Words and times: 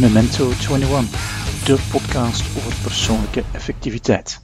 Memento 0.00 0.44
21, 0.44 1.64
de 1.64 1.78
podcast 1.90 2.56
over 2.56 2.74
persoonlijke 2.82 3.42
effectiviteit. 3.52 4.40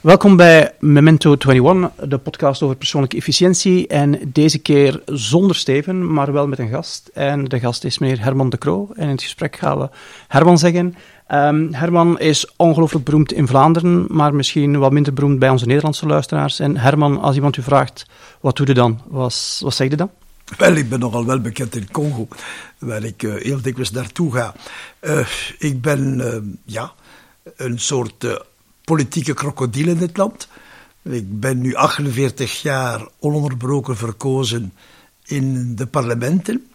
Welkom 0.00 0.36
bij 0.36 0.72
Memento 0.78 1.36
21, 1.38 1.90
de 2.08 2.18
podcast 2.18 2.62
over 2.62 2.76
persoonlijke 2.76 3.16
efficiëntie. 3.16 3.86
En 3.86 4.30
deze 4.32 4.58
keer 4.58 5.02
zonder 5.06 5.56
Steven, 5.56 6.12
maar 6.12 6.32
wel 6.32 6.46
met 6.46 6.58
een 6.58 6.68
gast. 6.68 7.10
En 7.14 7.44
de 7.44 7.58
gast 7.58 7.84
is 7.84 7.98
meneer 7.98 8.22
Herman 8.22 8.50
de 8.50 8.58
Croo. 8.58 8.88
En 8.94 9.02
in 9.02 9.08
het 9.08 9.22
gesprek 9.22 9.56
gaan 9.56 9.78
we 9.78 9.88
Herman 10.28 10.58
zeggen. 10.58 10.94
Um, 11.28 11.74
Herman 11.74 12.18
is 12.18 12.52
ongelooflijk 12.56 13.04
beroemd 13.04 13.32
in 13.32 13.46
Vlaanderen, 13.46 14.04
maar 14.08 14.34
misschien 14.34 14.78
wat 14.78 14.92
minder 14.92 15.12
beroemd 15.12 15.38
bij 15.38 15.50
onze 15.50 15.66
Nederlandse 15.66 16.06
luisteraars. 16.06 16.60
En 16.60 16.76
Herman, 16.76 17.20
als 17.20 17.36
iemand 17.36 17.56
u 17.56 17.62
vraagt, 17.62 18.06
wat 18.40 18.56
doe 18.56 18.66
je 18.66 18.74
dan? 18.74 19.00
Wat, 19.06 19.60
wat 19.62 19.74
zeg 19.74 19.88
je 19.90 19.96
dan? 19.96 20.10
Wel, 20.56 20.74
ik 20.74 20.88
ben 20.88 20.98
nogal 20.98 21.26
wel 21.26 21.40
bekend 21.40 21.76
in 21.76 21.90
Congo, 21.90 22.28
waar 22.78 23.04
ik 23.04 23.22
uh, 23.22 23.42
heel 23.42 23.60
dikwijls 23.60 23.90
naartoe 23.90 24.32
ga. 24.32 24.54
Uh, 25.00 25.28
ik 25.58 25.80
ben 25.80 26.18
uh, 26.18 26.36
ja, 26.64 26.92
een 27.56 27.78
soort 27.78 28.40
politieke 28.84 29.34
krokodil 29.34 29.88
in 29.88 29.98
dit 29.98 30.16
land. 30.16 30.48
Ik 31.02 31.40
ben 31.40 31.60
nu 31.60 31.74
48 31.74 32.62
jaar 32.62 33.08
ononderbroken 33.18 33.96
verkozen 33.96 34.72
in 35.24 35.76
de 35.76 35.86
parlementen. 35.86 36.66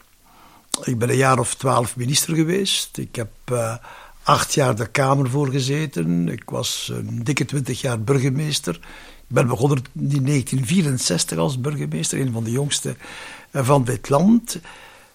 Ik 0.83 0.97
ben 0.97 1.09
een 1.09 1.15
jaar 1.15 1.39
of 1.39 1.55
twaalf 1.55 1.95
minister 1.95 2.35
geweest. 2.35 2.97
Ik 2.97 3.15
heb 3.15 3.31
acht 4.23 4.53
jaar 4.53 4.75
de 4.75 4.87
Kamer 4.87 5.29
voorgezeten. 5.29 6.29
Ik 6.29 6.49
was 6.49 6.91
een 6.93 7.23
dikke 7.23 7.45
twintig 7.45 7.81
jaar 7.81 8.01
burgemeester. 8.01 8.75
Ik 9.27 9.39
ben 9.39 9.47
begonnen 9.47 9.77
in 9.77 10.25
1964 10.25 11.37
als 11.37 11.59
burgemeester, 11.59 12.19
een 12.19 12.31
van 12.31 12.43
de 12.43 12.51
jongste 12.51 12.95
van 13.53 13.83
dit 13.83 14.09
land. 14.09 14.59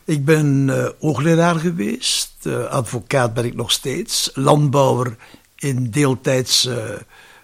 Ik 0.04 0.24
ben 0.24 0.68
uh, 0.68 0.88
hoogleraar 1.00 1.54
geweest, 1.54 2.32
uh, 2.42 2.64
advocaat 2.64 3.34
ben 3.34 3.44
ik 3.44 3.54
nog 3.54 3.70
steeds, 3.70 4.30
landbouwer 4.34 5.16
in 5.56 5.90
deeltijdse 5.90 6.98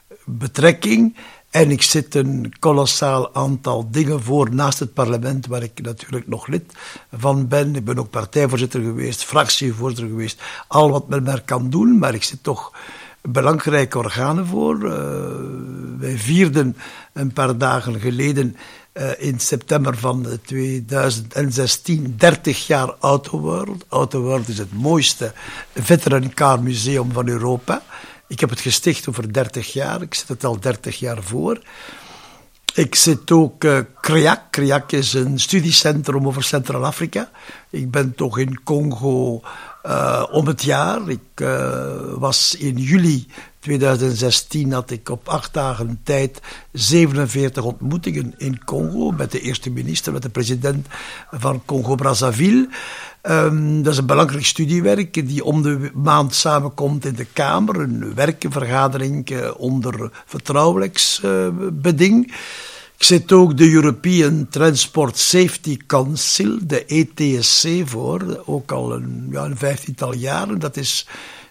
uh, 0.08 0.16
betrekking. 0.24 1.16
En 1.50 1.70
ik 1.70 1.82
zit 1.82 2.14
een 2.14 2.52
kolossaal 2.58 3.34
aantal 3.34 3.90
dingen 3.90 4.22
voor 4.22 4.54
naast 4.54 4.78
het 4.78 4.92
parlement, 4.92 5.46
waar 5.46 5.62
ik 5.62 5.82
natuurlijk 5.82 6.28
nog 6.28 6.46
lid 6.46 6.72
van 7.12 7.48
ben. 7.48 7.76
Ik 7.76 7.84
ben 7.84 7.98
ook 7.98 8.10
partijvoorzitter 8.10 8.80
geweest, 8.80 9.24
fractievoorzitter 9.24 10.08
geweest. 10.08 10.42
Al 10.68 10.90
wat 10.90 11.08
men 11.08 11.22
maar 11.22 11.42
kan 11.42 11.70
doen, 11.70 11.98
maar 11.98 12.14
ik 12.14 12.22
zit 12.22 12.42
toch 12.42 12.72
belangrijke 13.22 13.98
organen 13.98 14.46
voor. 14.46 14.78
wij 15.98 16.18
vierden 16.18 16.76
een 17.12 17.32
paar 17.32 17.58
dagen 17.58 18.00
geleden 18.00 18.56
uh, 18.94 19.10
in 19.18 19.40
september 19.40 19.96
van 19.98 20.38
2016 20.44 22.14
30 22.16 22.66
jaar 22.66 22.94
Autoworld. 23.00 23.84
Autoworld 23.88 24.48
is 24.48 24.58
het 24.58 24.72
mooiste 24.72 25.32
veteran 25.74 26.34
car 26.34 26.62
museum 26.62 27.12
van 27.12 27.28
Europa. 27.28 27.82
Ik 28.28 28.40
heb 28.40 28.50
het 28.50 28.60
gesticht 28.60 29.08
over 29.08 29.32
30 29.32 29.72
jaar. 29.72 30.02
Ik 30.02 30.14
zit 30.14 30.28
het 30.28 30.44
al 30.44 30.60
30 30.60 30.98
jaar 30.98 31.22
voor. 31.22 31.60
Ik 32.74 32.94
zit 32.94 33.30
ook 33.30 33.64
uh, 33.64 33.78
CREAC. 34.00 34.40
CREAC 34.50 34.92
is 34.92 35.12
een 35.12 35.38
studiecentrum 35.38 36.26
over 36.26 36.42
Centraal-Afrika. 36.42 37.30
Ik 37.70 37.90
ben 37.90 38.14
toch 38.14 38.38
in 38.38 38.62
Congo 38.62 39.42
uh, 39.86 40.24
om 40.30 40.46
het 40.46 40.62
jaar. 40.62 41.08
Ik 41.08 41.40
uh, 41.40 41.92
was 42.18 42.56
in 42.58 42.76
juli 42.76 43.26
2016 43.64 44.72
had 44.72 44.90
ik 44.90 45.08
op 45.08 45.28
acht 45.28 45.54
dagen 45.54 46.00
tijd 46.02 46.40
47 46.72 47.64
ontmoetingen 47.64 48.34
in 48.36 48.64
Congo 48.64 49.10
met 49.10 49.32
de 49.32 49.40
eerste 49.40 49.70
minister, 49.70 50.12
met 50.12 50.22
de 50.22 50.28
president 50.28 50.86
van 51.30 51.62
Congo-Brazzaville. 51.64 52.68
Um, 53.22 53.82
dat 53.82 53.92
is 53.92 53.98
een 53.98 54.06
belangrijk 54.06 54.44
studiewerk 54.44 55.28
die 55.28 55.44
om 55.44 55.62
de 55.62 55.90
maand 55.94 56.34
samenkomt 56.34 57.04
in 57.04 57.14
de 57.14 57.24
Kamer. 57.24 57.80
Een 57.80 58.14
werkvergadering 58.14 59.30
uh, 59.30 59.50
onder 59.56 60.10
vertrouwelijksbeding. 60.26 62.34
Ik 62.96 63.02
zit 63.10 63.32
ook 63.32 63.56
de 63.56 63.70
European 63.70 64.46
Transport 64.50 65.18
Safety 65.18 65.76
Council, 65.86 66.58
de 66.62 66.84
ETSC, 66.84 67.68
voor. 67.84 68.42
Ook 68.46 68.72
al 68.72 68.92
een, 68.92 69.28
ja, 69.30 69.44
een 69.44 69.56
vijftiental 69.56 70.14
jaren. 70.14 70.58
Dat 70.58 70.76
is 70.76 71.06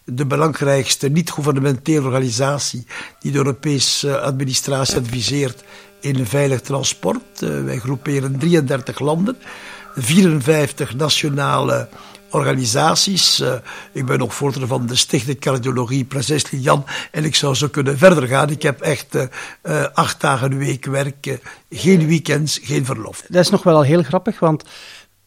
de 0.06 0.26
belangrijkste 0.26 1.10
niet-gouvernementele 1.10 2.06
organisatie 2.06 2.86
die 3.20 3.32
de 3.32 3.38
Europese 3.38 4.20
administratie 4.20 4.98
adviseert 4.98 5.64
in 6.02 6.26
veilig 6.26 6.62
transport. 6.62 7.42
Uh, 7.42 7.64
wij 7.64 7.80
groeperen 7.80 8.40
33 8.40 9.00
landen, 9.00 9.38
54 9.96 10.96
nationale 10.96 11.90
organisaties. 12.34 13.40
Uh, 13.40 13.54
ik 13.92 14.06
ben 14.06 14.18
nog 14.18 14.36
voorzitter 14.36 14.70
van 14.70 14.86
de 14.86 14.96
Stichting 14.96 15.40
Cardiologie 15.40 16.06
Prinses 16.06 16.52
Lilian 16.52 16.86
en 17.12 17.24
ik 17.24 17.36
zou 17.36 17.56
zo 17.56 17.68
kunnen 17.68 17.98
verder 17.98 18.28
gaan. 18.28 18.50
Ik 18.50 18.62
heb 18.62 18.82
echt 18.82 19.16
uh, 19.16 19.86
acht 19.94 20.22
dagen 20.22 20.52
een 20.52 20.58
week 20.58 20.86
werk, 20.86 21.40
geen 21.70 22.08
weekends, 22.08 22.60
geen 22.64 22.86
verlof. 22.86 23.24
Dat 23.28 23.42
is 23.42 23.50
nog 23.50 23.64
wel 23.64 23.82
heel 23.82 24.04
grappig, 24.04 24.40
want 24.40 24.64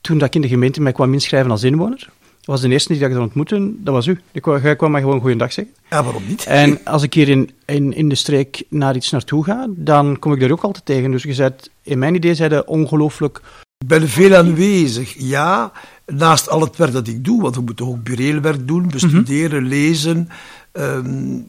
toen 0.00 0.18
dat 0.18 0.28
ik 0.28 0.34
in 0.34 0.40
de 0.40 0.48
gemeente 0.48 0.80
mij 0.80 0.92
kwam 0.92 1.12
inschrijven 1.12 1.50
als 1.50 1.62
inwoner, 1.62 2.08
was 2.44 2.60
de 2.60 2.68
eerste 2.68 2.92
die 2.92 3.04
ik 3.04 3.12
dan 3.12 3.22
ontmoette, 3.22 3.72
dat 3.76 3.94
was 3.94 4.06
u. 4.06 4.20
Jij 4.62 4.76
kwam 4.76 4.90
mij 4.90 5.00
gewoon 5.00 5.20
goeiedag 5.20 5.52
zeggen. 5.52 5.74
Ja, 5.90 6.02
waarom 6.02 6.22
niet? 6.26 6.44
En 6.44 6.84
als 6.84 7.02
ik 7.02 7.14
hier 7.14 7.28
in, 7.28 7.50
in, 7.64 7.92
in 7.92 8.08
de 8.08 8.14
streek 8.14 8.62
naar 8.68 8.96
iets 8.96 9.10
naartoe 9.10 9.44
ga, 9.44 9.66
dan 9.70 10.18
kom 10.18 10.32
ik 10.32 10.40
daar 10.40 10.50
ook 10.50 10.62
altijd 10.62 10.84
tegen. 10.84 11.10
Dus 11.10 11.22
je 11.22 11.34
zei, 11.34 11.50
in 11.82 11.98
mijn 11.98 12.14
idee 12.14 12.34
zei 12.34 12.62
ongelooflijk... 12.66 13.40
Ik 13.78 13.86
ben 13.86 14.08
veel 14.08 14.36
aanwezig, 14.36 15.14
ja. 15.18 15.72
Naast 16.06 16.48
al 16.48 16.60
het 16.60 16.76
werk 16.76 16.92
dat 16.92 17.06
ik 17.06 17.24
doe, 17.24 17.42
want 17.42 17.54
we 17.54 17.60
moeten 17.60 17.86
ook 17.86 18.02
bureelwerk 18.02 18.68
doen, 18.68 18.88
bestuderen, 18.88 19.62
mm 19.62 19.68
-hmm. 19.68 19.78
lezen. 19.78 20.28
Um, 20.72 21.46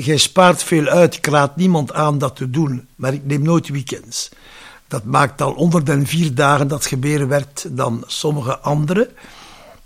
jij 0.00 0.16
spaart 0.16 0.62
veel 0.62 0.86
uit, 0.86 1.16
ik 1.16 1.26
raad 1.26 1.56
niemand 1.56 1.92
aan 1.92 2.18
dat 2.18 2.36
te 2.36 2.50
doen, 2.50 2.86
maar 2.96 3.12
ik 3.12 3.24
neem 3.24 3.42
nooit 3.42 3.68
weekends. 3.68 4.28
Dat 4.88 5.04
maakt 5.04 5.40
al 5.40 5.52
onder 5.52 5.84
de 5.84 6.06
vier 6.06 6.34
dagen 6.34 6.68
dat 6.68 6.86
gebeuren 6.86 7.28
werd 7.28 7.66
dan 7.70 8.04
sommige 8.06 8.58
anderen. 8.58 9.08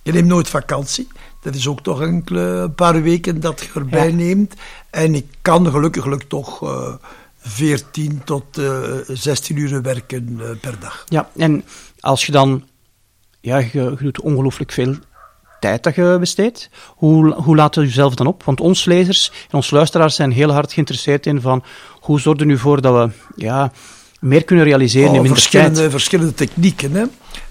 Je 0.02 0.12
neemt 0.12 0.28
nooit 0.28 0.48
vakantie. 0.48 1.08
Dat 1.40 1.54
is 1.54 1.68
ook 1.68 1.80
toch 1.82 2.00
enkele 2.00 2.40
een 2.40 2.74
paar 2.74 3.02
weken 3.02 3.40
dat 3.40 3.60
je 3.60 3.80
erbij 3.80 4.08
ja. 4.08 4.14
neemt. 4.14 4.54
En 4.90 5.14
ik 5.14 5.26
kan 5.42 5.70
gelukkig 5.70 6.16
toch 6.28 6.62
uh, 6.62 6.94
14 7.46 8.24
tot 8.24 8.58
uh, 8.58 8.82
16 9.08 9.56
uur 9.56 9.82
werken 9.82 10.38
uh, 10.40 10.44
per 10.60 10.78
dag. 10.80 11.04
Ja, 11.08 11.28
en 11.36 11.64
als 12.00 12.26
je 12.26 12.32
dan... 12.32 12.64
Ja, 13.40 13.58
je, 13.58 13.68
je 13.72 13.96
doet 13.98 14.20
ongelooflijk 14.20 14.72
veel 14.72 14.94
tijd 15.60 15.82
dat 15.82 15.94
je 15.94 16.16
besteedt. 16.20 16.70
Hoe, 16.86 17.32
hoe 17.34 17.56
laat 17.56 17.74
je 17.74 17.80
jezelf 17.80 18.14
dan 18.14 18.26
op? 18.26 18.42
Want 18.44 18.60
ons 18.60 18.84
lezers 18.84 19.32
en 19.48 19.54
onze 19.54 19.74
luisteraars 19.74 20.14
zijn 20.14 20.32
heel 20.32 20.52
hard 20.52 20.72
geïnteresseerd 20.72 21.26
in 21.26 21.40
van... 21.40 21.64
Hoe 22.00 22.20
zorg 22.20 22.38
je 22.38 22.44
nu 22.44 22.58
voor 22.58 22.80
dat 22.80 22.94
we... 22.94 23.14
Ja, 23.36 23.72
meer 24.20 24.44
kunnen 24.44 24.64
realiseren 24.64 25.08
oh, 25.08 25.14
in 25.14 25.22
minder 25.22 25.40
verschillende, 25.40 25.78
tijd? 25.78 25.90
Verschillende 25.90 26.34
technieken, 26.34 26.92
hè. 26.92 27.04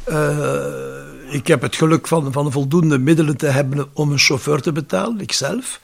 Uh, 0.08 1.34
ik 1.34 1.48
heb 1.48 1.62
het 1.62 1.76
geluk 1.76 2.08
van, 2.08 2.32
van 2.32 2.52
voldoende 2.52 2.98
middelen 2.98 3.38
te 3.38 3.48
hebben 3.48 3.88
om 3.94 4.12
een 4.12 4.18
chauffeur 4.18 4.62
te 4.62 4.72
betalen, 4.72 5.20
ikzelf. 5.20 5.80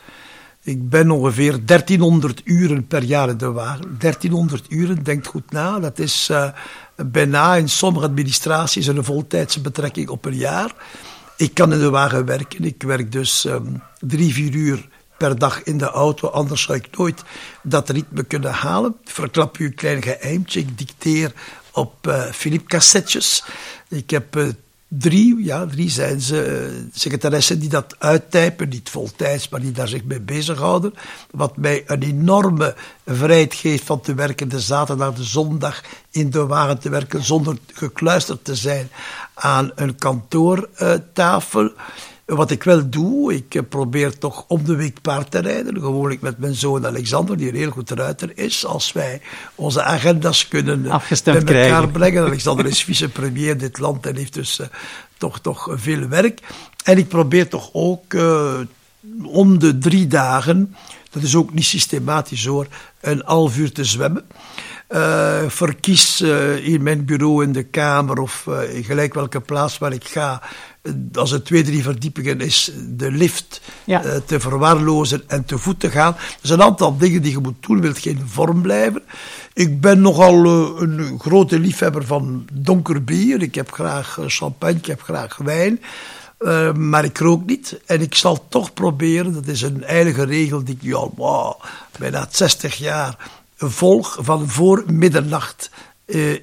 Ik 0.63 0.89
ben 0.89 1.11
ongeveer 1.11 1.65
1300 1.65 2.41
uren 2.43 2.87
per 2.87 3.03
jaar 3.03 3.29
in 3.29 3.37
de 3.37 3.51
wagen. 3.51 3.95
1300 3.99 4.65
uren, 4.69 5.03
denkt 5.03 5.27
goed 5.27 5.51
na. 5.51 5.79
Dat 5.79 5.99
is 5.99 6.27
uh, 6.31 6.49
bijna 6.95 7.55
in 7.55 7.69
sommige 7.69 8.05
administraties 8.05 8.87
een 8.87 9.03
voltijdse 9.03 9.61
betrekking 9.61 10.09
op 10.09 10.25
een 10.25 10.35
jaar. 10.35 10.73
Ik 11.37 11.53
kan 11.53 11.73
in 11.73 11.79
de 11.79 11.89
wagen 11.89 12.25
werken. 12.25 12.63
Ik 12.63 12.83
werk 12.83 13.11
dus 13.11 13.45
um, 13.45 13.81
drie, 13.99 14.33
vier 14.33 14.53
uur 14.53 14.87
per 15.17 15.39
dag 15.39 15.63
in 15.63 15.77
de 15.77 15.89
auto. 15.89 16.27
Anders 16.27 16.61
zou 16.61 16.77
ik 16.77 16.97
nooit 16.97 17.23
dat 17.63 17.89
ritme 17.89 18.23
kunnen 18.23 18.51
halen. 18.51 18.95
Verklap 19.03 19.57
u 19.57 19.65
een 19.65 19.75
klein 19.75 20.01
geheimtje. 20.01 20.59
Ik 20.59 20.77
dicteer 20.77 21.33
op 21.71 22.07
uh, 22.41 22.57
cassettes. 22.65 23.43
Ik 23.87 24.09
heb 24.09 24.35
uh, 24.35 24.47
drie, 24.89 25.43
ja, 25.43 25.65
drie 25.65 25.89
zijn 25.89 26.21
ze, 26.21 26.69
uh, 26.71 26.89
secretaressen 26.93 27.59
die 27.59 27.69
dat 27.69 27.95
uittypen, 27.99 28.69
niet 28.69 28.89
voltijds, 28.89 29.49
maar 29.49 29.61
die 29.61 29.71
daar 29.71 29.87
zich 29.87 30.03
mee 30.03 30.21
bezighouden. 30.21 30.93
Wat 31.31 31.57
mij 31.57 31.83
een 31.85 32.03
enorme 32.03 32.75
vrijheid 33.05 33.53
geeft 33.53 33.83
van 33.83 34.01
te 34.01 34.13
werken 34.13 34.49
de 34.49 34.59
zaterdag, 34.59 35.15
de 35.15 35.23
zondag 35.23 35.83
in 36.11 36.29
de 36.29 36.45
wagen 36.45 36.79
te 36.79 36.89
werken 36.89 37.23
zonder 37.23 37.57
gekluisterd 37.73 38.43
te 38.43 38.55
zijn 38.55 38.89
aan 39.33 39.71
een 39.75 39.95
kantoortafel. 39.95 41.71
Wat 42.35 42.51
ik 42.51 42.63
wel 42.63 42.89
doe, 42.89 43.33
ik 43.33 43.69
probeer 43.69 44.17
toch 44.17 44.45
om 44.47 44.63
de 44.63 44.75
week 44.75 45.01
paard 45.01 45.31
te 45.31 45.39
rijden. 45.39 45.79
Gewoonlijk 45.79 46.21
met 46.21 46.37
mijn 46.37 46.55
zoon 46.55 46.85
Alexander, 46.85 47.37
die 47.37 47.49
een 47.49 47.55
heel 47.55 47.71
goed 47.71 47.89
ruiter 47.89 48.31
is. 48.37 48.65
Als 48.65 48.91
wij 48.91 49.21
onze 49.55 49.83
agendas 49.83 50.47
kunnen 50.47 50.89
Afgestemd 50.89 51.45
bij 51.45 51.53
elkaar 51.55 51.69
krijgen. 51.69 51.91
brengen. 51.91 52.23
Alexander 52.29 52.65
is 52.65 52.83
vicepremier 52.83 53.49
in 53.49 53.57
dit 53.57 53.79
land 53.79 54.05
en 54.05 54.15
heeft 54.15 54.33
dus 54.33 54.59
uh, 54.59 54.67
toch, 55.17 55.39
toch 55.39 55.67
veel 55.71 56.07
werk. 56.07 56.39
En 56.83 56.97
ik 56.97 57.07
probeer 57.07 57.47
toch 57.47 57.69
ook 57.73 58.13
uh, 58.13 58.53
om 59.23 59.59
de 59.59 59.77
drie 59.77 60.07
dagen, 60.07 60.75
dat 61.09 61.23
is 61.23 61.35
ook 61.35 61.53
niet 61.53 61.65
systematisch 61.65 62.45
hoor, 62.45 62.67
een 63.01 63.21
half 63.25 63.57
uur 63.57 63.71
te 63.71 63.83
zwemmen. 63.83 64.25
uh, 64.89 65.41
verkies 65.47 66.21
uh, 66.21 66.67
in 66.67 66.83
mijn 66.83 67.05
bureau 67.05 67.43
in 67.43 67.51
de 67.51 67.63
kamer 67.63 68.19
of 68.19 68.45
uh, 68.49 68.75
in 68.75 68.83
gelijk 68.83 69.13
welke 69.13 69.41
plaats 69.41 69.77
waar 69.77 69.93
ik 69.93 70.07
ga, 70.07 70.41
als 71.13 71.31
het 71.31 71.45
twee, 71.45 71.63
drie 71.63 71.83
verdiepingen 71.83 72.41
is, 72.41 72.71
de 72.87 73.11
lift 73.11 73.61
ja. 73.83 74.01
te 74.25 74.39
verwaarlozen 74.39 75.23
en 75.27 75.45
te 75.45 75.57
voet 75.57 75.79
te 75.79 75.89
gaan. 75.89 76.13
Er 76.15 76.37
zijn 76.41 76.59
een 76.59 76.65
aantal 76.65 76.97
dingen 76.97 77.21
die 77.21 77.31
je 77.31 77.39
moet 77.39 77.65
doen, 77.67 77.81
wilt 77.81 77.97
geen 77.97 78.21
vorm 78.25 78.61
blijven. 78.61 79.01
Ik 79.53 79.81
ben 79.81 80.01
nogal 80.01 80.45
een 80.81 81.19
grote 81.19 81.59
liefhebber 81.59 82.05
van 82.05 82.47
donker 82.53 83.03
bier. 83.03 83.41
Ik 83.41 83.55
heb 83.55 83.71
graag 83.71 84.19
champagne, 84.27 84.77
ik 84.77 84.85
heb 84.85 85.01
graag 85.01 85.37
wijn. 85.37 85.81
Uh, 86.39 86.73
maar 86.73 87.03
ik 87.03 87.17
rook 87.17 87.45
niet. 87.45 87.79
En 87.85 88.01
ik 88.01 88.15
zal 88.15 88.45
toch 88.49 88.73
proberen, 88.73 89.33
dat 89.33 89.47
is 89.47 89.61
een 89.61 89.83
eigen 89.83 90.25
regel 90.25 90.63
die 90.63 90.75
ik 90.75 90.81
nu 90.81 90.93
al 90.93 91.13
wow, 91.15 91.61
bijna 91.97 92.27
60 92.29 92.75
jaar 92.75 93.17
volg, 93.57 94.17
van 94.21 94.49
voor 94.49 94.83
middernacht 94.87 95.69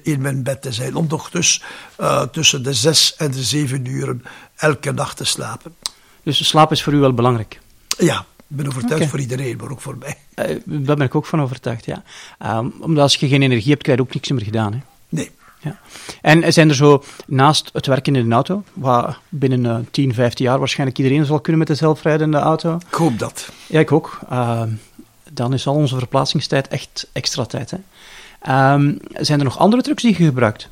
in 0.03 0.21
mijn 0.21 0.43
bed 0.43 0.61
te 0.61 0.71
zijn. 0.71 0.95
Om 0.95 1.07
toch 1.07 1.29
dus 1.29 1.63
uh, 1.99 2.21
tussen 2.21 2.63
de 2.63 2.73
zes 2.73 3.15
en 3.15 3.31
de 3.31 3.43
zeven 3.43 3.85
uren 3.85 4.23
elke 4.55 4.91
nacht 4.91 5.17
te 5.17 5.25
slapen. 5.25 5.75
Dus 6.23 6.47
slaap 6.47 6.71
is 6.71 6.83
voor 6.83 6.93
u 6.93 6.99
wel 6.99 7.13
belangrijk? 7.13 7.59
Ja, 7.97 8.25
ik 8.37 8.57
ben 8.57 8.67
overtuigd 8.67 8.95
okay. 8.95 9.07
voor 9.07 9.19
iedereen, 9.19 9.57
maar 9.57 9.69
ook 9.69 9.81
voor 9.81 9.97
mij. 9.97 10.17
daar 10.65 10.95
ben 10.95 11.05
ik 11.05 11.15
ook 11.15 11.25
van 11.25 11.41
overtuigd, 11.41 11.85
ja. 11.85 12.03
Um, 12.57 12.73
omdat 12.79 13.03
als 13.03 13.15
je 13.15 13.27
geen 13.27 13.41
energie 13.41 13.71
hebt, 13.71 13.83
krijg 13.83 13.97
je 13.97 14.03
ook 14.03 14.13
niks 14.13 14.29
meer 14.31 14.43
gedaan. 14.43 14.73
Hè? 14.73 14.79
Nee. 15.09 15.31
Ja. 15.59 15.79
En 16.21 16.53
zijn 16.53 16.69
er 16.69 16.75
zo, 16.75 17.03
naast 17.27 17.69
het 17.73 17.85
werken 17.85 18.15
in 18.15 18.25
een 18.25 18.33
auto, 18.33 18.63
waar 18.73 19.19
binnen 19.29 19.63
uh, 19.63 19.85
10, 19.91 20.13
15 20.13 20.45
jaar 20.45 20.59
waarschijnlijk 20.59 20.97
iedereen 20.97 21.25
zal 21.25 21.39
kunnen 21.39 21.59
met 21.59 21.67
de 21.67 21.75
zelfrijdende 21.75 22.37
auto? 22.37 22.75
Ik 22.87 22.93
hoop 22.93 23.19
dat. 23.19 23.49
Ja, 23.67 23.79
ik 23.79 23.91
ook. 23.91 24.19
Uh, 24.31 24.61
dan 25.33 25.53
is 25.53 25.67
al 25.67 25.75
onze 25.75 25.97
verplaatsingstijd 25.97 26.67
echt 26.67 27.09
extra 27.11 27.45
tijd. 27.45 27.71
Hè. 27.71 27.77
Um, 28.49 28.97
zijn 29.11 29.39
er 29.39 29.45
nog 29.45 29.57
andere 29.57 29.81
trucs 29.81 30.01
die 30.01 30.15
je 30.17 30.25
gebruikt? 30.25 30.69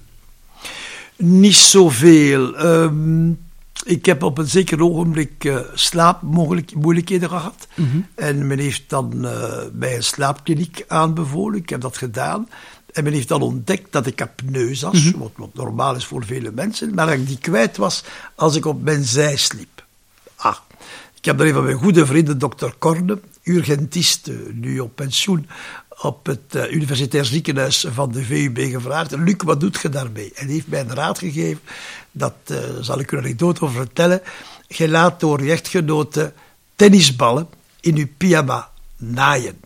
Niet 1.17 1.55
zoveel. 1.55 2.65
Um, 2.65 3.39
ik 3.83 4.05
heb 4.05 4.23
op 4.23 4.37
een 4.37 4.47
zeker 4.47 4.81
ogenblik 4.81 5.43
uh, 5.43 5.59
slaapmoeilijkheden 5.73 7.29
gehad. 7.29 7.67
Mm 7.75 7.89
-hmm. 7.89 8.07
En 8.15 8.47
men 8.47 8.59
heeft 8.59 8.83
dan 8.87 9.25
uh, 9.25 9.43
bij 9.73 9.95
een 9.95 10.03
slaapkliniek 10.03 10.83
aanbevolen. 10.87 11.59
Ik 11.59 11.69
heb 11.69 11.81
dat 11.81 11.97
gedaan. 11.97 12.49
En 12.93 13.03
men 13.03 13.13
heeft 13.13 13.27
dan 13.27 13.41
ontdekt 13.41 13.91
dat 13.91 14.05
ik 14.05 14.21
apneus 14.21 14.81
was, 14.81 15.03
mm 15.03 15.11
-hmm. 15.11 15.19
wat, 15.19 15.31
wat, 15.35 15.53
normaal 15.53 15.95
is 15.95 16.05
voor 16.05 16.25
vele 16.25 16.51
mensen, 16.51 16.93
maar 16.93 17.05
dat 17.05 17.15
ik 17.15 17.27
die 17.27 17.37
kwijt 17.37 17.77
was 17.77 18.03
als 18.35 18.55
ik 18.55 18.65
op 18.65 18.81
mijn 18.83 19.03
zij 19.03 19.35
sliep. 19.35 19.85
Ah, 20.35 20.55
ik 21.17 21.25
heb 21.25 21.37
dan 21.37 21.47
een 21.47 21.53
van 21.53 21.63
mijn 21.63 21.77
goede 21.77 22.05
vrienden, 22.05 22.37
dokter 22.37 22.73
Korne, 22.77 23.19
urgentist, 23.43 24.31
nu 24.53 24.79
op 24.79 24.95
pensioen, 24.95 25.47
op 26.01 26.25
het 26.25 26.55
uh, 26.55 26.71
universitair 26.71 27.25
ziekenhuis 27.25 27.85
van 27.89 28.11
de 28.11 28.23
VUB 28.23 28.57
gevraagd. 28.57 29.11
Luc, 29.11 29.35
wat 29.37 29.59
doet 29.59 29.79
je 29.81 29.89
daarmee? 29.89 30.31
En 30.35 30.47
heeft 30.47 30.67
mij 30.67 30.79
een 30.79 30.93
raad 30.93 31.19
gegeven, 31.19 31.61
dat 32.11 32.35
uh, 32.47 32.57
zal 32.81 32.99
ik 32.99 33.11
u 33.11 33.17
een 33.17 33.23
anekdote 33.23 33.61
over 33.61 33.75
vertellen. 33.75 34.21
Je 34.67 34.89
laat 34.89 35.19
door 35.19 35.43
je 35.43 35.51
echtgenote 35.51 36.33
tennisballen 36.75 37.47
in 37.79 37.97
uw 37.97 38.07
pyjama 38.17 38.69
naaien. 38.97 39.59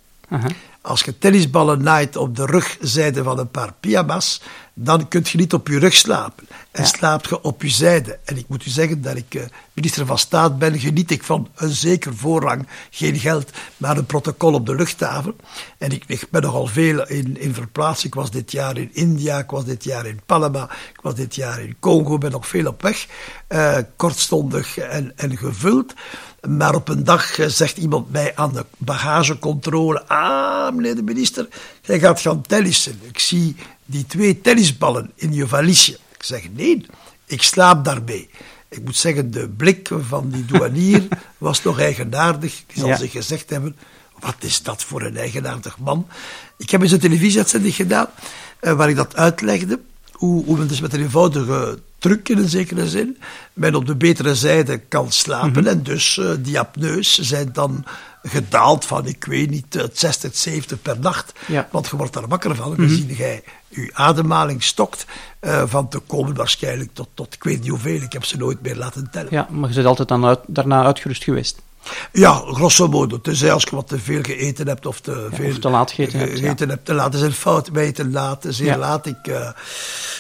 Als 0.90 1.02
je 1.02 1.18
tennisballen 1.18 1.84
naait 1.84 2.16
op 2.16 2.36
de 2.36 2.46
rugzijde 2.46 3.24
van 3.24 3.40
een 3.40 3.52
paar 3.52 3.74
pyjama's, 3.80 4.42
dan 4.74 5.08
kun 5.08 5.22
je 5.24 5.38
niet 5.38 5.54
op 5.54 5.68
je 5.68 5.80
rug 5.80 5.94
slapen. 5.94 6.48
En 6.72 6.84
ja. 6.84 6.90
slaapt 6.90 7.30
je 7.30 7.42
op 7.42 7.62
je 7.62 7.70
zijde. 7.70 8.20
En 8.26 8.38
ik 8.38 8.48
moet 8.48 8.66
u 8.66 8.70
zeggen 8.70 9.02
dat 9.02 9.16
ik 9.16 9.36
uh, 9.36 9.42
minister 9.74 10.06
van 10.06 10.18
Staat 10.18 10.58
ben, 10.60 10.80
geniet 10.80 11.12
ik 11.12 11.24
van 11.24 11.48
een 11.56 11.70
zeker 11.70 12.16
voorrang, 12.16 12.68
geen 12.90 13.20
geld, 13.20 13.52
maar 13.78 13.98
een 13.98 14.06
protocol 14.06 14.54
op 14.54 14.66
de 14.66 14.76
luchthaven. 14.76 15.36
En 15.78 15.92
ik, 15.92 16.04
ik 16.08 16.28
ben 16.30 16.42
nogal 16.42 16.68
veel 16.68 17.08
in, 17.08 17.40
in 17.40 17.54
verplaatst. 17.54 18.04
Ik 18.04 18.16
was 18.16 18.32
dit 18.32 18.52
jaar 18.52 18.78
in 18.78 18.90
India, 18.94 19.40
ik 19.40 19.50
was 19.50 19.66
dit 19.66 19.84
jaar 19.84 20.06
in 20.06 20.22
Panama, 20.26 20.64
ik 20.94 21.02
was 21.02 21.16
dit 21.16 21.36
jaar 21.36 21.62
in 21.62 21.76
Congo, 21.80 22.18
ben 22.18 22.32
nog 22.32 22.48
veel 22.48 22.68
op 22.68 22.82
weg. 22.82 23.08
Uh, 23.50 23.78
kortstondig 23.96 24.78
en, 24.78 25.12
en 25.16 25.38
gevuld. 25.38 25.94
Maar 26.48 26.76
op 26.76 26.90
een 26.90 27.04
dag 27.04 27.38
zegt 27.48 27.78
iemand 27.78 28.12
mij 28.12 28.36
aan 28.36 28.54
de 28.54 28.66
bagagecontrole: 28.78 30.08
Ah, 30.08 30.74
meneer 30.76 30.96
de 30.96 31.04
minister, 31.04 31.48
jij 31.82 32.00
gaat 32.00 32.22
gaan 32.22 32.42
tennissen. 32.42 33.00
Ik 33.02 33.20
zie 33.20 33.56
die 33.86 34.06
twee 34.06 34.42
tennisballen 34.42 35.12
in 35.16 35.34
je 35.34 35.48
valiesje. 35.48 35.92
Ik 35.92 36.24
zeg: 36.24 36.50
Nee, 36.52 36.86
ik 37.26 37.42
slaap 37.42 37.86
daarbij. 37.86 38.30
Ik 38.70 38.84
moet 38.84 38.96
zeggen, 38.96 39.32
de 39.32 39.50
blik 39.50 39.90
van 40.08 40.30
die 40.30 40.46
douanier 40.46 41.08
was 41.38 41.60
toch 41.60 41.80
eigenaardig. 41.80 42.64
Die 42.68 42.80
zal 42.80 42.88
ja. 42.90 42.98
zich 42.98 43.12
gezegd 43.12 43.50
hebben: 43.50 43.76
Wat 44.20 44.36
is 44.40 44.64
dat 44.64 44.84
voor 44.84 45.02
een 45.02 45.18
eigenaardig 45.18 45.78
man? 45.80 46.08
Ik 46.58 46.70
heb 46.70 46.82
eens 46.82 46.92
een 46.92 47.00
televisieuitzending 47.00 47.76
gedaan 47.76 48.08
waar 48.60 48.90
ik 48.90 48.96
dat 48.96 49.16
uitlegde. 49.16 49.80
Hoe, 50.12 50.46
hoe 50.46 50.58
men 50.58 50.68
dus 50.68 50.82
met 50.82 50.94
een 50.94 51.02
eenvoudige 51.02 51.80
truc 52.00 52.30
in 52.30 52.38
een 52.38 52.50
zekere 52.50 52.90
zin, 52.90 53.18
men 53.54 53.76
op 53.76 53.86
de 53.86 53.96
betere 53.96 54.36
zijde 54.36 54.78
kan 54.78 55.12
slapen. 55.12 55.50
Mm 55.50 55.56
-hmm. 55.56 55.68
En 55.68 55.84
dus 55.84 56.18
uh, 56.18 56.32
die 56.40 56.60
apneus 56.60 57.20
zijn 57.20 57.50
dan 57.54 57.86
gedaald 58.24 58.86
van, 58.86 59.06
ik 59.06 59.26
weet 59.26 59.50
niet, 59.50 59.74
het 59.74 60.00
60, 60.00 60.36
70 60.36 60.82
per 60.82 61.00
nacht. 61.00 61.34
Ja. 61.48 61.68
Want 61.72 61.88
je 61.88 61.96
wordt 61.96 62.14
daar 62.14 62.28
wakker 62.28 62.56
van, 62.56 62.70
mm 62.70 62.76
-hmm. 62.76 62.88
gezien 62.88 63.08
jij 63.08 63.44
je 63.68 63.90
ademhaling 63.94 64.64
stokt, 64.64 65.06
uh, 65.42 65.64
van 65.66 65.90
te 65.90 66.00
komen 66.00 66.36
waarschijnlijk 66.36 66.90
tot, 66.94 67.08
tot 67.14 67.34
ik 67.34 67.44
weet 67.44 67.60
niet 67.60 67.70
hoeveel. 67.70 68.02
Ik 68.02 68.14
heb 68.14 68.26
ze 68.26 68.38
nooit 68.38 68.62
meer 68.62 68.76
laten 68.76 69.10
tellen. 69.12 69.28
Ja, 69.32 69.48
maar 69.50 69.70
je 69.70 69.76
bent 69.76 69.88
altijd 69.88 70.08
dan 70.08 70.26
uit, 70.26 70.40
daarna 70.48 70.84
uitgerust 70.84 71.24
geweest. 71.24 71.62
Ja, 72.12 72.34
grosso 72.34 72.88
modo. 72.88 73.22
Tenzij 73.22 73.52
als 73.52 73.64
je 73.64 73.76
wat 73.76 73.88
te 73.88 74.00
veel 74.00 74.24
gegeten 74.24 74.68
hebt 74.68 74.86
of 74.86 75.00
te, 75.00 75.28
ja, 75.32 75.36
veel 75.36 75.50
of 75.50 75.60
te 75.60 75.70
laat 75.70 75.92
gegeten, 75.92 76.20
gegeten 76.20 76.46
hebt. 76.46 76.60
Ja. 76.60 76.68
hebt 76.68 76.86
te 76.86 76.94
laat. 76.94 77.14
is 77.14 77.22
een 77.22 77.32
fout 77.32 77.72
bij 77.72 77.92
te 77.92 78.08
laat, 78.08 78.46
zeer 78.48 78.78
laat. 78.78 79.06
Ik, 79.06 79.28
uh, 79.28 79.50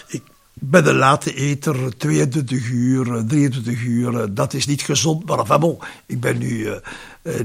ik 0.08 0.22
ben 0.60 0.88
een 0.88 0.96
late 0.96 1.34
eter, 1.34 1.98
22 1.98 2.70
uur, 2.70 3.24
23 3.28 3.84
uur, 3.84 4.34
dat 4.34 4.54
is 4.54 4.66
niet 4.66 4.82
gezond. 4.82 5.26
Maar 5.26 5.40
enfin 5.40 5.60
bon, 5.60 5.78
ik 6.06 6.20
ben 6.20 6.38
nu 6.38 6.66
uh, 6.66 6.76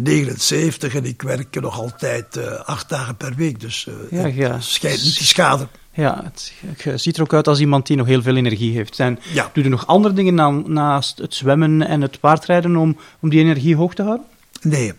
79 0.00 0.94
en 0.94 1.04
ik 1.04 1.22
werk 1.22 1.60
nog 1.60 1.80
altijd 1.80 2.36
uh, 2.36 2.44
acht 2.52 2.88
dagen 2.88 3.16
per 3.16 3.34
week. 3.34 3.60
Dus 3.60 3.88
ja, 4.10 4.26
ja. 4.26 4.60
schijnt 4.60 5.02
niet 5.02 5.16
te 5.16 5.26
schaden. 5.26 5.68
Ja, 5.92 6.20
het, 6.24 6.52
je 6.82 6.96
ziet 6.96 7.16
er 7.16 7.22
ook 7.22 7.34
uit 7.34 7.48
als 7.48 7.60
iemand 7.60 7.86
die 7.86 7.96
nog 7.96 8.06
heel 8.06 8.22
veel 8.22 8.36
energie 8.36 8.74
heeft. 8.74 8.98
En 8.98 9.18
ja. 9.32 9.50
doe 9.52 9.64
je 9.64 9.70
nog 9.70 9.86
andere 9.86 10.14
dingen 10.14 10.34
na, 10.34 10.50
naast 10.50 11.18
het 11.18 11.34
zwemmen 11.34 11.82
en 11.82 12.00
het 12.00 12.20
paardrijden 12.20 12.76
om, 12.76 12.96
om 13.20 13.28
die 13.30 13.40
energie 13.40 13.76
hoog 13.76 13.94
te 13.94 14.02
houden? 14.02 14.26
Nee. 14.60 14.92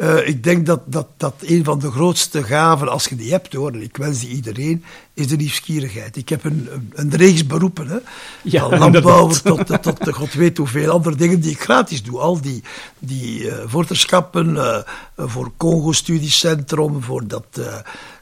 Uh, 0.00 0.28
ik 0.28 0.44
denk 0.44 0.66
dat, 0.66 0.80
dat, 0.86 1.06
dat 1.16 1.34
een 1.40 1.64
van 1.64 1.78
de 1.78 1.90
grootste 1.90 2.42
gaven, 2.42 2.88
als 2.88 3.06
je 3.06 3.16
die 3.16 3.30
hebt 3.30 3.52
hoor, 3.52 3.72
en 3.72 3.82
ik 3.82 3.96
wens 3.96 4.20
die 4.20 4.28
iedereen, 4.28 4.84
is 5.14 5.26
de 5.26 5.36
nieuwsgierigheid. 5.36 6.16
Ik 6.16 6.28
heb 6.28 6.44
een, 6.44 6.68
een, 6.72 6.90
een 6.94 7.16
reeks 7.16 7.46
beroepen, 7.46 7.86
hè, 7.86 7.98
ja, 8.42 8.68
van 8.68 8.78
landbouwer 8.78 9.42
tot, 9.42 9.82
tot, 9.82 10.14
god 10.14 10.32
weet 10.32 10.56
hoeveel 10.56 10.90
andere 10.90 11.16
dingen 11.16 11.40
die 11.40 11.50
ik 11.50 11.62
gratis 11.62 12.02
doe. 12.02 12.18
Al 12.18 12.40
die, 12.40 12.62
die 12.98 13.40
uh, 13.40 13.54
voorterschappen 13.66 14.54
uh, 14.54 14.78
voor 15.16 15.52
Congo 15.56 15.92
Studiecentrum, 15.92 17.02
voor 17.02 17.26
dat 17.26 17.60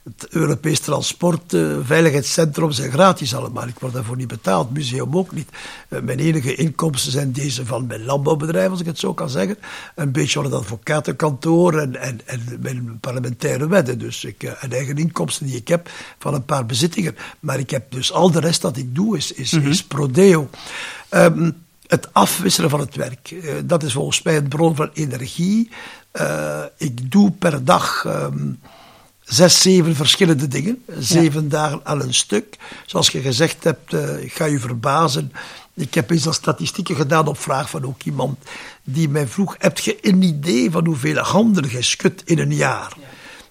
het 0.02 0.28
Europees 0.28 0.80
Transportveiligheidscentrum 0.80 2.70
zijn 2.73 2.90
gratis 2.90 3.35
allemaal. 3.35 3.66
Ik 3.66 3.78
word 3.78 3.92
daarvoor 3.92 4.16
niet 4.16 4.28
betaald, 4.28 4.73
museum 4.73 5.16
ook 5.16 5.32
niet. 5.32 5.49
Uh, 5.88 6.00
mijn 6.00 6.18
enige 6.18 6.54
inkomsten 6.54 7.12
zijn 7.12 7.32
deze 7.32 7.66
van 7.66 7.87
mijn 7.87 8.04
landbouwbedrijf, 8.04 8.70
als 8.70 8.80
ik 8.80 8.87
het 8.87 8.99
zo 8.99 9.14
kan 9.14 9.28
zeggen. 9.28 9.58
Een 9.94 10.12
beetje 10.12 10.32
van 10.32 10.44
het 10.44 10.54
advocatenkantoor 10.54 11.67
en, 11.75 12.00
en, 12.00 12.20
en 12.25 12.58
mijn 12.60 12.98
parlementaire 13.00 13.68
wetten. 13.68 13.98
Dus 13.98 14.25
ik, 14.25 14.42
en 14.42 14.72
eigen 14.72 14.96
inkomsten 14.96 15.46
die 15.46 15.56
ik 15.56 15.68
heb 15.68 15.90
van 16.18 16.34
een 16.34 16.44
paar 16.44 16.66
bezittingen. 16.66 17.16
Maar 17.40 17.58
ik 17.58 17.70
heb 17.70 17.90
dus 17.90 18.12
al 18.12 18.30
de 18.30 18.40
rest 18.40 18.62
dat 18.62 18.76
ik 18.76 18.94
doe, 18.94 19.16
is, 19.16 19.32
is, 19.32 19.52
mm 19.52 19.60
-hmm. 19.60 19.70
is 19.70 19.84
prodeo. 19.84 20.50
Um, 21.10 21.56
het 21.87 22.14
afwisselen 22.14 22.70
van 22.70 22.80
het 22.80 22.94
werk, 22.94 23.30
uh, 23.30 23.54
dat 23.64 23.82
is 23.82 23.92
volgens 23.92 24.22
mij 24.22 24.37
een 24.37 24.48
bron 24.48 24.76
van 24.76 24.90
energie. 24.92 25.70
ik 26.76 27.10
doe 27.10 27.30
per 27.30 27.64
dag... 27.64 28.04
Um, 28.06 28.58
zes, 29.28 29.62
zeven 29.62 29.96
verschillende 29.96 30.48
dingen. 30.48 30.84
Zeven 30.98 31.42
ja. 31.42 31.48
dagen 31.48 31.84
al 31.84 32.00
een 32.00 32.14
stuk. 32.14 32.56
Zoals 32.87 33.10
je 33.10 33.20
gezegd 33.20 33.64
hebt, 33.64 33.92
uh, 33.92 34.22
ik 34.22 34.32
ga 34.32 34.44
je 34.44 34.58
verbazen. 34.58 35.32
Ik 35.78 35.94
heb 35.94 36.11
eens 36.11 36.26
al 36.26 36.32
statistieken 36.32 36.97
gedaan 36.97 37.26
op 37.26 37.38
vraag 37.38 37.70
van 37.70 37.85
ook 37.85 38.02
iemand 38.02 38.38
die 38.85 39.08
mij 39.08 39.26
vroeg: 39.26 39.56
heb 39.58 39.78
je 39.78 39.99
een 40.00 40.23
idee 40.23 40.70
van 40.70 40.87
hoeveel 40.87 41.16
handen 41.16 41.70
je 41.70 41.82
schudt 41.82 42.23
in 42.25 42.38
een 42.38 42.54
jaar? 42.54 42.97
Ja. 43.00 43.06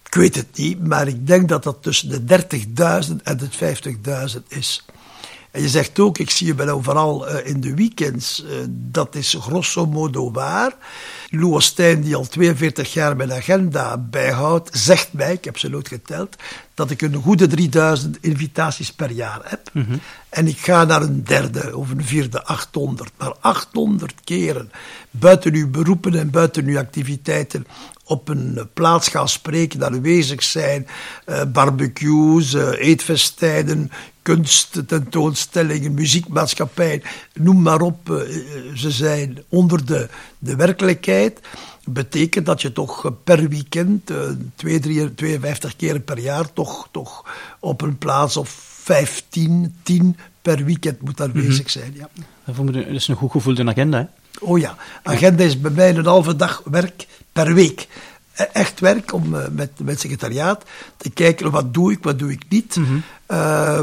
Ik 0.07 0.15
weet 0.15 0.35
het 0.35 0.57
niet, 0.57 0.87
maar 0.87 1.07
ik 1.07 1.27
denk 1.27 1.49
dat 1.49 1.63
dat 1.63 1.77
tussen 1.81 2.09
de 2.09 2.41
30.000 3.09 3.15
en 3.23 3.37
de 3.37 3.49
50.000 4.35 4.47
is. 4.47 4.85
En 5.51 5.61
je 5.61 5.69
zegt 5.69 5.99
ook, 5.99 6.17
ik 6.17 6.29
zie 6.29 6.47
je 6.47 6.53
bijna 6.53 6.71
overal 6.71 7.29
uh, 7.29 7.45
in 7.45 7.61
de 7.61 7.73
weekends. 7.73 8.43
Uh, 8.43 8.49
dat 8.69 9.15
is 9.15 9.37
grosso 9.39 9.85
modo 9.85 10.31
waar. 10.31 10.75
Louis 11.29 11.65
Stijn, 11.65 12.01
die 12.01 12.15
al 12.15 12.27
42 12.27 12.93
jaar 12.93 13.15
mijn 13.15 13.33
agenda 13.33 13.97
bijhoudt, 13.97 14.69
zegt 14.77 15.13
mij, 15.13 15.33
ik 15.33 15.45
heb 15.45 15.57
ze 15.57 15.69
nooit 15.69 15.87
geteld, 15.87 16.35
dat 16.73 16.91
ik 16.91 17.01
een 17.01 17.15
goede 17.15 17.47
3000 17.47 18.17
invitaties 18.21 18.93
per 18.93 19.11
jaar 19.11 19.39
heb. 19.43 19.69
Mm 19.73 19.83
-hmm. 19.83 19.99
En 20.29 20.47
ik 20.47 20.57
ga 20.57 20.83
naar 20.83 21.01
een 21.01 21.23
derde 21.23 21.77
of 21.77 21.89
een 21.89 22.05
vierde 22.05 22.43
800. 22.43 23.11
Maar 23.17 23.33
800 23.39 24.13
keren 24.23 24.71
buiten 25.11 25.53
uw 25.53 25.69
beroepen 25.69 26.15
en 26.15 26.29
buiten 26.29 26.65
uw 26.65 26.77
activiteiten 26.77 27.67
op 28.03 28.29
een 28.29 28.69
plaats 28.73 29.07
gaan 29.07 29.29
spreken, 29.29 29.85
aanwezig 29.85 30.43
zijn, 30.43 30.87
uh, 31.25 31.41
barbecues, 31.43 32.53
uh, 32.53 32.69
eetfestijnen, 32.77 33.91
kunsttentoonstellingen, 34.27 35.93
muziekmaatschappijen, 35.93 37.01
noem 37.33 37.61
maar 37.61 37.81
op. 37.81 38.09
Uh, 38.09 38.17
ze 38.75 38.91
zijn 38.91 39.37
onder 39.49 39.85
de, 39.85 40.09
de 40.37 40.55
werkelijkheid. 40.55 41.39
Betekent 41.85 42.45
dat 42.45 42.61
je 42.61 42.71
toch 42.71 43.11
per 43.23 43.49
weekend, 43.49 44.11
twee, 44.55 44.79
drie, 44.79 45.13
52 45.15 45.75
keren 45.75 46.03
per 46.03 46.19
jaar, 46.19 46.53
toch, 46.53 46.87
toch 46.91 47.25
op 47.59 47.81
een 47.81 47.97
plaats 47.97 48.37
of 48.37 48.49
15, 48.83 49.75
10 49.83 50.17
per 50.41 50.65
weekend 50.65 51.01
moet 51.01 51.21
aanwezig 51.21 51.73
-hmm. 51.73 51.81
zijn. 51.81 51.93
Ja. 51.95 52.09
Dat 52.45 52.75
is 52.75 53.07
een 53.07 53.15
goed 53.15 53.31
gevoelde 53.31 53.65
agenda, 53.65 53.97
hè? 53.97 54.05
Oh 54.39 54.59
ja, 54.59 54.77
agenda 55.03 55.43
is 55.43 55.61
bij 55.61 55.71
mij 55.71 55.95
een 55.95 56.05
halve 56.05 56.35
dag 56.35 56.61
werk 56.65 57.07
per 57.31 57.53
week. 57.53 57.87
Echt 58.53 58.79
werk 58.79 59.13
om 59.13 59.33
uh, 59.33 59.47
met, 59.51 59.71
met 59.81 59.99
secretariaat 59.99 60.63
te 60.97 61.09
kijken 61.09 61.51
wat 61.51 61.73
doe 61.73 61.91
ik, 61.91 62.03
wat 62.03 62.19
doe 62.19 62.31
ik 62.31 62.43
niet. 62.49 62.75
Mm 62.75 62.85
-hmm. 62.85 63.03
uh, 63.27 63.81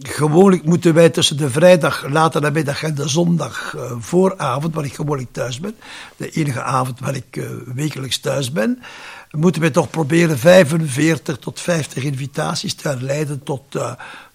gewoonlijk 0.00 0.64
moeten 0.64 0.94
wij 0.94 1.10
tussen 1.10 1.36
de 1.36 1.50
vrijdag 1.50 2.06
later 2.08 2.40
namiddag 2.40 2.82
en 2.82 2.94
de 2.94 3.08
zondag 3.08 3.74
uh, 3.76 3.92
vooravond, 3.98 4.74
waar 4.74 4.84
ik 4.84 4.94
gewoonlijk 4.94 5.32
thuis 5.32 5.60
ben, 5.60 5.74
de 6.16 6.30
enige 6.30 6.62
avond 6.62 7.00
waar 7.00 7.14
ik 7.14 7.36
uh, 7.36 7.50
wekelijks 7.74 8.18
thuis 8.18 8.52
ben, 8.52 8.82
moeten 9.30 9.60
wij 9.60 9.70
toch 9.70 9.90
proberen 9.90 10.38
45 10.38 11.38
tot 11.38 11.60
50 11.60 12.04
invitaties 12.04 12.74
te 12.74 12.88
herleiden 12.88 13.42
tot, 13.42 13.76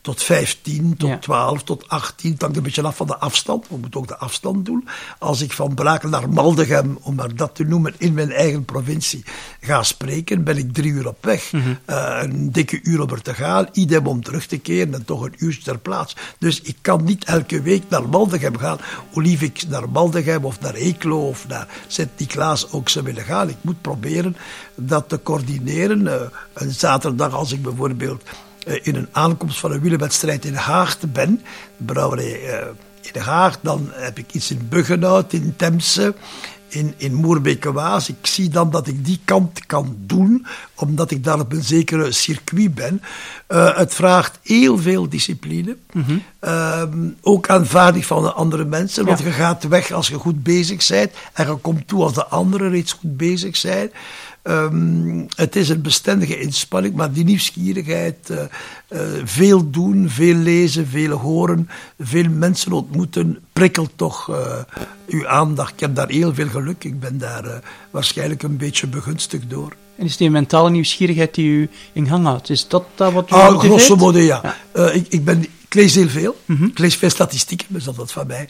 tot 0.01 0.23
15, 0.23 0.97
tot 0.97 1.09
ja. 1.09 1.17
12, 1.17 1.63
tot 1.63 1.89
18. 1.89 2.31
Het 2.31 2.41
hangt 2.41 2.57
een 2.57 2.63
beetje 2.63 2.81
af 2.81 2.95
van 2.95 3.07
de 3.07 3.17
afstand. 3.17 3.67
We 3.67 3.77
moeten 3.77 3.99
ook 3.99 4.07
de 4.07 4.17
afstand 4.17 4.65
doen. 4.65 4.87
Als 5.19 5.41
ik 5.41 5.51
van 5.51 5.73
Brakel 5.73 6.09
naar 6.09 6.29
Maldegem, 6.29 6.97
om 7.01 7.15
maar 7.15 7.35
dat 7.35 7.55
te 7.55 7.63
noemen, 7.63 7.93
in 7.97 8.13
mijn 8.13 8.31
eigen 8.31 8.65
provincie 8.65 9.23
ga 9.61 9.83
spreken, 9.83 10.43
ben 10.43 10.57
ik 10.57 10.73
drie 10.73 10.91
uur 10.91 11.07
op 11.07 11.17
weg. 11.25 11.51
Mm 11.51 11.61
-hmm. 11.61 11.77
uh, 11.89 12.19
een 12.21 12.51
dikke 12.51 12.79
uur 12.83 13.01
om 13.01 13.09
er 13.09 13.21
te 13.21 13.33
gaan. 13.33 13.67
Idem 13.71 14.07
om 14.07 14.23
terug 14.23 14.45
te 14.45 14.57
keren 14.57 14.93
en 14.93 15.05
toch 15.05 15.21
een 15.21 15.35
uur 15.37 15.59
ter 15.63 15.77
plaats. 15.77 16.15
Dus 16.37 16.61
ik 16.61 16.77
kan 16.81 17.03
niet 17.03 17.23
elke 17.23 17.61
week 17.61 17.83
naar 17.89 18.09
Maldegem 18.09 18.57
gaan. 18.57 18.77
Hoe 19.11 19.23
lief 19.23 19.41
ik 19.41 19.63
naar 19.67 19.89
Maldegem 19.89 20.45
of 20.45 20.59
naar 20.59 20.73
Eeklo 20.73 21.27
of 21.27 21.47
naar 21.47 21.67
Sint-Niklaas 21.87 22.71
ook 22.71 22.89
zou 22.89 23.05
willen 23.05 23.23
gaan. 23.23 23.49
Ik 23.49 23.57
moet 23.61 23.81
proberen 23.81 24.35
dat 24.75 25.09
te 25.09 25.19
coördineren. 25.23 26.01
Uh, 26.01 26.13
een 26.53 26.71
zaterdag 26.71 27.33
als 27.33 27.51
ik 27.51 27.61
bijvoorbeeld 27.61 28.23
in 28.81 28.95
een 28.95 29.07
aankomst 29.11 29.59
van 29.59 29.71
een 29.71 29.81
wielerwedstrijd 29.81 30.45
in 30.45 30.53
Haagte 30.53 31.07
ben, 31.07 31.41
de 31.77 31.83
brouwerij 31.83 32.61
uh, 32.61 32.67
in 33.13 33.21
Haag, 33.21 33.59
dan 33.61 33.89
heb 33.91 34.17
ik 34.17 34.33
iets 34.33 34.51
in 34.51 34.67
Buggenhout, 34.69 35.33
in 35.33 35.53
Temse, 35.55 36.15
in, 36.67 36.93
in 36.97 37.13
Moerbeke-Waas. 37.13 38.09
Ik 38.09 38.15
zie 38.21 38.49
dan 38.49 38.69
dat 38.69 38.87
ik 38.87 39.05
die 39.05 39.19
kant 39.25 39.65
kan 39.65 39.95
doen, 39.99 40.45
omdat 40.75 41.11
ik 41.11 41.23
daar 41.23 41.39
op 41.39 41.51
een 41.51 41.63
zekere 41.63 42.11
circuit 42.11 42.75
ben. 42.75 43.01
Uh, 43.49 43.77
het 43.77 43.93
vraagt 43.93 44.39
heel 44.43 44.77
veel 44.77 45.09
discipline. 45.09 45.77
Mm 45.91 46.03
-hmm. 46.03 46.23
uh, 46.43 46.83
ook 47.21 47.49
aanvaarding 47.49 48.05
van 48.05 48.23
de 48.23 48.31
andere 48.31 48.65
mensen, 48.65 49.05
want 49.05 49.19
ja. 49.19 49.25
je 49.25 49.31
gaat 49.31 49.67
weg 49.67 49.91
als 49.91 50.07
je 50.07 50.15
goed 50.15 50.43
bezig 50.43 50.87
bent 50.87 51.11
en 51.33 51.47
je 51.47 51.55
komt 51.55 51.87
toe 51.87 52.03
als 52.03 52.13
de 52.13 52.25
anderen 52.25 52.69
reeds 52.69 52.91
goed 52.91 53.17
bezig 53.17 53.57
zijn. 53.57 53.91
Um, 54.43 55.27
het 55.35 55.55
is 55.55 55.69
een 55.69 55.81
bestendige 55.81 56.39
inspanning, 56.39 56.95
maar 56.95 57.11
die 57.11 57.23
nieuwsgierigheid, 57.23 58.29
uh, 58.29 58.37
uh, 58.89 58.99
veel 59.23 59.69
doen, 59.69 60.09
veel 60.09 60.35
lezen, 60.35 60.87
veel 60.87 61.17
horen, 61.17 61.69
veel 61.99 62.29
mensen 62.29 62.71
ontmoeten, 62.71 63.39
prikkelt 63.53 63.91
toch 63.95 64.29
uh, 64.29 64.35
uw 65.07 65.27
aandacht. 65.27 65.73
Ik 65.73 65.79
heb 65.79 65.95
daar 65.95 66.09
heel 66.09 66.33
veel 66.33 66.47
geluk. 66.47 66.83
Ik 66.83 66.99
ben 66.99 67.17
daar 67.17 67.61
waarschijnlijk 67.91 68.43
een 68.43 68.57
beetje 68.57 68.87
begunstigd 68.87 69.49
door. 69.49 69.75
En 69.95 70.05
is 70.05 70.17
die 70.17 70.29
mentale 70.29 70.69
nieuwsgierigheid 70.69 71.35
die 71.35 71.49
u 71.49 71.69
in 71.93 72.07
gang 72.07 72.25
houdt, 72.25 72.49
is 72.49 72.67
dat 72.67 72.83
dat 72.95 73.13
wat 73.13 73.29
u 73.29 73.33
ah, 73.33 73.59
grosso 73.59 73.95
modo, 73.95 74.19
ja. 74.19 74.55
ja. 74.73 74.89
ik, 74.89 75.05
ik, 75.09 75.23
ben, 75.25 75.41
ik 75.41 75.73
lees 75.73 75.95
heel 75.95 76.09
veel. 76.09 76.37
Mm 76.45 76.55
-hmm. 76.55 76.67
Ik 76.67 76.79
lees 76.79 76.95
veel 76.95 77.09
statistieken, 77.09 77.67
dus 77.69 77.83
dat 77.83 78.01
is 78.03 78.11
van 78.11 78.27
mij. 78.27 78.49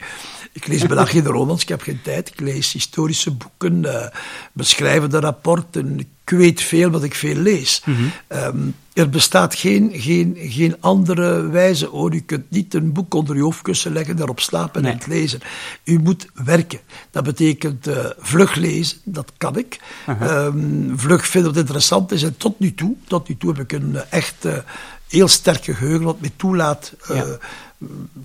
Ik 0.59 0.67
lees 0.67 0.85
bijna 0.85 1.05
geen 1.05 1.25
romans, 1.25 1.61
ik 1.61 1.69
heb 1.69 1.81
geen 1.81 2.01
tijd. 2.03 2.29
Ik 2.29 2.39
lees 2.39 2.71
historische 2.71 3.31
boeken, 3.31 3.83
uh, 3.83 4.05
beschrijvende 4.53 5.19
rapporten. 5.19 5.99
Ik 5.99 6.29
weet 6.37 6.61
veel 6.61 6.89
wat 6.89 7.03
ik 7.03 7.15
veel 7.15 7.35
lees. 7.35 7.81
Mm 7.85 7.95
-hmm. 7.95 8.11
um, 8.37 8.75
er 8.93 9.09
bestaat 9.09 9.55
geen, 9.55 9.91
geen, 9.93 10.37
geen 10.39 10.75
andere 10.79 11.47
wijze 11.47 11.85
hoor. 11.85 12.13
U 12.13 12.19
kunt 12.19 12.49
niet 12.49 12.73
een 12.73 12.93
boek 12.93 13.13
onder 13.13 13.35
uw 13.35 13.43
hoofdkussen 13.43 13.93
leggen, 13.93 14.15
daarop 14.15 14.39
slapen 14.39 14.81
nee. 14.81 14.91
en 14.91 14.97
het 14.97 15.07
lezen. 15.07 15.39
U 15.83 15.99
moet 15.99 16.27
werken. 16.33 16.79
Dat 17.11 17.23
betekent 17.23 17.87
uh, 17.87 18.05
vlug 18.17 18.55
lezen, 18.55 18.97
dat 19.03 19.31
kan 19.37 19.57
ik. 19.57 19.79
Uh 20.09 20.21
-huh. 20.21 20.45
um, 20.45 20.93
vlug 20.95 21.27
vinden 21.27 21.51
wat 21.51 21.59
interessant 21.59 22.11
is. 22.11 22.23
En 22.23 22.37
tot 22.37 22.59
nu 22.59 22.73
toe, 22.73 22.95
tot 23.07 23.27
nu 23.27 23.37
toe 23.37 23.51
heb 23.51 23.59
ik 23.59 23.71
een 23.71 23.91
uh, 23.91 24.01
echt 24.09 24.45
heel 25.09 25.27
sterk 25.27 25.63
geheugen 25.63 26.03
wat 26.03 26.19
me 26.21 26.31
toelaat. 26.35 26.93
Ja 27.07 27.37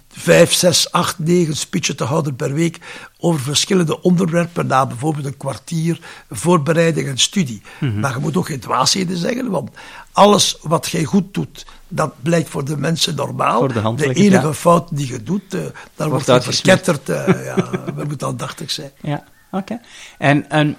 vijf, 0.08 0.52
zes, 0.52 0.92
acht, 0.92 1.18
negen 1.18 1.56
speechen 1.56 1.96
te 1.96 2.04
houden 2.04 2.36
per 2.36 2.52
week 2.52 2.78
over 3.18 3.40
verschillende 3.40 4.02
onderwerpen, 4.02 4.66
na 4.66 4.86
bijvoorbeeld 4.86 5.26
een 5.26 5.36
kwartier 5.36 6.00
voorbereiding 6.30 7.08
en 7.08 7.18
studie. 7.18 7.62
Mm 7.80 7.90
-hmm. 7.90 8.00
Maar 8.00 8.12
je 8.14 8.18
moet 8.18 8.36
ook 8.36 8.46
geen 8.46 8.60
dwaasheden 8.60 9.16
zeggen, 9.16 9.50
want 9.50 9.70
alles 10.12 10.58
wat 10.62 10.88
jij 10.88 11.04
goed 11.04 11.34
doet, 11.34 11.66
dat 11.88 12.22
blijkt 12.22 12.48
voor 12.48 12.64
de 12.64 12.76
mensen 12.76 13.14
normaal. 13.14 13.68
De, 13.68 13.94
de, 13.96 14.14
enige 14.14 14.46
ja. 14.46 14.52
fout 14.52 14.88
die 14.90 15.08
je 15.08 15.22
doet, 15.22 15.54
uh, 15.54 15.62
daar 15.94 16.08
wordt 16.10 16.26
je 16.26 16.42
verketterd. 16.42 17.08
Uh, 17.08 17.44
ja, 17.44 17.70
we 17.96 18.04
moeten 18.04 18.26
aandachtig 18.26 18.70
zijn. 18.70 18.90
Ja, 19.00 19.24
oké. 19.50 19.62
Okay. 19.62 19.80
En, 20.18 20.50
en 20.50 20.76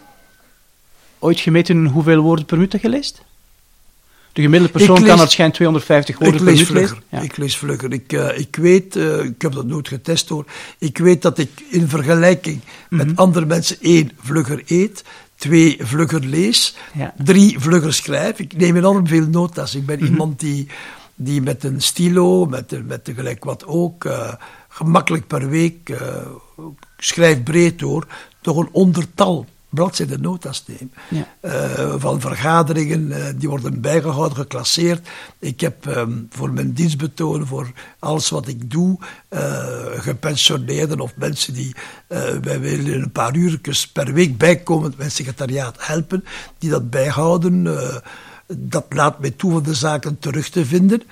ooit 1.19 1.39
gemeten 1.39 1.85
hoeveel 1.85 2.21
woorden 2.21 2.45
per 2.45 2.57
minuut 2.57 2.81
je 2.81 2.89
leest? 2.89 3.21
De 4.35 4.41
gemiddelde 4.41 4.73
persoon 4.73 5.03
lees, 5.03 5.15
kan 5.15 5.29
schijnt 5.29 5.53
250 5.53 6.19
woorden 6.19 6.43
per 6.43 6.53
minuut 6.53 6.69
lezen. 6.69 6.97
Ja. 7.09 7.21
Ik 7.21 7.37
lees 7.37 7.57
vlugger. 7.57 7.93
Ik, 7.93 8.13
uh, 8.13 8.37
ik 8.37 8.55
weet, 8.55 8.95
uh, 8.95 9.23
ik 9.23 9.41
heb 9.41 9.51
dat 9.51 9.65
nooit 9.65 9.87
getest 9.87 10.29
hoor, 10.29 10.45
ik 10.77 10.97
weet 10.97 11.21
dat 11.21 11.37
ik 11.37 11.49
in 11.69 11.87
vergelijking 11.87 12.55
mm 12.55 12.61
-hmm. 12.87 13.07
met 13.07 13.17
andere 13.17 13.45
mensen 13.45 13.77
één, 13.81 14.11
vlugger 14.21 14.61
eet, 14.65 15.03
twee, 15.35 15.77
vlugger 15.79 16.25
lees, 16.25 16.75
ja. 16.93 17.13
drie, 17.17 17.59
vlugger 17.59 17.93
schrijf. 17.93 18.39
Ik 18.39 18.57
neem 18.57 18.75
enorm 18.75 19.07
veel 19.07 19.27
notas. 19.27 19.75
Ik 19.75 19.85
ben 19.85 19.95
mm 19.95 20.03
-hmm. 20.03 20.11
iemand 20.11 20.39
die, 20.39 20.67
die 21.15 21.41
met 21.41 21.63
een 21.63 21.81
stilo, 21.81 22.45
met, 22.45 22.87
met 22.87 23.03
tegelijk 23.03 23.43
wat 23.43 23.65
ook, 23.65 24.03
uh, 24.05 24.33
gemakkelijk 24.69 25.27
per 25.27 25.49
week, 25.49 25.93
schrijf 26.97 27.43
breed 27.43 27.81
hoor, 27.81 28.07
toch 28.41 28.57
een 28.57 28.69
ondertal 28.71 29.45
bladzijden 29.75 30.21
notas 30.21 30.63
neem. 30.67 30.91
Ja. 31.09 31.27
Uh, 31.41 31.93
van 31.97 32.21
vergaderingen, 32.21 33.07
uh, 33.07 33.25
die 33.35 33.49
worden 33.49 33.81
bijgehouden, 33.81 34.37
geclasseerd. 34.37 35.07
Ik 35.39 35.59
heb 35.59 35.85
um, 35.85 36.27
voor 36.29 36.51
mijn 36.51 36.73
dienstbetoon, 36.73 37.47
voor 37.47 37.71
alles 37.99 38.29
wat 38.29 38.47
ik 38.47 38.71
doe, 38.71 38.97
uh, 39.29 39.39
gepensioneerden 39.97 40.99
of 40.99 41.13
mensen 41.15 41.53
die 41.53 41.75
wij 42.41 42.59
willen 42.59 43.01
een 43.01 43.11
paar 43.11 43.35
uurtjes 43.35 43.87
per 43.87 44.13
week 44.13 44.37
bijkomend 44.37 44.97
mijn 44.97 45.11
secretariaat 45.11 45.75
helpen, 45.79 46.25
die 46.57 46.69
dat 46.69 46.89
bijhouden. 46.89 47.67
dat 48.47 48.85
laat 48.89 49.19
mij 49.19 49.31
toe 49.31 49.51
van 49.51 49.63
de 49.63 49.73
zaken 49.73 50.19
terug 50.19 50.49
te 50.49 50.65
vinden. 50.65 51.03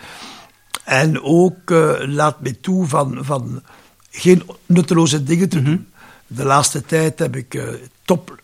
En 0.83 1.21
ook 1.21 1.69
laat 1.99 2.41
mij 2.41 2.57
toe 2.61 2.87
van, 2.87 3.17
van 3.21 3.61
geen 4.11 4.43
nutteloze 4.65 5.23
dingen 5.23 5.49
te 5.49 5.59
mm 5.59 5.65
-hmm. 5.65 5.75
doen. 5.75 5.87
De 6.27 6.43
laatste 6.43 6.81
tijd 6.81 7.19
heb 7.19 7.35
ik 7.35 7.53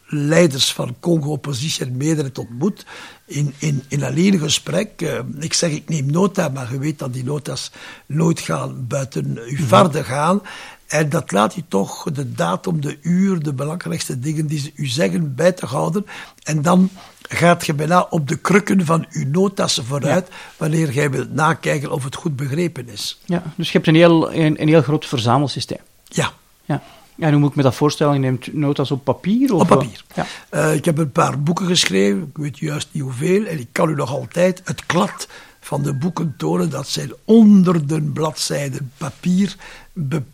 topleiders 0.10 0.74
van 0.74 0.96
Congo-oppositie 1.00 1.86
en 1.86 1.98
meerderheid 1.98 2.38
ontmoet. 2.38 2.86
In, 3.26 3.54
in, 3.58 3.84
in 3.88 4.04
alleen 4.04 4.40
gesprek. 4.40 5.02
Uh, 5.02 5.20
ik 5.40 5.54
zeg, 5.54 5.72
ik 5.72 5.90
neem 5.90 6.12
nota, 6.12 6.50
maar 6.50 6.72
je 6.72 6.80
weet 6.80 7.00
dat 7.00 7.14
die 7.14 7.24
nota's 7.24 7.72
nooit 8.06 8.40
gaan 8.40 8.88
buiten 8.88 9.40
uw 9.48 9.66
varden 9.66 10.06
gaan. 10.06 10.42
En 10.88 11.10
dat 11.10 11.32
laat 11.32 11.54
je 11.54 11.64
toch 11.68 12.04
de 12.04 12.32
datum, 12.32 12.82
de 12.82 12.98
uur, 13.02 13.44
de 13.44 13.54
belangrijkste 13.54 14.20
dingen 14.20 14.48
die 14.48 14.60
ze 14.60 14.72
u 14.76 14.88
zeggen 14.88 15.36
bij 15.36 15.52
te 15.52 15.66
houden. 15.66 16.06
En 16.44 16.62
dan 16.62 16.90
gaat 17.22 17.66
je 17.66 17.74
bijna 17.74 18.08
op 18.10 18.28
de 18.28 18.38
krukken 18.38 18.86
van 18.86 19.06
uw 19.10 19.26
notas 19.28 19.82
vooruit, 19.88 20.28
ja. 20.28 20.34
wanneer 20.58 20.92
jij 20.92 21.12
wilt 21.12 21.34
nakijken 21.34 21.92
of 21.92 22.04
het 22.04 22.16
goed 22.16 22.36
begrepen 22.36 22.90
is. 22.90 23.20
Ja, 23.26 23.44
dus 23.56 23.68
je 23.68 23.74
hebt 23.74 23.88
een 23.88 23.96
heel, 23.96 24.34
een, 24.34 24.62
een 24.62 24.68
heel 24.68 24.82
groot 24.82 25.06
verzamelsysteem. 25.06 25.82
Ja. 26.08 26.32
Ja. 26.66 26.84
En 27.20 27.32
hoe 27.32 27.40
moet 27.40 27.50
ik 27.50 27.56
me 27.56 27.64
dat 27.64 27.76
voorstellen? 27.76 28.14
Je 28.14 28.20
neemt 28.20 28.54
notas 28.54 28.92
op 28.92 29.04
papier? 29.04 29.54
Of 29.54 29.62
op 29.62 29.68
papier. 29.68 30.04
Ja. 30.16 30.26
Uh, 30.52 30.76
ik 30.76 30.86
heb 30.86 30.98
een 30.98 31.12
paar 31.12 31.42
boeken 31.42 31.66
geschreven, 31.66 32.22
ik 32.22 32.38
weet 32.38 32.60
juist 32.60 32.88
niet 32.92 33.04
hoeveel, 33.04 33.46
en 33.46 33.60
ik 33.60 33.68
kan 33.72 33.90
u 33.90 33.96
nog 33.96 34.12
altijd 34.12 34.62
het 34.64 34.86
klad 34.86 35.28
van 35.70 35.84
de 35.84 35.94
boeken 35.94 36.34
tonen. 36.38 36.70
Dat 36.70 36.88
zijn 36.88 37.12
honderden 37.26 38.14
bladzijden 38.14 38.92
papier, 38.98 39.56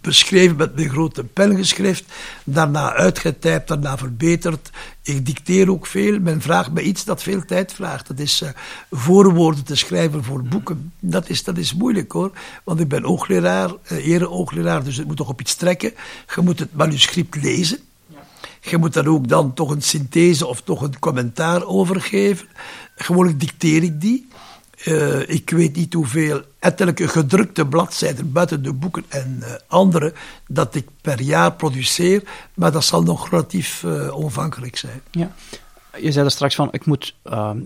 beschreven 0.01 0.55
met 0.55 0.75
mijn 0.75 0.89
grote 0.89 1.23
pen 1.23 1.55
geschreven, 1.55 2.05
daarna 2.43 2.93
uitgetypt, 2.93 3.67
daarna 3.67 3.97
verbeterd. 3.97 4.69
Ik 5.01 5.25
dicteer 5.25 5.71
ook 5.71 5.85
veel. 5.85 6.19
Men 6.19 6.41
vraagt 6.41 6.71
me 6.71 6.81
iets 6.81 7.03
dat 7.03 7.23
veel 7.23 7.45
tijd 7.45 7.73
vraagt. 7.73 8.07
Dat 8.07 8.19
is 8.19 8.41
uh, 8.41 8.49
voorwoorden 8.91 9.63
te 9.63 9.75
schrijven 9.75 10.23
voor 10.23 10.43
boeken. 10.43 10.91
Dat 10.99 11.29
is, 11.29 11.43
dat 11.43 11.57
is 11.57 11.73
moeilijk 11.73 12.11
hoor. 12.11 12.31
Want 12.63 12.79
ik 12.79 12.87
ben 12.87 13.05
oogleraar, 13.05 13.69
uh, 13.91 14.07
ere-oogleraar, 14.07 14.83
dus 14.83 14.97
het 14.97 15.07
moet 15.07 15.17
toch 15.17 15.29
op 15.29 15.41
iets 15.41 15.55
trekken. 15.55 15.93
Je 16.35 16.41
moet 16.41 16.59
het 16.59 16.75
manuscript 16.75 17.35
lezen. 17.43 17.79
Je 18.61 18.77
moet 18.77 18.93
daar 18.93 19.07
ook 19.07 19.27
dan 19.27 19.53
toch 19.53 19.69
een 19.69 19.81
synthese 19.81 20.47
of 20.47 20.61
toch 20.61 20.81
een 20.81 20.99
commentaar 20.99 21.65
over 21.65 22.01
geven. 22.01 22.47
Gewoonlijk 22.95 23.39
dicteer 23.39 23.83
ik 23.83 24.01
die. 24.01 24.27
Uh, 24.85 25.29
ik 25.29 25.49
weet 25.49 25.75
niet 25.75 25.93
hoeveel 25.93 26.41
ettelijke 26.59 27.07
gedrukte 27.07 27.65
bladzijden 27.65 28.31
buiten 28.31 28.63
de 28.63 28.73
boeken 28.73 29.03
en 29.07 29.37
uh, 29.39 29.47
andere 29.67 30.13
dat 30.47 30.75
ik 30.75 30.87
per 31.01 31.21
jaar 31.21 31.53
produceer, 31.53 32.23
maar 32.53 32.71
dat 32.71 32.83
zal 32.83 33.03
nog 33.03 33.29
relatief 33.29 33.83
uh, 33.83 34.37
zijn. 34.71 35.01
Ja. 35.11 35.31
Je 35.99 36.11
zei 36.11 36.25
er 36.25 36.31
straks 36.31 36.55
van, 36.55 36.67
ik, 36.71 36.85
moet, 36.85 37.15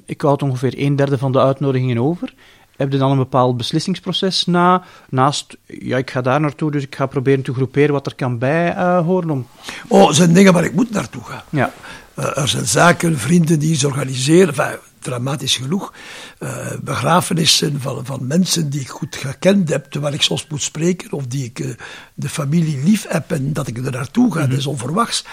ik 0.06 0.22
houd 0.22 0.44
ongeveer 0.44 0.74
een 0.78 0.96
derde 0.96 1.18
van 1.18 1.32
de 1.32 1.40
uitnodigingen 1.40 1.98
over. 1.98 2.34
Heb 2.76 2.92
je 2.92 2.98
dan 2.98 3.12
een 3.12 3.18
bepaald 3.18 3.58
beslissingsproces 3.58 4.46
na? 4.46 4.84
Naast, 5.10 5.58
ja, 5.66 5.98
ik 5.98 6.12
ga 6.12 6.22
daar 6.22 6.40
naartoe, 6.40 6.72
dus 6.72 6.84
ik 6.84 6.96
ga 6.96 7.06
proberen 7.06 7.44
te 7.44 7.54
groeperen 7.54 7.94
wat 7.94 8.06
er 8.06 8.16
kan 8.16 8.38
bij 8.38 8.74
horen. 9.02 9.30
Om... 9.30 9.48
Oh, 9.88 10.08
er 10.08 10.16
zijn 10.16 10.34
dingen 10.34 10.54
waar 10.54 10.64
ik 10.64 10.74
moet 10.74 10.92
naartoe 10.92 11.24
gaan. 11.24 11.44
Ja. 11.50 11.74
er 12.16 12.48
zijn 12.48 12.66
zaken, 12.66 13.20
vrienden 13.20 13.60
die 13.60 13.72
iets 13.72 13.84
organiseren. 13.84 14.48
Enfin, 14.48 14.78
dramatisch 15.00 15.58
genoeg. 15.58 15.94
Uh, 16.40 16.68
begrafenissen 16.82 17.82
van, 17.82 18.06
van 18.06 18.28
mensen 18.28 18.70
die 18.70 18.82
ik 18.82 18.90
goed 18.90 19.16
gekend 19.16 19.70
heb, 19.70 19.86
terwijl 19.86 20.14
ik 20.14 20.22
soms 20.22 20.48
moet 20.48 20.62
spreken, 20.62 21.12
of 21.12 21.28
die 21.28 21.44
ik 21.44 21.60
uh, 21.60 21.76
de 22.14 22.30
familie 22.30 22.84
lief 22.84 23.06
heb 23.08 23.32
en 23.32 23.54
dat 23.54 23.68
ik 23.68 23.78
er 23.78 23.92
naartoe 23.92 24.32
ga, 24.32 24.36
mm 24.36 24.42
-hmm. 24.42 24.50
dat 24.50 24.60
is 24.60 24.66
onverwachts. 24.66 25.26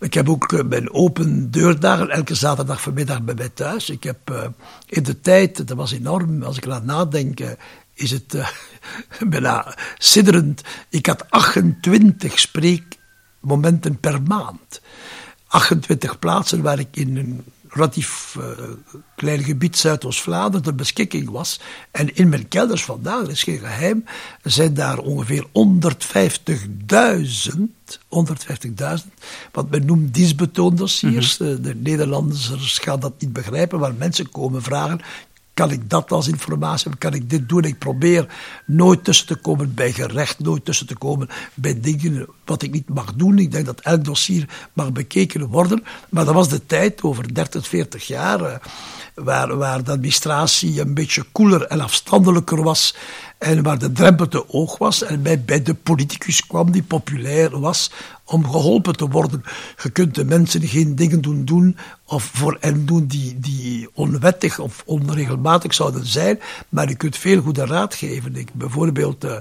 Ik 0.00 0.14
heb 0.14 0.28
ook 0.28 0.52
uh, 0.52 0.62
mijn 0.62 0.92
open 0.92 1.50
deurdagen, 1.50 2.10
elke 2.10 2.34
zaterdag 2.34 2.80
vanmiddag 2.80 3.22
bij 3.22 3.34
mij 3.34 3.48
thuis. 3.48 3.90
Ik 3.90 4.02
heb 4.02 4.52
in 4.86 5.02
de 5.02 5.20
tijd, 5.20 5.68
dat 5.68 5.76
was 5.76 5.92
enorm, 5.92 6.42
als 6.42 6.56
ik 6.56 6.64
laat 6.64 6.84
nadenken, 6.84 7.56
is 7.94 8.10
het 8.10 8.36
bijna 9.28 9.76
sidderend. 9.98 10.62
Ik 10.88 11.06
had 11.06 11.30
28 11.30 12.38
spreekmomenten 12.38 14.00
per 14.00 14.22
maand. 14.22 14.80
28 15.48 16.18
plaatsen 16.18 16.62
waar 16.62 16.78
ik 16.78 16.96
in 16.96 17.16
een 17.16 17.44
relatief 17.78 18.36
uh, 18.38 18.44
klein 19.16 19.42
gebied 19.42 19.76
Zuidoost-Vlaanderen 19.76 20.62
ter 20.62 20.74
beschikking 20.74 21.30
was. 21.30 21.60
En 21.90 22.14
in 22.14 22.28
mijn 22.28 22.48
kelders 22.48 22.84
vandaag, 22.84 23.20
dat 23.20 23.28
is 23.28 23.42
geen 23.42 23.58
geheim, 23.58 24.04
zijn 24.42 24.74
daar 24.74 24.98
ongeveer 24.98 25.46
150.000, 25.46 25.50
150.000, 27.90 29.06
wat 29.52 29.70
men 29.70 29.84
noemt 29.84 30.14
dienstbetoondossiers. 30.14 31.38
Mm 31.38 31.46
-hmm. 31.46 31.62
De 31.62 31.74
Nederlanders 31.74 32.78
gaan 32.78 33.00
dat 33.00 33.14
niet 33.18 33.32
begrijpen, 33.32 33.78
waar 33.78 33.94
mensen 33.94 34.30
komen 34.30 34.62
vragen, 34.62 35.00
kan 35.58 35.70
ik 35.70 35.90
dat 35.90 36.12
als 36.12 36.28
informatie 36.28 36.96
Kan 36.98 37.14
ik 37.14 37.30
dit 37.30 37.48
doen? 37.48 37.64
Ik 37.64 37.78
probeer 37.78 38.26
nooit 38.66 39.04
tussen 39.04 39.26
te 39.26 39.34
komen 39.34 39.74
bij 39.74 39.92
gerecht, 39.92 40.38
nooit 40.38 40.64
tussen 40.64 40.86
te 40.86 40.96
komen 40.96 41.28
bij 41.54 41.80
dingen 41.80 42.28
wat 42.44 42.62
ik 42.62 42.72
niet 42.72 42.88
mag 42.88 43.14
doen. 43.14 43.38
Ik 43.38 43.52
denk 43.52 43.66
dat 43.66 43.80
elk 43.80 44.04
dossier 44.04 44.48
mag 44.72 44.92
bekeken 44.92 45.46
worden. 45.46 45.84
Maar 46.08 46.24
dat 46.24 46.34
was 46.34 46.48
de 46.48 46.66
tijd, 46.66 47.02
over 47.02 47.34
30, 47.34 47.68
40 47.68 48.06
jaar, 48.06 48.40
eh, 48.40 48.58
waar, 49.14 49.56
waar 49.56 49.84
de 49.84 49.90
administratie 49.90 50.80
een 50.80 50.94
beetje 50.94 51.24
koeler 51.32 51.62
en 51.62 51.80
afstandelijker 51.80 52.62
was. 52.62 52.94
En 53.38 53.62
waar 53.62 53.78
de 53.78 53.92
drempel 53.92 54.28
te 54.28 54.48
oog 54.48 54.78
was 54.78 55.02
en 55.02 55.22
bij, 55.22 55.40
bij 55.40 55.62
de 55.62 55.74
politicus 55.74 56.46
kwam 56.46 56.70
die 56.70 56.82
populair 56.82 57.60
was 57.60 57.90
om 58.24 58.50
geholpen 58.50 58.96
te 58.96 59.08
worden. 59.08 59.44
Je 59.82 59.90
kunt 59.90 60.14
de 60.14 60.24
mensen 60.24 60.62
geen 60.62 60.96
dingen 60.96 61.20
doen 61.20 61.44
doen 61.44 61.76
of 62.04 62.30
voor 62.34 62.56
hen 62.60 62.86
doen 62.86 63.06
die, 63.06 63.38
die 63.38 63.88
onwettig 63.94 64.58
of 64.58 64.82
onregelmatig 64.86 65.74
zouden 65.74 66.06
zijn, 66.06 66.40
maar 66.68 66.88
je 66.88 66.96
kunt 66.96 67.16
veel 67.16 67.40
goede 67.40 67.66
raad 67.66 67.94
geven. 67.94 68.36
Ik, 68.36 68.54
bijvoorbeeld... 68.54 69.24
Uh, 69.24 69.36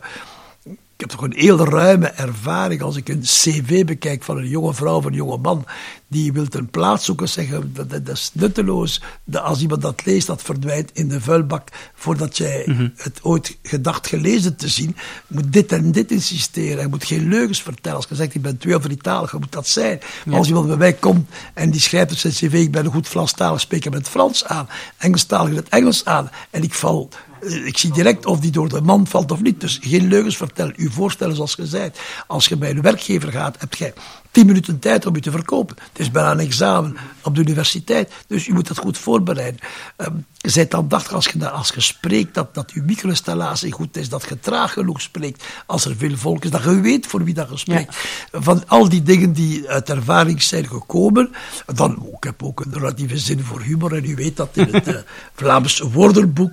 ik 0.98 1.10
heb 1.10 1.10
toch 1.10 1.22
een 1.22 1.38
heel 1.38 1.66
ruime 1.66 2.08
ervaring 2.08 2.82
als 2.82 2.96
ik 2.96 3.10
een 3.10 3.22
cv 3.22 3.86
bekijk 3.86 4.24
van 4.24 4.38
een 4.38 4.48
jonge 4.48 4.74
vrouw 4.74 4.96
of 4.96 5.06
een 5.06 5.14
jonge 5.14 5.38
man 5.38 5.66
die 6.08 6.34
wil 6.34 6.46
een 6.50 6.70
plaats 6.70 7.06
zoeken, 7.06 7.30
zeggen 7.30 7.74
dat, 7.74 7.90
dat, 7.90 8.10
is 8.10 8.32
nutteloos. 8.34 9.02
Dat 9.24 9.44
als 9.44 9.62
iemand 9.62 9.82
dat 9.82 10.06
leest, 10.06 10.28
dat 10.28 10.42
verdwijnt 10.42 10.92
in 10.94 11.08
de 11.08 11.22
vuilbak 11.22 11.70
voordat 11.94 12.38
jij 12.38 12.64
mhm. 12.66 12.90
het 12.96 13.20
ooit 13.24 13.58
gedacht 13.64 14.08
gelezen 14.08 14.56
te 14.56 14.68
zien. 14.68 14.96
moet 15.28 15.54
dit 15.54 15.72
en 15.72 15.92
dit 15.92 16.12
insisteren. 16.12 16.82
Je 16.82 16.88
moet 16.88 17.04
geen 17.04 17.28
leugens 17.28 17.62
vertellen. 17.62 17.98
Als 17.98 18.06
je 18.10 18.16
zegt, 18.16 18.36
ik 18.36 18.42
ben 18.42 18.58
twee 18.58 18.76
of 18.76 18.82
drietalig, 18.82 19.34
moet 19.34 19.52
dat 19.52 19.68
zijn. 19.68 20.00
Maar 20.26 20.38
als 20.38 20.48
iemand 20.48 20.68
bij 20.68 20.78
mij 20.78 20.94
komt 20.94 21.30
en 21.54 21.72
die 21.72 21.82
schrijft 21.82 22.12
op 22.12 22.18
zijn 22.18 22.34
cv, 22.34 22.54
ik 22.54 22.72
ben 22.72 22.86
een 22.86 22.92
goed 22.92 23.08
Franstalig, 23.08 23.60
spreek 23.60 23.84
hem 23.84 23.94
het 23.94 24.10
Frans 24.10 24.46
aan, 24.46 24.68
Engelstalig 24.98 25.56
het 25.56 25.70
Engels 25.70 26.06
aan, 26.06 26.30
en 26.50 26.64
ik 26.64 26.74
val 26.74 27.10
ik 27.42 27.78
zie 27.78 27.92
direct 27.92 28.26
of 28.26 28.40
die 28.40 28.52
door 28.52 28.70
de 28.70 28.82
man 28.82 29.08
valt 29.08 29.32
of 29.32 29.42
niet. 29.42 29.62
Dus 29.62 29.80
geen 29.82 30.08
leugens 30.08 30.38
vertellen. 30.38 30.74
U 30.78 30.90
voorstellen 30.92 31.36
zoals 31.36 31.54
je 31.56 31.66
zei. 31.66 31.92
Als 32.28 32.48
je 32.48 32.58
bij 32.58 32.70
een 32.70 32.82
werkgever 32.82 33.32
gaat, 33.32 33.56
heb 33.60 33.74
je 33.74 33.94
tien 34.32 34.46
minuten 34.46 34.80
tijd 34.80 35.06
om 35.06 35.16
je 35.16 35.22
te 35.22 35.32
verkopen. 35.32 35.76
Het 35.90 36.00
is 36.00 36.12
bijna 36.12 36.32
een 36.32 36.40
examen 36.40 36.98
op 37.24 37.36
de 37.36 37.42
universiteit. 37.42 38.12
Dus 38.28 38.46
je 38.46 38.54
moet 38.54 38.68
dat 38.68 38.78
goed 38.78 38.98
voorbereiden. 38.98 39.60
Um, 39.98 40.26
bent 40.54 40.72
dan 40.72 40.88
dacht 40.88 41.14
als 41.14 41.28
je, 41.28 41.50
als 41.50 41.72
je 41.76 41.82
spreekt 41.82 42.34
dat, 42.34 42.54
dat 42.54 42.72
je 42.74 42.82
micro-installatie 42.82 43.72
goed 43.72 43.98
is, 43.98 44.10
dat 44.10 44.26
je 44.30 44.40
traag 44.40 44.74
genoeg 44.74 45.02
spreekt 45.02 45.44
als 45.66 45.86
er 45.86 45.96
veel 45.96 46.18
volk 46.18 46.44
is, 46.44 46.52
dat 46.52 46.64
je 46.64 46.80
weet 46.80 47.08
voor 47.08 47.24
wie 47.24 47.34
dat 47.34 47.50
je 47.50 47.58
spreekt. 47.58 47.98
Van 48.32 48.68
al 48.68 48.90
die 48.90 49.04
dingen 49.04 49.34
die 49.34 49.70
uit 49.70 49.90
ervaring 49.90 50.42
zijn 50.42 50.68
gekomen. 50.68 51.32
Dan, 51.76 52.08
ik 52.18 52.24
heb 52.24 52.44
ook 52.44 52.60
een 52.60 52.74
relatieve 52.74 53.18
zin 53.18 53.44
voor 53.44 53.62
humor 53.62 53.94
en 53.94 54.06
u 54.06 54.16
weet 54.16 54.38
dat 54.38 54.50
in 54.54 54.68
het 54.72 54.88
uh, 54.88 54.96
Vlaams 55.36 55.80
woordenboek 55.80 56.52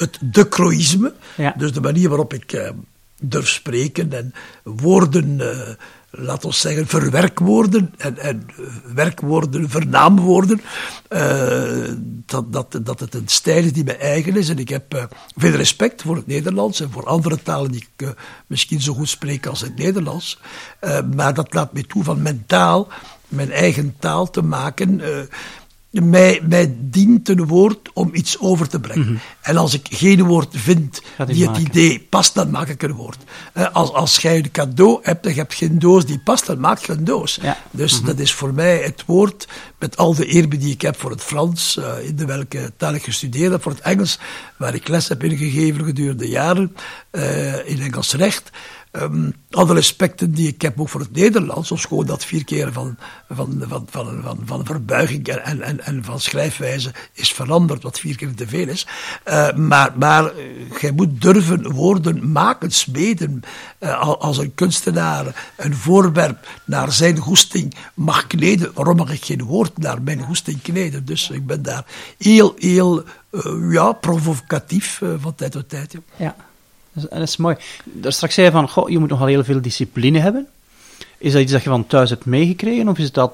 het 0.00 0.18
decroïsme, 0.20 1.12
ja. 1.36 1.54
dus 1.56 1.72
de 1.72 1.80
manier 1.80 2.08
waarop 2.08 2.34
ik 2.34 2.52
uh, 2.52 2.70
durf 3.20 3.48
spreken 3.48 4.12
en 4.12 4.32
woorden, 4.62 5.38
uh, 5.40 5.68
laat 6.10 6.44
ons 6.44 6.60
zeggen, 6.60 6.86
verwerkwoorden 6.86 7.94
en, 7.96 8.18
en 8.18 8.46
werkwoorden, 8.94 9.70
vernaamwoorden, 9.70 10.60
uh, 11.08 11.94
dat, 12.26 12.52
dat, 12.52 12.80
dat 12.82 13.00
het 13.00 13.14
een 13.14 13.28
stijl 13.28 13.64
is 13.64 13.72
die 13.72 13.84
mij 13.84 13.98
eigen 13.98 14.36
is. 14.36 14.48
En 14.48 14.58
ik 14.58 14.68
heb 14.68 15.08
veel 15.36 15.50
respect 15.50 16.02
voor 16.02 16.16
het 16.16 16.26
Nederlands 16.26 16.80
en 16.80 16.90
voor 16.90 17.06
andere 17.06 17.42
talen 17.42 17.72
die 17.72 17.88
ik 17.96 18.14
misschien 18.46 18.80
zo 18.80 18.94
goed 18.94 19.08
spreek 19.08 19.46
als 19.46 19.60
het 19.60 19.76
Nederlands. 19.76 20.40
maar 21.14 21.34
dat 21.34 21.54
laat 21.54 21.72
me 21.72 21.86
toe 21.86 22.04
van 22.04 22.22
mentaal 22.22 22.88
mijn 23.28 23.50
eigen 23.50 23.94
taal 23.98 24.30
te 24.30 24.42
maken 24.42 25.00
mij, 25.90 26.40
mij 26.48 26.74
dient 26.78 27.28
een 27.28 27.46
woord 27.46 27.90
om 27.92 28.10
iets 28.12 28.38
over 28.38 28.68
te 28.68 28.80
brengen. 28.80 29.06
Mhm. 29.06 29.16
En 29.40 29.56
als 29.56 29.74
ik 29.74 29.86
geen 29.90 30.22
woord 30.22 30.54
vind 30.56 31.02
die 31.26 31.48
het 31.48 31.58
idee 31.58 32.06
past, 32.10 32.34
dan 32.34 32.50
maak 32.50 32.68
ik 32.68 32.82
een 32.82 32.92
woord. 32.92 33.18
Eh, 33.52 33.66
als, 33.72 33.92
als 33.92 34.16
jij 34.16 34.36
een 34.36 34.50
cadeau 34.50 34.98
hebt 35.02 35.26
en 35.26 35.32
je 35.32 35.38
hebt 35.38 35.54
geen 35.54 35.78
doos 35.78 36.06
die 36.06 36.20
past, 36.24 36.46
dan 36.46 36.60
maak 36.60 36.78
je 36.78 36.92
een 36.92 37.04
doos. 37.04 37.40
Dus 37.70 37.98
mhm. 37.98 38.06
dat 38.06 38.18
is 38.18 38.32
voor 38.32 38.54
mij 38.54 38.76
het 38.76 39.04
woord, 39.06 39.48
met 39.78 39.96
al 39.96 40.14
de 40.14 40.26
eerbied 40.26 40.60
die 40.60 40.72
ik 40.72 40.82
heb 40.82 41.00
voor 41.00 41.10
het 41.10 41.22
Frans, 41.22 41.76
uh, 41.78 42.08
in 42.08 42.16
de 42.16 42.24
welke 42.24 42.72
taal 42.76 42.94
ik 42.94 43.02
gestudeerd 43.02 43.52
heb, 43.52 43.62
voor 43.62 43.72
het 43.72 43.80
Engels, 43.80 44.18
waar 44.56 44.74
ik 44.74 44.88
les 44.88 45.08
heb 45.08 45.24
ingegeven 45.24 45.84
gedurende 45.84 46.28
jaren, 46.28 46.76
uh, 47.12 47.68
in 47.68 47.80
Engels 47.80 48.14
recht. 48.14 48.50
Um, 48.92 49.34
alle 49.50 49.74
respecten 49.74 50.32
die 50.32 50.48
ik 50.48 50.62
heb 50.62 50.74
voor 50.76 51.00
het 51.00 51.12
Nederlands, 51.12 51.70
of 51.70 51.82
gewoon 51.82 52.06
dat 52.06 52.24
vier 52.24 52.44
keer 52.44 52.72
van, 52.72 52.96
van, 53.28 53.64
van, 53.68 53.86
van, 53.90 54.20
van, 54.24 54.38
van 54.44 54.64
verbuiging 54.64 55.28
en, 55.28 55.62
en, 55.62 55.80
en 55.80 56.04
van 56.04 56.20
schrijfwijze 56.20 56.92
is 57.12 57.32
veranderd, 57.32 57.82
wat 57.82 58.00
vier 58.00 58.16
keer 58.16 58.34
te 58.34 58.48
veel 58.48 58.68
is. 58.68 58.86
Uh, 59.28 59.52
maar 59.52 59.92
maar 59.98 60.32
jij 60.80 60.92
moet 60.92 61.20
durven 61.20 61.72
woorden 61.72 62.32
maken, 62.32 62.70
smeden. 62.70 63.42
Uh, 63.80 64.00
als 64.00 64.38
een 64.38 64.54
kunstenaar 64.54 65.52
een 65.56 65.74
voorwerp 65.74 66.48
naar 66.64 66.92
zijn 66.92 67.18
goesting 67.18 67.74
mag 67.94 68.26
kneden, 68.26 68.70
waarom 68.74 68.96
mag 68.96 69.12
ik 69.12 69.24
geen 69.24 69.42
woord 69.42 69.78
naar 69.78 70.02
mijn 70.02 70.22
goesting 70.22 70.62
kneden? 70.62 71.04
Dus 71.04 71.30
ik 71.30 71.46
ben 71.46 71.62
daar 71.62 71.84
heel, 72.18 72.54
heel 72.58 73.04
ja, 73.70 73.92
provocatief 73.92 75.02
van 75.20 75.34
tijd 75.34 75.52
tot 75.52 75.68
tijd. 75.68 75.94
Ja. 76.16 76.36
Dat 77.00 77.20
is 77.20 77.36
mooi. 77.36 77.56
Daar 77.84 78.12
straks 78.12 78.34
zei 78.34 78.46
je 78.46 78.52
van, 78.52 78.68
goh, 78.68 78.88
je 78.88 78.98
moet 78.98 79.08
nogal 79.08 79.26
heel 79.26 79.44
veel 79.44 79.60
discipline 79.60 80.18
hebben. 80.18 80.46
Is 81.18 81.32
dat 81.32 81.42
iets 81.42 81.52
dat 81.52 81.62
je 81.62 81.68
van 81.68 81.86
thuis 81.86 82.10
hebt 82.10 82.24
meegekregen, 82.24 82.88
of 82.88 82.98
is 82.98 83.12
dat... 83.12 83.32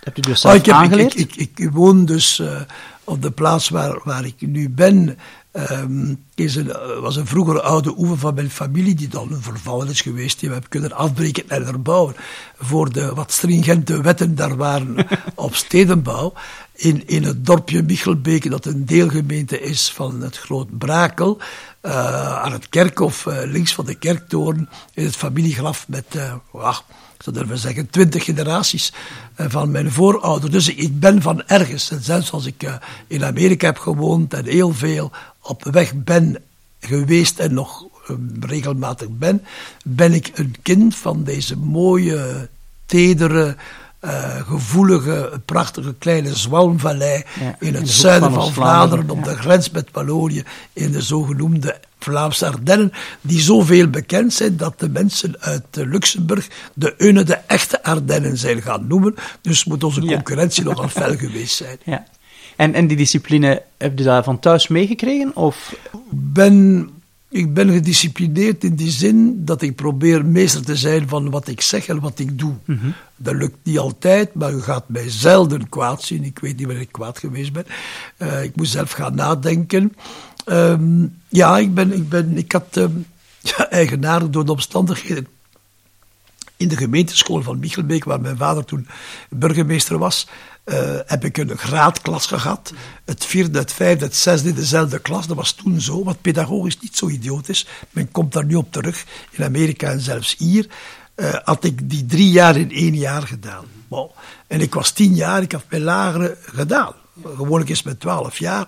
Heb 0.00 0.16
je 0.16 0.22
dus 0.22 0.40
zelf 0.40 0.54
oh, 0.54 0.60
ik 0.60 0.66
heb, 0.66 0.74
aangeleerd? 0.74 1.18
Ik, 1.18 1.36
ik, 1.36 1.58
ik, 1.58 1.70
woon 1.70 2.04
dus 2.04 2.38
uh, 2.38 2.60
op 3.04 3.22
de 3.22 3.30
plaats 3.30 3.68
waar, 3.68 4.00
waar 4.04 4.24
ik 4.24 4.34
nu 4.38 4.68
ben. 4.70 5.18
Um, 5.52 6.24
is 6.34 6.56
een, 6.56 6.72
was 7.00 7.16
een 7.16 7.26
vroegere 7.26 7.62
oude 7.62 7.94
oever 7.98 8.18
van 8.18 8.34
mijn 8.34 8.50
familie, 8.50 8.94
die 8.94 9.08
dan 9.08 9.28
vervallen 9.40 9.88
is 9.88 10.00
geweest. 10.00 10.38
Die 10.38 10.48
we 10.48 10.54
hebben 10.54 10.70
kunnen 10.70 10.92
afbreken 10.92 11.48
en 11.48 11.64
herbouwen. 11.64 12.14
Voor 12.58 12.92
de 12.92 13.14
wat 13.14 13.32
stringente 13.32 14.02
wetten 14.02 14.34
daar 14.34 14.56
waren 14.56 15.06
op 15.34 15.54
stedenbouw. 15.54 16.32
In, 16.74 17.06
in 17.06 17.22
het 17.22 17.46
dorpje 17.46 17.82
Michelbeke, 17.82 18.48
dat 18.48 18.66
een 18.66 18.84
deelgemeente 18.84 19.60
is 19.60 19.90
van 19.90 20.20
het 20.20 20.38
Groot 20.38 20.78
Brakel, 20.78 21.38
uh, 21.82 22.42
aan 22.42 22.52
het 22.52 22.68
kerkhof, 22.68 23.26
uh, 23.26 23.38
links 23.44 23.74
van 23.74 23.86
de 23.86 23.94
kerktoren, 23.94 24.68
in 24.94 25.04
het 25.04 25.16
familiegraf 25.16 25.88
met, 25.88 26.04
uh, 26.16 26.34
wacht, 26.50 26.84
ik 27.16 27.22
zou 27.22 27.36
durven 27.36 27.58
zeggen, 27.58 27.90
twintig 27.90 28.24
generaties 28.24 28.92
van 29.36 29.70
mijn 29.70 29.90
voorouders. 29.90 30.52
Dus 30.52 30.74
ik 30.74 31.00
ben 31.00 31.22
van 31.22 31.42
ergens. 31.46 31.90
En 31.90 32.02
zelfs 32.02 32.32
als 32.32 32.46
ik 32.46 32.78
in 33.06 33.24
Amerika 33.24 33.66
heb 33.66 33.78
gewoond 33.78 34.34
en 34.34 34.44
heel 34.44 34.72
veel 34.72 35.10
op 35.40 35.64
weg 35.64 35.94
ben 35.94 36.36
geweest 36.80 37.38
en 37.38 37.54
nog 37.54 37.84
regelmatig 38.40 39.08
ben, 39.10 39.42
ben 39.84 40.12
ik 40.12 40.30
een 40.34 40.54
kind 40.62 40.96
van 40.96 41.24
deze 41.24 41.56
mooie, 41.56 42.48
tedere, 42.86 43.56
uh, 44.04 44.36
gevoelige, 44.46 45.40
prachtige 45.44 45.94
kleine 45.98 46.34
Zwalmvallei 46.34 47.22
in 47.58 47.74
het 47.74 47.88
zuiden 47.88 48.32
van, 48.32 48.52
Vlaanderen, 48.52 49.10
op 49.10 49.24
de 49.24 49.36
grens 49.36 49.70
met 49.70 49.88
Wallonië, 49.92 50.42
in 50.72 50.92
de 50.92 51.02
zogenoemde 51.02 51.80
Vlaamse 51.98 52.46
Ardennen, 52.46 52.92
die 53.20 53.40
zoveel 53.40 53.88
bekend 53.88 54.32
zijn 54.32 54.56
dat 54.56 54.80
de 54.80 54.88
mensen 54.88 55.36
uit 55.40 55.64
Luxemburg 55.72 56.48
de 56.74 56.94
Une 56.98 57.22
de 57.22 57.38
echte 57.46 57.82
Ardennen 57.82 58.38
zijn 58.38 58.62
gaan 58.62 58.86
noemen. 58.86 59.14
Dus 59.40 59.64
moet 59.64 59.84
onze 59.84 60.00
concurrentie 60.00 60.64
nogal 60.64 60.88
fel 61.02 61.16
geweest 61.16 61.56
zijn. 61.56 61.78
Ja. 61.84 62.06
En, 62.56 62.74
en 62.74 62.86
die 62.86 62.96
discipline, 62.96 63.62
heb 63.78 63.98
je 63.98 64.04
daar 64.04 64.24
van 64.24 64.38
thuis 64.38 64.68
meegekregen? 64.68 65.36
Of? 65.36 65.74
Ben 66.10 66.88
ik 67.34 67.54
ben 67.54 67.70
gedisciplineerd 67.70 68.64
in 68.64 68.74
die 68.74 68.90
zin 68.90 69.44
dat 69.44 69.62
ik 69.62 69.74
probeer 69.74 70.24
meester 70.24 70.64
te 70.64 70.76
zijn 70.76 71.08
van 71.08 71.30
wat 71.30 71.48
ik 71.48 71.60
zeg 71.60 71.86
en 71.86 72.00
wat 72.00 72.18
ik 72.18 72.38
doe. 72.38 72.54
Mhm. 72.64 72.90
Dat 73.16 73.34
lukt 73.34 73.56
niet 73.62 73.78
altijd, 73.78 74.34
maar 74.34 74.52
u 74.52 74.60
gaat 74.60 74.88
mij 74.88 75.10
zelden 75.10 75.68
kwaad 75.68 76.02
zien. 76.02 76.24
Ik 76.24 76.38
weet 76.38 76.56
niet 76.56 76.66
wanneer 76.66 76.82
ik 76.82 76.92
kwaad 76.92 77.18
geweest 77.18 77.52
ben. 77.52 77.64
Uh, 78.18 78.42
ik 78.42 78.56
moet 78.56 78.68
zelf 78.68 78.90
gaan 78.90 79.14
nadenken. 79.14 79.96
Um, 80.46 81.20
ja, 81.28 81.58
ik, 81.58 81.74
ben, 81.74 81.92
ik, 81.92 82.08
ben, 82.08 82.36
ik 82.36 82.52
had 82.52 82.76
um, 82.76 83.06
ja, 83.56 83.70
eigenaardig 83.70 84.30
door 84.30 84.44
de 84.44 84.52
omstandigheden 84.52 85.26
in 86.56 86.68
de 86.68 86.76
gemeenteschool 86.76 87.42
van 87.42 87.58
Michelbeek, 87.58 88.04
waar 88.04 88.20
mijn 88.20 88.36
vader 88.36 88.64
toen 88.64 88.86
burgemeester 89.30 89.98
was, 89.98 90.28
uh, 90.64 90.98
heb 91.06 91.24
ik 91.24 91.36
een 91.36 91.58
graadklas 91.58 92.26
gehad. 92.26 92.72
Het 93.04 93.24
vierde, 93.24 93.58
het 93.58 93.72
vijfde, 93.72 94.04
het 94.04 94.16
zesde 94.16 94.48
in 94.48 94.54
dezelfde 94.54 94.98
klas. 94.98 95.26
Dat 95.26 95.36
was 95.36 95.52
toen 95.52 95.80
zo, 95.80 96.04
wat 96.04 96.20
pedagogisch 96.20 96.80
niet 96.80 96.96
zo 96.96 97.08
idioot 97.08 97.48
is. 97.48 97.66
Men 97.90 98.10
komt 98.10 98.32
daar 98.32 98.44
nu 98.44 98.54
op 98.54 98.72
terug, 98.72 99.04
in 99.30 99.44
Amerika 99.44 99.90
en 99.90 100.00
zelfs 100.00 100.34
hier. 100.38 100.66
Uh, 101.16 101.34
had 101.44 101.64
ik 101.64 101.90
die 101.90 102.06
drie 102.06 102.30
jaar 102.30 102.56
in 102.56 102.70
één 102.70 102.94
jaar 102.94 103.22
gedaan. 103.22 103.64
En 104.46 104.60
ik 104.60 104.74
was 104.74 104.90
tien 104.90 105.14
jaar, 105.14 105.42
ik 105.42 105.52
had 105.52 105.64
mijn 105.68 105.82
lagere 105.82 106.36
gedaan. 106.42 106.92
Gewoonlijk 107.36 107.70
is 107.70 107.82
met 107.82 108.00
twaalf 108.00 108.38
jaar. 108.38 108.66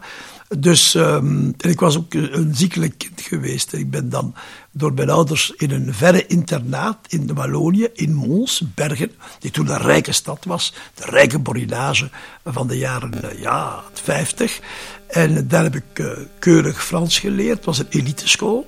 Dus 0.58 0.94
um, 0.94 1.54
en 1.58 1.70
ik 1.70 1.80
was 1.80 1.96
ook 1.96 2.14
een 2.14 2.54
ziekelijk 2.54 2.98
kind 2.98 3.20
geweest. 3.20 3.72
Ik 3.72 3.90
ben 3.90 4.08
dan 4.08 4.34
door 4.76 4.94
mijn 4.94 5.10
ouders 5.10 5.52
in 5.56 5.70
een 5.70 5.94
verre 5.94 6.26
internaat 6.26 6.98
in 7.08 7.26
de 7.26 7.34
Wallonië, 7.34 7.88
in 7.92 8.14
Mons, 8.14 8.62
Bergen, 8.74 9.10
die 9.38 9.50
toen 9.50 9.68
een 9.68 9.82
rijke 9.82 10.12
stad 10.12 10.44
was, 10.44 10.74
de 10.94 11.04
rijke 11.04 11.38
borinage 11.38 12.10
van 12.44 12.66
de 12.66 12.78
jaren 12.78 13.22
eh, 13.22 13.40
ja, 13.40 13.82
50. 13.92 14.60
En 15.06 15.48
daar 15.48 15.62
heb 15.62 15.74
ik 15.74 15.98
uh, 15.98 16.10
keurig 16.38 16.84
Frans 16.84 17.18
geleerd. 17.18 17.56
Het 17.56 17.64
was 17.64 17.78
een 17.78 17.86
eliteschool. 17.88 18.66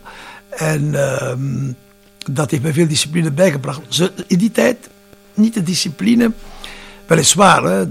En 0.50 0.94
um, 1.30 1.76
dat 2.32 2.50
heeft 2.50 2.62
mij 2.62 2.72
veel 2.72 2.88
discipline 2.88 3.30
bijgebracht. 3.30 4.10
In 4.26 4.38
die 4.38 4.50
tijd 4.50 4.88
niet 5.34 5.54
de 5.54 5.62
discipline, 5.62 6.32
weliswaar, 7.06 7.62
hè, 7.62 7.84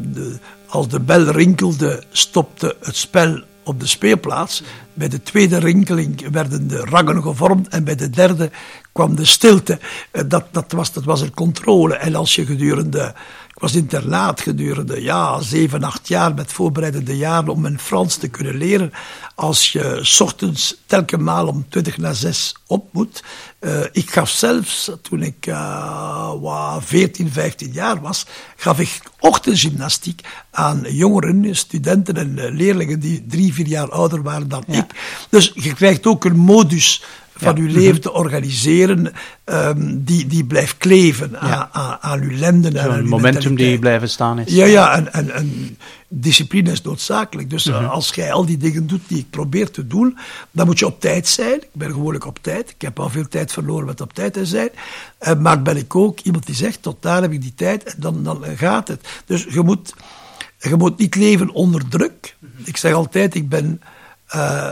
als 0.67 0.87
de 0.87 0.99
bel 0.99 1.23
rinkelde, 1.23 2.03
stopte 2.11 2.75
het 2.79 2.95
spel 2.95 3.43
op 3.67 3.79
de 3.79 3.87
speelplaats. 3.87 4.63
Bij 4.93 5.07
de 5.07 5.23
tweede 5.23 5.57
rinkeling 5.57 6.29
werden 6.31 6.67
de 6.67 6.79
rangen 6.79 7.21
gevormd 7.21 7.67
en 7.67 7.83
bij 7.83 7.95
de 7.95 8.09
derde 8.09 8.51
kwam 8.91 9.15
de 9.15 9.25
stilte. 9.25 9.79
Eh, 10.11 10.23
dat, 10.27 10.45
dat, 10.51 10.71
was, 10.71 10.93
dat 10.93 11.03
was 11.03 11.21
een 11.21 11.33
controle. 11.33 11.95
En 11.95 12.15
als 12.15 12.35
je 12.35 12.45
gedurende 12.45 13.13
ik 13.57 13.63
was 13.63 13.75
internaat 13.75 14.41
gedurende 14.41 15.01
ja, 15.01 15.41
zeven, 15.41 15.83
acht 15.83 16.07
jaar 16.07 16.33
met 16.33 16.53
voorbereidende 16.53 17.17
jaren 17.17 17.49
om 17.49 17.61
mijn 17.61 17.79
Frans 17.79 18.15
te 18.15 18.27
kunnen 18.27 18.55
leren. 18.55 18.93
Als 19.35 19.71
je 19.71 20.15
ochtends 20.19 20.75
telkens 20.85 21.21
maal 21.21 21.47
om 21.47 21.65
twintig 21.69 21.97
na 21.97 22.13
zes 22.13 22.55
op 22.67 22.87
moet. 22.91 23.23
Uh, 23.59 23.79
ik 23.91 24.11
gaf 24.11 24.29
zelfs, 24.29 24.91
toen 25.01 25.21
ik 25.21 25.45
uh, 25.47 26.77
14, 26.79 27.31
15 27.31 27.71
jaar 27.71 28.01
was, 28.01 28.25
gaf 28.55 28.79
ik 28.79 29.01
ochtendgymnastiek 29.19 30.21
aan 30.51 30.85
jongeren, 30.89 31.55
studenten 31.55 32.15
en 32.15 32.39
eh, 32.39 32.53
leerlingen 32.53 32.99
die 32.99 33.25
drie, 33.27 33.53
vier 33.53 33.67
jaar 33.67 33.89
ouder 33.89 34.23
waren 34.23 34.47
dan 34.47 34.63
ik. 34.67 34.85
Dus 35.29 35.51
je 35.55 35.73
krijgt 35.73 36.05
ook 36.05 36.25
een 36.25 36.37
modus 36.37 37.03
van 37.37 37.57
uw 37.57 37.67
leven 37.67 37.91
mhm. 37.91 38.01
te 38.01 38.13
organiseren, 38.13 39.13
um, 39.45 40.03
die, 40.03 40.27
die 40.27 40.45
blijft 40.45 40.77
kleven 40.77 41.39
aan, 41.39 41.69
aan, 41.71 41.97
aan, 42.01 42.21
uw 42.21 42.37
lenden. 42.37 42.75
en 42.75 42.93
Een 42.93 43.07
momentum 43.07 43.55
die 43.55 43.79
blijven 43.79 44.09
staan 44.09 44.39
is. 44.39 44.53
Ja, 44.53 44.65
ja 44.65 44.95
en, 44.95 45.13
en, 45.13 45.31
en 45.31 45.77
discipline 46.07 46.71
is 46.71 46.81
noodzakelijk. 46.81 47.49
Dus 47.49 47.65
uh, 47.65 47.91
als 47.91 48.09
jij 48.13 48.31
al 48.31 48.45
die 48.45 48.57
dingen 48.57 48.87
doet 48.87 49.01
die 49.07 49.17
ik 49.17 49.29
probeer 49.29 49.71
te 49.71 49.87
doen, 49.87 50.17
dan 50.51 50.65
moet 50.65 50.79
je 50.79 50.85
op 50.85 51.01
tijd 51.01 51.27
zijn. 51.27 51.61
Ik 51.61 51.69
ben 51.71 51.91
gewoonlijk 51.91 52.25
op 52.25 52.39
tijd. 52.41 52.69
Ik 52.69 52.81
heb 52.81 52.99
al 52.99 53.09
veel 53.09 53.27
tijd 53.27 53.51
verloren 53.51 53.85
met 53.85 54.01
op 54.01 54.13
tijd 54.13 54.33
te 54.33 54.45
zijn. 54.45 54.69
Uh, 55.27 55.35
maar 55.35 55.61
ben 55.61 55.77
ik 55.77 55.95
ook 55.95 56.19
iemand 56.19 56.45
die 56.45 56.55
zegt, 56.55 56.81
tot 56.81 57.01
daar 57.01 57.21
heb 57.21 57.31
ik 57.31 57.41
die 57.41 57.53
tijd 57.55 57.83
en 57.83 57.95
dan, 57.97 58.23
dan 58.23 58.43
gaat 58.55 58.87
het. 58.87 59.07
Dus 59.25 59.45
je 59.49 59.61
moet, 59.61 59.93
je 60.59 60.75
moet 60.75 60.97
niet 60.97 61.15
leven 61.15 61.49
onder 61.49 61.89
druk. 61.89 62.35
Mhm. 62.39 62.51
Ik 62.63 62.77
zeg 62.77 62.93
altijd, 62.93 63.35
ik 63.35 63.49
ben 63.49 63.81
uh, 64.35 64.71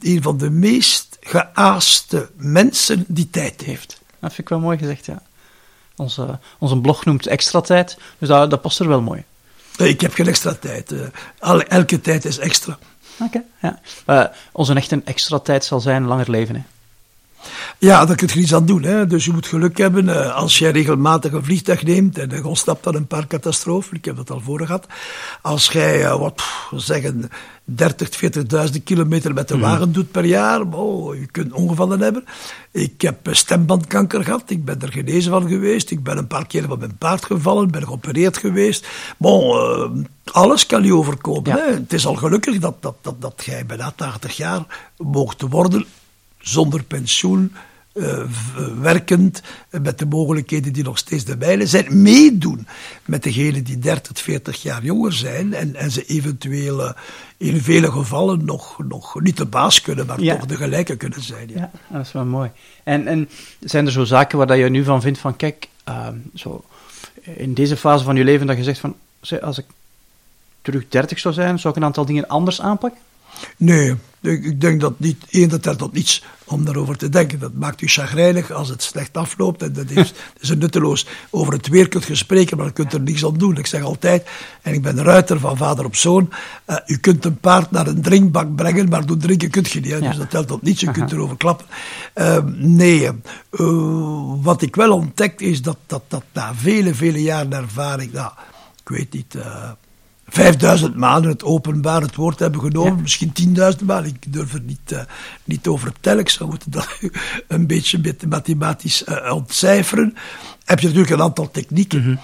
een 0.00 0.22
van 0.22 0.38
de 0.38 0.50
meest 0.50 1.03
geaaste 1.24 2.30
mensen 2.36 3.04
die 3.08 3.30
tijd 3.30 3.60
heeft. 3.60 4.00
Dat 4.20 4.32
vind 4.32 4.38
ik 4.38 4.48
wel 4.48 4.58
mooi 4.60 4.78
gezegd, 4.78 5.06
ja. 5.06 5.22
Onze, 5.96 6.38
onze 6.58 6.78
blog 6.78 7.04
noemt 7.04 7.26
extra 7.26 7.60
tijd, 7.60 7.98
dus 8.18 8.28
dat, 8.28 8.50
dat 8.50 8.60
past 8.60 8.80
er 8.80 8.88
wel 8.88 9.02
mooi. 9.02 9.24
Ik 9.76 10.00
heb 10.00 10.14
geen 10.14 10.26
extra 10.26 10.54
tijd. 10.54 10.92
Eh, 10.92 11.60
elke 11.68 12.00
tijd 12.00 12.24
is 12.24 12.38
extra. 12.38 12.78
Oké, 13.18 13.42
ja. 13.62 13.80
Uh, 14.06 14.24
onze 14.52 14.74
echte 14.74 15.02
extra 15.04 15.38
tijd 15.38 15.64
zal 15.64 15.80
zijn 15.80 16.04
langer 16.04 16.30
leven, 16.30 16.54
hè. 16.54 16.62
Ja, 17.78 18.04
daar 18.04 18.16
kun 18.16 18.28
je 18.32 18.40
iets 18.40 18.54
aan 18.54 18.66
doen. 18.66 18.82
Hè. 18.82 19.06
Dus 19.06 19.24
je 19.24 19.32
moet 19.32 19.46
geluk 19.46 19.78
hebben 19.78 20.04
uh, 20.04 20.34
als 20.34 20.58
jij 20.58 20.70
regelmatig 20.70 21.32
een 21.32 21.44
vliegtuig 21.44 21.82
neemt 21.82 22.18
en 22.18 22.30
je 22.30 22.46
ontsnapt 22.46 22.84
dan 22.84 22.94
een 22.94 23.06
paar 23.06 23.26
catastrofen. 23.26 23.96
Ik 23.96 24.04
heb 24.04 24.16
dat 24.16 24.30
al 24.30 24.40
voor 24.40 24.66
gehad. 24.66 24.86
Als 25.42 25.68
jij, 25.68 26.02
uh, 26.02 26.18
wat 26.18 26.42
zeggen, 26.70 27.30
30, 27.64 28.08
40.000 28.72 28.82
kilometer 28.84 29.34
met 29.34 29.48
de 29.48 29.56
mhm. 29.56 29.62
wagen 29.62 29.92
doet 29.92 30.10
per 30.10 30.24
jaar, 30.24 30.60
oh, 30.60 31.14
je 31.14 31.26
kunt 31.26 31.52
ongevallen 31.52 32.00
hebben. 32.00 32.24
Ik 32.70 33.00
heb 33.00 33.28
stembandkanker 33.30 34.24
gehad, 34.24 34.50
ik 34.50 34.64
ben 34.64 34.80
er 34.80 34.92
genezen 34.92 35.30
van 35.30 35.48
geweest. 35.48 35.90
Ik 35.90 36.02
ben 36.02 36.18
een 36.18 36.26
paar 36.26 36.46
keer 36.46 36.64
van 36.68 36.78
mijn 36.78 36.96
paard 36.96 37.24
gevallen, 37.24 37.70
ben 37.70 37.84
geopereerd 37.84 38.36
geweest. 38.36 38.86
Bon, 39.16 39.56
uh, 39.56 40.04
alles 40.32 40.66
kan 40.66 40.84
je 40.84 40.94
overkomen. 40.94 41.52
Hè. 41.52 41.72
Het 41.72 41.92
is 41.92 42.06
al 42.06 42.14
gelukkig 42.14 42.58
dat, 42.58 42.82
dat, 42.82 42.96
dat, 43.00 43.20
dat 43.20 43.42
jij 43.44 43.66
bijna 43.66 43.92
80 43.96 44.36
jaar 44.36 44.92
mocht 44.96 45.40
worden 45.42 45.86
zonder 46.44 46.82
pensioen, 46.82 47.52
uh, 47.94 48.22
werkend, 48.80 49.42
met 49.70 49.98
de 49.98 50.06
mogelijkheden 50.06 50.72
die 50.72 50.84
nog 50.84 50.98
steeds 50.98 51.24
de 51.24 51.36
mijne 51.36 51.66
zijn, 51.66 52.02
meedoen 52.02 52.66
met 53.04 53.22
degenen 53.22 53.64
die 53.64 53.78
30, 53.78 54.22
40 54.22 54.62
jaar 54.62 54.84
jonger 54.84 55.12
zijn 55.12 55.54
en, 55.54 55.74
en 55.74 55.90
ze 55.90 56.04
eventueel 56.04 56.80
uh, 56.80 56.90
in 57.36 57.60
vele 57.60 57.90
gevallen 57.90 58.44
nog, 58.44 58.78
nog 58.88 59.20
niet 59.20 59.36
de 59.36 59.46
baas 59.46 59.80
kunnen, 59.80 60.06
maar 60.06 60.16
toch 60.16 60.46
de 60.46 60.56
gelijke 60.56 60.96
kunnen 60.96 61.22
zijn. 61.22 61.48
Ja. 61.48 61.58
ja, 61.58 61.70
dat 61.96 62.06
is 62.06 62.12
wel 62.12 62.24
mooi. 62.24 62.50
En, 62.82 63.06
en 63.06 63.28
zijn 63.60 63.86
er 63.86 63.92
zo 63.92 64.04
zaken 64.04 64.38
waar 64.38 64.46
dat 64.46 64.58
je 64.58 64.68
nu 64.68 64.84
van 64.84 65.00
vindt 65.00 65.18
van, 65.18 65.36
kijk, 65.36 65.68
uh, 65.88 66.08
zo, 66.34 66.64
in 67.22 67.54
deze 67.54 67.76
fase 67.76 68.04
van 68.04 68.16
je 68.16 68.24
leven 68.24 68.46
dat 68.46 68.56
je 68.56 68.62
zegt 68.62 68.80
van, 68.80 68.96
als 69.42 69.58
ik 69.58 69.66
terug 70.62 70.88
30 70.88 71.18
zou 71.18 71.34
zijn, 71.34 71.58
zou 71.58 71.74
ik 71.74 71.80
een 71.80 71.86
aantal 71.86 72.04
dingen 72.04 72.28
anders 72.28 72.60
aanpakken? 72.60 73.00
Nee, 73.56 73.94
ik 74.20 74.60
denk 74.60 74.80
dat 74.80 75.00
niet, 75.00 75.50
dat 75.50 75.62
telt 75.62 75.78
tot 75.78 75.92
niets 75.92 76.22
om 76.44 76.64
daarover 76.64 76.96
te 76.96 77.08
denken. 77.08 77.38
Dat 77.38 77.54
maakt 77.54 77.80
u 77.80 77.88
chagrijnig 77.88 78.50
als 78.50 78.68
het 78.68 78.82
slecht 78.82 79.16
afloopt. 79.16 79.62
En 79.62 79.72
dat 79.72 79.90
is, 79.90 80.12
is 80.40 80.48
nutteloos. 80.48 81.06
Over 81.30 81.52
het 81.52 81.68
weer 81.68 81.88
kunt 81.88 82.04
je 82.04 82.14
spreken, 82.14 82.56
maar 82.56 82.66
je 82.66 82.72
kunt 82.72 82.92
er 82.92 83.00
niks 83.00 83.24
aan 83.24 83.38
doen. 83.38 83.56
Ik 83.56 83.66
zeg 83.66 83.82
altijd, 83.82 84.28
en 84.62 84.74
ik 84.74 84.82
ben 84.82 85.02
ruiter 85.02 85.40
van 85.40 85.56
vader 85.56 85.84
op 85.84 85.96
zoon, 85.96 86.30
uh, 86.66 86.76
u 86.86 86.96
kunt 86.96 87.24
een 87.24 87.38
paard 87.38 87.70
naar 87.70 87.86
een 87.86 88.02
drinkbak 88.02 88.54
brengen, 88.54 88.88
maar 88.88 89.06
doen 89.06 89.18
drinken 89.18 89.50
kunt 89.50 89.70
je 89.70 89.80
niet. 89.80 89.90
Hè? 89.90 90.00
Dus 90.00 90.16
dat 90.16 90.30
telt 90.30 90.48
tot 90.48 90.62
niets, 90.62 90.80
je 90.80 90.90
kunt 90.90 91.12
erover 91.12 91.36
klappen. 91.36 91.66
Uh, 92.14 92.38
nee, 92.56 93.10
uh, 93.50 94.32
wat 94.42 94.62
ik 94.62 94.76
wel 94.76 94.92
ontdekt 94.92 95.40
is 95.40 95.62
dat, 95.62 95.78
dat, 95.86 96.02
dat 96.08 96.24
na 96.32 96.54
vele, 96.54 96.94
vele 96.94 97.22
jaren 97.22 97.52
ervaring, 97.52 98.12
nou, 98.12 98.32
ik 98.82 98.88
weet 98.88 99.12
niet 99.12 99.36
5000 100.28 100.96
maanden 100.96 101.30
het 101.30 101.44
openbaar 101.44 102.00
het 102.00 102.14
woord 102.14 102.38
hebben 102.38 102.60
genomen, 102.60 103.02
misschien 103.02 103.32
10.000 103.78 103.84
maanden. 103.84 104.14
Ik 104.14 104.32
durf 104.32 104.54
er 104.54 104.60
niet, 104.60 104.92
uh, 104.92 105.00
niet 105.44 105.66
over 105.66 105.92
tellen. 106.00 106.20
Ik 106.20 106.28
zou 106.28 106.48
moeten 106.48 106.70
dat 106.70 106.88
een 107.48 107.66
beetje 107.66 108.16
mathematisch 108.28 109.04
uh, 109.08 109.32
ontcijferen. 109.34 110.14
Heb 110.64 110.80
je 110.80 110.86
natuurlijk 110.86 111.14
een 111.14 111.22
aantal 111.22 111.50
technieken. 111.50 112.00
Mm 112.00 112.04
-hmm. 112.04 112.18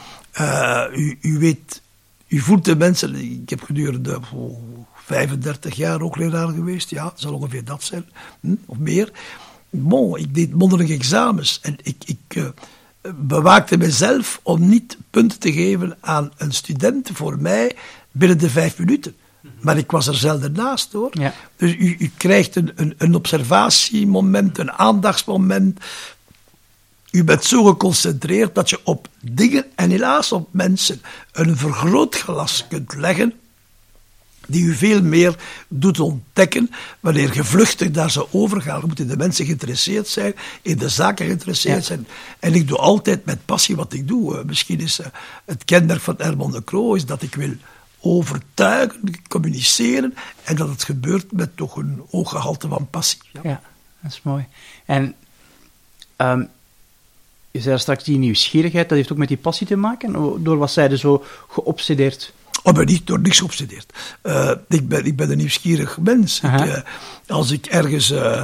uh, 0.46 0.98
u, 0.98 1.18
u 1.20 1.38
weet 1.38 1.82
u 2.30 2.38
voelt 2.38 2.64
de 2.64 2.76
mensen, 2.76 3.14
ik 3.14 3.50
heb 3.50 3.62
gedurende 3.62 4.20
oh, 4.34 4.58
35 4.94 5.74
jaar 5.74 6.00
ook 6.00 6.16
leraar 6.16 6.48
geweest, 6.48 6.90
ja, 6.90 7.12
zal 7.14 7.34
ongeveer 7.34 7.64
dat 7.64 7.82
zijn, 7.82 8.04
hm, 8.40 8.54
of 8.66 8.78
meer. 8.78 9.12
Bon, 9.70 10.18
ik 10.18 10.34
deed 10.34 10.54
mondelinge 10.54 10.94
examens 10.94 11.60
en 11.62 11.76
ik, 11.82 11.96
ik 12.04 12.52
bewaakte 13.14 13.76
mezelf 13.76 14.40
om 14.42 14.68
niet 14.68 14.96
punten 15.10 15.38
te 15.38 15.52
geven 15.52 15.96
aan 16.00 16.32
een 16.36 16.52
student 16.52 17.10
voor 17.12 17.38
mij 17.38 17.76
binnen 18.10 18.38
de 18.38 18.50
vijf 18.50 18.78
minuten. 18.78 19.14
Maar 19.60 19.76
ik 19.76 19.90
was 19.90 20.06
er 20.06 20.14
zelden 20.14 20.52
naast 20.52 20.92
hoor. 20.92 21.10
Ja. 21.10 21.34
Dus 21.56 21.74
u, 21.74 21.96
u 21.98 22.10
krijgt 22.16 22.56
een, 22.56 22.72
een, 22.74 22.94
een 22.98 23.14
observatiemoment, 23.14 24.58
een 24.58 24.72
aandachtsmoment. 24.72 25.80
U 27.10 27.24
bent 27.24 27.44
zo 27.44 27.64
geconcentreerd 27.64 28.54
dat 28.54 28.70
je 28.70 28.80
op 28.84 29.08
dingen 29.20 29.64
en 29.74 29.90
helaas 29.90 30.32
op 30.32 30.48
mensen 30.52 31.02
een 31.32 31.56
vergrootglas 31.56 32.66
kunt 32.68 32.94
leggen 32.94 33.39
die 34.50 34.64
u 34.64 34.74
veel 34.74 35.02
meer 35.02 35.34
doet 35.68 36.00
ontdekken 36.00 36.70
wanneer 37.00 37.34
je 37.34 37.44
vluchtig 37.44 37.90
daar 37.90 38.10
zou 38.10 38.26
overgaan. 38.30 38.82
moeten 38.86 39.08
de 39.08 39.16
mensen 39.16 39.44
geïnteresseerd 39.44 40.08
zijn, 40.08 40.34
in 40.62 40.78
de 40.78 40.88
zaken 40.88 41.26
geïnteresseerd 41.26 41.84
zijn. 41.84 42.06
En 42.38 42.54
ik 42.54 42.68
doe 42.68 42.78
altijd 42.78 43.24
met 43.24 43.44
passie 43.44 43.76
wat 43.76 43.92
ik 43.92 44.08
doe. 44.08 44.36
Uh, 44.36 44.44
misschien 44.44 44.80
is 44.80 45.00
uh, 45.00 45.06
het 45.44 45.64
kenmerk 45.64 46.00
van 46.00 46.14
Herman 46.18 46.50
de 46.50 46.64
Croo 46.64 46.94
is 46.94 47.06
dat 47.06 47.22
ik 47.22 47.34
wil 47.34 47.52
overtuigen, 48.00 49.00
communiceren 49.28 50.14
en 50.44 50.56
dat 50.56 50.68
het 50.68 50.84
gebeurt 50.84 51.32
met 51.32 51.56
toch 51.56 51.76
een 51.76 52.02
hoog 52.10 52.30
gehalte 52.30 52.68
van 52.68 52.88
passie. 52.90 53.20
Ja, 53.32 53.40
ja 53.42 53.60
dat 54.00 54.12
is 54.12 54.20
mooi. 54.22 54.46
En 54.84 55.14
um, 56.16 56.48
je 57.50 57.60
zei 57.60 57.78
straks 57.78 58.04
die 58.04 58.18
nieuwsgierigheid, 58.18 58.88
dat 58.88 58.98
heeft 58.98 59.12
ook 59.12 59.18
met 59.18 59.28
die 59.28 59.36
passie 59.36 59.66
te 59.66 59.76
maken? 59.76 60.12
Door 60.42 60.56
wat 60.56 60.70
zij 60.70 60.90
er 60.90 60.98
zo 60.98 61.24
geobsedeerd? 61.48 62.32
Oh, 62.62 62.74
ben 62.74 62.86
niet 62.86 63.06
door 63.06 63.20
niks 63.20 63.38
geobsedeerd. 63.38 63.92
Uh, 64.22 64.50
ik, 64.68 64.88
ben, 64.88 65.04
ik 65.04 65.16
ben 65.16 65.30
een 65.30 65.36
nieuwsgierig 65.36 65.98
mens. 65.98 66.40
Ik, 66.40 66.64
uh, 66.64 66.76
als 67.26 67.50
ik 67.50 67.66
ergens 67.66 68.10
uh, 68.10 68.42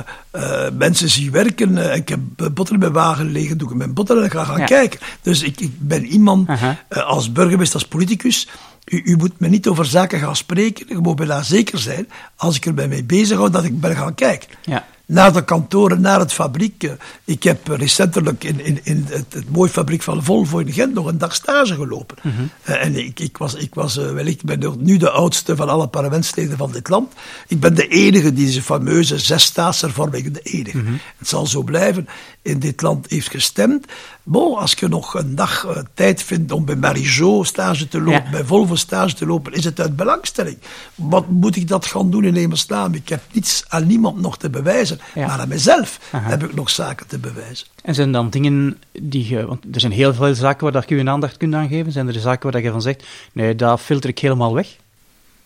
mensen 0.73 1.11
zie 1.11 1.31
werken 1.31 1.79
en 1.79 1.97
ik 1.97 2.09
heb 2.09 2.21
botten 2.53 2.75
in 2.75 2.81
mijn 2.81 2.93
wagen 2.93 3.31
liggen, 3.31 3.59
doe 3.59 3.71
ik 3.71 3.77
mijn 3.77 3.95
botten 3.95 4.23
en 4.23 4.31
ga 4.31 4.45
gaan 4.45 4.59
ja. 4.59 4.65
kijken. 4.65 5.01
Dus 5.23 5.43
ik, 5.43 5.61
ik 5.61 5.73
ben 5.79 6.05
iemand, 6.05 6.49
als 6.89 7.33
burgemeester, 7.33 7.81
als 7.81 7.89
politicus, 7.89 8.49
u, 8.85 9.03
u, 9.05 9.17
moet 9.17 9.41
me 9.41 9.49
niet 9.49 9.67
over 9.67 9.85
zaken 9.85 10.19
gaan 10.19 10.37
spreken. 10.37 10.87
Je 10.89 10.99
moet 10.99 11.27
daar 11.27 11.45
zeker 11.45 11.79
zijn, 11.79 12.09
als 12.37 12.57
ik 12.57 12.67
er 12.67 12.75
bij 12.75 12.89
mee 12.89 13.05
bezig 13.05 13.37
hou, 13.37 13.51
dat 13.51 13.65
ik 13.65 13.81
ben 13.81 13.97
gaan 13.97 14.15
kijken. 14.15 14.49
Ja 14.63 14.85
naar 15.07 15.33
de 15.33 15.45
kantoren, 15.45 16.01
naar 16.01 16.21
het 16.21 16.33
fabriek. 16.33 16.91
Ik 17.25 17.43
heb 17.43 17.69
recentelijk 17.69 18.45
in, 18.45 18.65
in, 18.65 18.81
in 18.83 19.07
het, 19.09 19.33
het 19.33 19.51
mooie 19.51 19.71
fabriek 19.71 20.03
van 20.03 20.25
Volvo 20.25 20.59
in 20.59 20.73
Gent 20.73 20.95
nog 20.95 21.07
een 21.07 21.19
dag 21.19 21.35
stage 21.35 21.75
gelopen. 21.75 22.17
Mhm. 22.23 22.43
Uh, 22.69 22.85
en 22.85 22.97
ik, 22.97 23.21
ik 23.21 23.37
was, 23.37 23.55
ik 23.55 23.75
was 23.75 23.99
uh, 23.99 24.13
wellicht 24.13 24.45
ben 24.45 24.77
nu 24.79 24.97
de 24.97 25.11
oudste 25.11 25.57
van 25.57 25.69
alle 25.69 25.87
parlementsleden 25.87 26.57
van 26.57 26.73
dit 26.73 26.89
land. 26.89 27.13
Ik 27.49 27.61
ben 27.61 27.75
de 27.75 27.89
enige 27.89 28.33
die 28.33 28.45
deze 28.47 28.63
fameuze 28.63 29.19
zesstaatshervorming, 29.19 30.33
de 30.33 30.41
enige. 30.41 30.79
Mhm. 30.79 30.93
Het 31.19 31.29
zal 31.29 31.47
zo 31.47 31.63
blijven, 31.63 32.09
in 32.43 32.59
dit 32.59 32.83
land 32.83 33.11
heeft 33.11 33.31
gestemd. 33.31 33.87
Bon, 34.29 34.57
als 34.59 34.73
je 34.73 34.89
nog 34.89 35.15
een 35.15 35.35
dag 35.35 35.65
uh, 35.65 35.77
tijd 35.95 36.23
vindt 36.23 36.53
om 36.53 36.65
bij 36.65 36.77
Marigeau 36.77 37.45
stage 37.45 37.89
te 37.89 37.99
lopen, 38.01 38.25
Ja. 38.25 38.31
bij 38.31 38.45
Volvo 38.45 38.75
stage 38.75 39.15
te 39.15 39.27
lopen, 39.27 39.53
is 39.53 39.65
het 39.65 39.81
uit 39.81 39.97
belangstelling. 39.97 40.59
Wat 40.95 41.29
moet 41.29 41.57
ik 41.57 41.69
dat 41.69 41.87
gaan 41.87 42.11
doen 42.11 42.25
in 42.25 42.35
hemelsnaam? 42.35 42.95
Ik 42.95 43.09
heb 43.09 43.21
niets 43.33 43.65
aan 43.69 43.87
niemand 43.87 44.21
nog 44.21 44.39
te 44.39 44.51
bewijzen, 44.51 44.99
Ja. 45.15 45.27
maar 45.27 45.39
aan 45.41 45.49
mezelf 45.49 45.99
Aha. 46.11 46.29
heb 46.29 46.43
ik 46.45 46.55
nog 46.55 46.71
zaken 46.71 47.07
te 47.07 47.19
bewijzen. 47.19 47.67
En 47.83 47.95
zijn 47.95 48.13
dan 48.13 48.31
dingen 48.31 48.79
die 48.93 49.29
je... 49.29 49.47
Want 49.47 49.65
er 49.73 49.81
zijn 49.81 49.93
heel 49.93 50.15
veel 50.15 50.35
zaken 50.35 50.73
waar 50.73 50.85
je 50.87 50.97
je 50.97 51.09
aandacht 51.11 51.37
kunt 51.37 51.55
aan 51.55 51.69
geven. 51.69 51.93
Zijn 51.93 52.09
er 52.09 52.21
zaken 52.21 52.53
waar 52.53 52.63
je 52.63 52.71
van 52.71 52.83
zegt, 52.83 53.05
nee, 53.33 53.55
dat 53.55 53.81
filter 53.81 54.11
ik 54.11 54.19
helemaal 54.19 54.55
weg? 54.55 54.77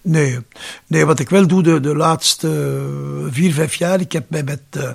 Nee, 0.03 0.39
nee 0.87 1.05
wat 1.05 1.19
ik 1.19 1.29
wel 1.29 1.47
doe 1.47 1.63
de, 1.63 1.81
de 1.81 1.97
laatste 1.97 2.49
eh, 2.49 3.33
vier, 3.33 3.53
vijf 3.53 3.75
jaar, 3.75 4.01
ik 4.01 4.13
heb 4.13 4.31
mij 4.31 4.43
met 4.43 4.61
uh, 4.77 4.91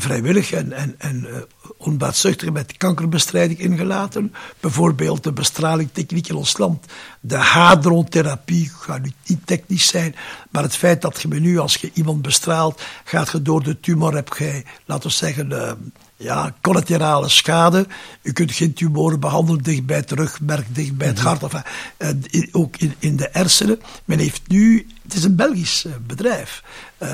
vrijwillig 0.00 0.52
en, 0.52 0.72
en, 0.72 0.94
en 0.98 1.26
uh, 1.28 1.36
onbaatzuchtig 1.76 2.52
met 2.52 2.76
kankerbestrijding 2.76 3.58
ingelaten. 3.58 4.34
Bijvoorbeeld 4.60 5.24
de 5.24 5.32
bestralingtechniek 5.32 6.28
in 6.28 6.34
ons 6.34 6.58
land. 6.58 6.86
De 7.20 7.36
hadrontherapie, 7.36 8.64
ik 8.64 8.72
ga 8.72 8.98
nu 8.98 9.12
niet 9.26 9.46
technisch 9.46 9.86
zijn, 9.86 10.14
maar 10.50 10.62
het 10.62 10.76
feit 10.76 11.02
dat 11.02 11.22
je 11.22 11.28
nu, 11.28 11.58
als 11.58 11.76
je 11.76 11.90
iemand 11.94 12.22
bestraalt, 12.22 12.82
gaat 13.04 13.30
je 13.30 13.42
door 13.42 13.62
de 13.62 13.80
tumor, 13.80 14.14
heb 14.14 14.34
je, 14.38 14.62
laten 14.84 15.08
we 15.08 15.14
zeggen, 15.14 15.50
uh, 15.50 15.72
ja, 16.16 16.54
collaterale 16.60 17.28
schade. 17.28 17.86
U 18.22 18.32
kunt 18.32 18.52
geen 18.52 18.72
tumoren 18.72 19.20
behandelen 19.20 19.62
dicht 19.62 19.86
bij 19.86 19.96
het 19.96 20.10
rugmerk, 20.10 20.74
dicht 20.74 20.96
bij 20.96 21.06
het 21.06 21.18
hart, 21.18 21.42
enfin, 21.42 21.62
uh, 21.98 22.08
in, 22.30 22.48
ook 22.52 22.76
in, 22.76 22.94
in, 22.98 23.16
de 23.16 23.28
hersenen. 23.32 23.80
Men 24.04 24.18
heeft 24.18 24.48
nu, 24.48 24.86
het 25.02 25.14
is 25.14 25.24
een 25.24 25.36
Belgisch 25.36 25.86
bedrijf, 26.06 26.62
uh, 27.02 27.08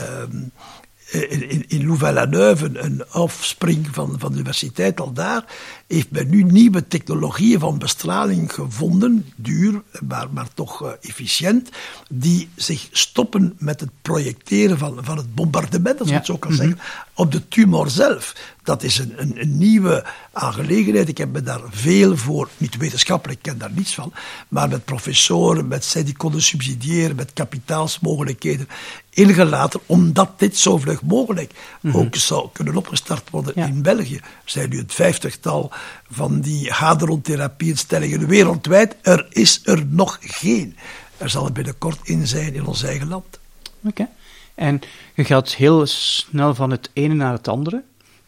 in, 1.11 1.51
in, 1.51 1.65
in 1.69 1.87
Louvain-la-Neuve, 1.87 2.71
een 2.79 3.05
offspring 3.13 3.89
van, 3.93 4.15
van 4.19 4.29
de 4.33 4.35
universiteit 4.39 5.01
al 5.01 5.13
daar, 5.13 5.45
heeft 5.87 6.11
men 6.11 6.31
nu 6.31 6.43
nieuwe 6.43 6.89
technologieën 6.89 7.61
van 7.61 7.79
bestraling 7.79 8.53
gevonden, 8.53 9.33
duur, 9.37 9.83
maar, 10.09 10.27
maar 10.31 10.49
toch 10.55 10.83
uh, 10.83 10.89
efficiënt, 11.01 11.69
die 12.11 12.49
zich 12.55 12.89
stoppen 12.93 13.55
met 13.59 13.81
het 13.81 13.91
projecteren 14.03 14.79
van, 14.79 14.99
van 15.03 15.17
het 15.17 15.35
bombardement, 15.35 15.99
als 15.99 16.09
je 16.09 16.13
Ja. 16.15 16.19
het 16.21 16.29
zo 16.29 16.37
kan 16.37 16.51
Mhm. 16.53 16.61
zeggen, 16.61 16.79
op 17.15 17.33
de 17.33 17.49
tumor 17.49 17.91
zelf. 17.91 18.35
Dat 18.63 18.83
is 18.83 18.99
een, 18.99 19.13
een, 19.17 19.41
een 19.41 19.59
nieuwe 19.59 20.05
aangelegenheid. 20.33 21.09
Ik 21.09 21.19
heb 21.19 21.33
me 21.33 21.43
daar 21.43 21.61
veel 21.71 22.17
voor, 22.17 22.49
niet 22.57 22.77
wetenschappelijk, 22.77 23.39
ik 23.39 23.45
ken 23.51 23.59
daar 23.59 23.73
niets 23.73 23.95
van, 23.95 24.13
maar 24.49 24.69
met 24.69 24.85
professoren, 24.85 25.69
met 25.69 25.85
zij 25.85 26.05
die 26.05 26.17
konden 26.17 26.43
subsidiëren, 26.43 27.17
met 27.17 27.33
kapitaalsmogelijkheden 27.33 28.69
ingelaten, 29.15 29.81
omdat 29.87 30.39
dit 30.39 30.57
zo 30.59 30.79
vlug 30.79 31.03
mogelijk 31.03 31.53
ook 31.93 32.17
zou 32.17 32.49
kunnen 32.53 32.77
opgestart 32.77 33.31
worden 33.31 33.53
Ja. 33.57 33.67
in 33.67 33.83
België. 33.83 34.17
Er 34.17 34.23
zijn 34.45 34.69
nu 34.71 34.79
een 34.79 34.85
vijftigtal 34.89 35.73
van 36.11 36.41
die 36.41 36.71
hadrontherapie-instellingen 36.71 38.27
wereldwijd. 38.27 38.97
Er 39.03 39.27
is 39.31 39.61
er 39.65 39.87
nog 39.89 40.19
geen. 40.21 40.77
Er 41.17 41.31
zal 41.31 41.47
er 41.47 41.53
binnenkort 41.53 41.99
in 42.03 42.27
zijn 42.27 42.55
in 42.55 42.67
ons 42.67 42.83
eigen 42.83 43.09
land. 43.09 43.39
Oké. 43.85 44.09
En 44.55 44.81
je 45.15 45.25
gaat 45.25 45.55
heel 45.55 45.87
snel 45.87 46.55
van 46.55 46.71
het 46.71 46.91
ene 46.93 47.15
naar 47.15 47.33
het 47.33 47.49
andere. 47.49 47.83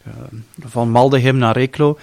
Uh, 0.07 0.12
van 0.66 0.90
Maldegem 0.90 1.37
naar 1.37 1.57
Reklo. 1.57 1.99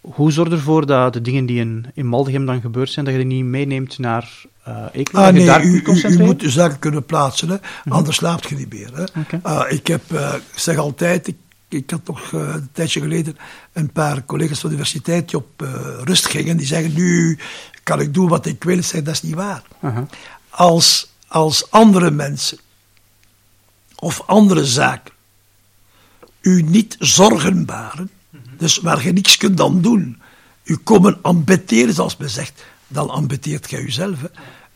Hoe 0.00 0.32
zorg 0.32 0.48
je 0.48 0.54
ervoor 0.54 0.86
dat 0.86 1.12
de 1.12 1.22
dingen 1.22 1.46
die 1.46 1.60
in, 1.60 1.86
in 1.94 2.06
Maldegem 2.06 2.46
dan 2.46 2.60
gebeurd 2.60 2.90
zijn, 2.90 3.04
dat 3.04 3.14
je 3.14 3.20
die 3.20 3.28
niet 3.36 3.44
meeneemt 3.44 3.98
naar 3.98 4.42
uh, 4.68 4.84
Ekelo? 4.92 5.22
Ah, 5.22 5.26
je 5.26 5.32
nee, 5.32 5.46
daar 5.46 5.64
u, 5.64 6.24
moet 6.24 6.40
de 6.40 6.50
zaken 6.50 6.78
kunnen 6.78 7.04
plaatsen, 7.04 7.48
hè? 7.48 7.56
anders 7.88 8.16
slaapt 8.16 8.48
je 8.48 8.56
niet 8.56 8.72
meer. 8.72 8.90
Hè? 8.94 9.04
Ah, 9.42 9.72
ik, 9.72 9.86
heb, 9.86 10.12
uh, 10.12 10.34
ik 10.34 10.58
zeg 10.58 10.76
altijd, 10.76 11.28
ik, 11.28 11.36
ik 11.68 11.90
had 11.90 12.06
nog 12.06 12.32
uh, 12.32 12.40
een 12.40 12.68
tijdje 12.72 13.00
geleden 13.00 13.36
een 13.72 13.92
paar 13.92 14.24
collega's 14.24 14.60
van 14.60 14.70
de 14.70 14.76
universiteit 14.76 15.28
die 15.28 15.38
op 15.38 15.60
rust 16.04 16.26
gingen. 16.26 16.56
Die 16.56 16.66
zeggen, 16.66 16.94
nu 16.94 17.38
kan 17.82 18.00
ik 18.00 18.14
doen 18.14 18.28
wat 18.28 18.46
ik 18.46 18.64
wil. 18.64 18.78
Ik 18.78 18.84
zeg, 18.84 19.02
dat 19.02 19.14
is 19.14 19.22
niet 19.22 19.34
waar. 19.34 19.62
Als, 20.50 21.12
als 21.28 21.70
andere 21.70 22.10
mensen 22.10 22.58
of 23.94 24.22
andere 24.26 24.64
zaken 24.64 25.12
u 26.40 26.62
niet 26.62 26.96
zorgen 26.98 27.64
baren, 27.64 28.10
dus 28.56 28.78
waar 28.78 29.04
je 29.04 29.12
niks 29.12 29.36
kunt 29.36 29.56
dan 29.56 29.80
doen, 29.80 30.20
u 30.64 30.76
komen 30.76 31.18
ambeteren, 31.22 31.94
zoals 31.94 32.16
men 32.16 32.30
zegt, 32.30 32.64
dan 32.86 33.10
ambeteert 33.10 33.70
jij 33.70 33.80
uzelf. 33.80 34.20
Hè. 34.20 34.28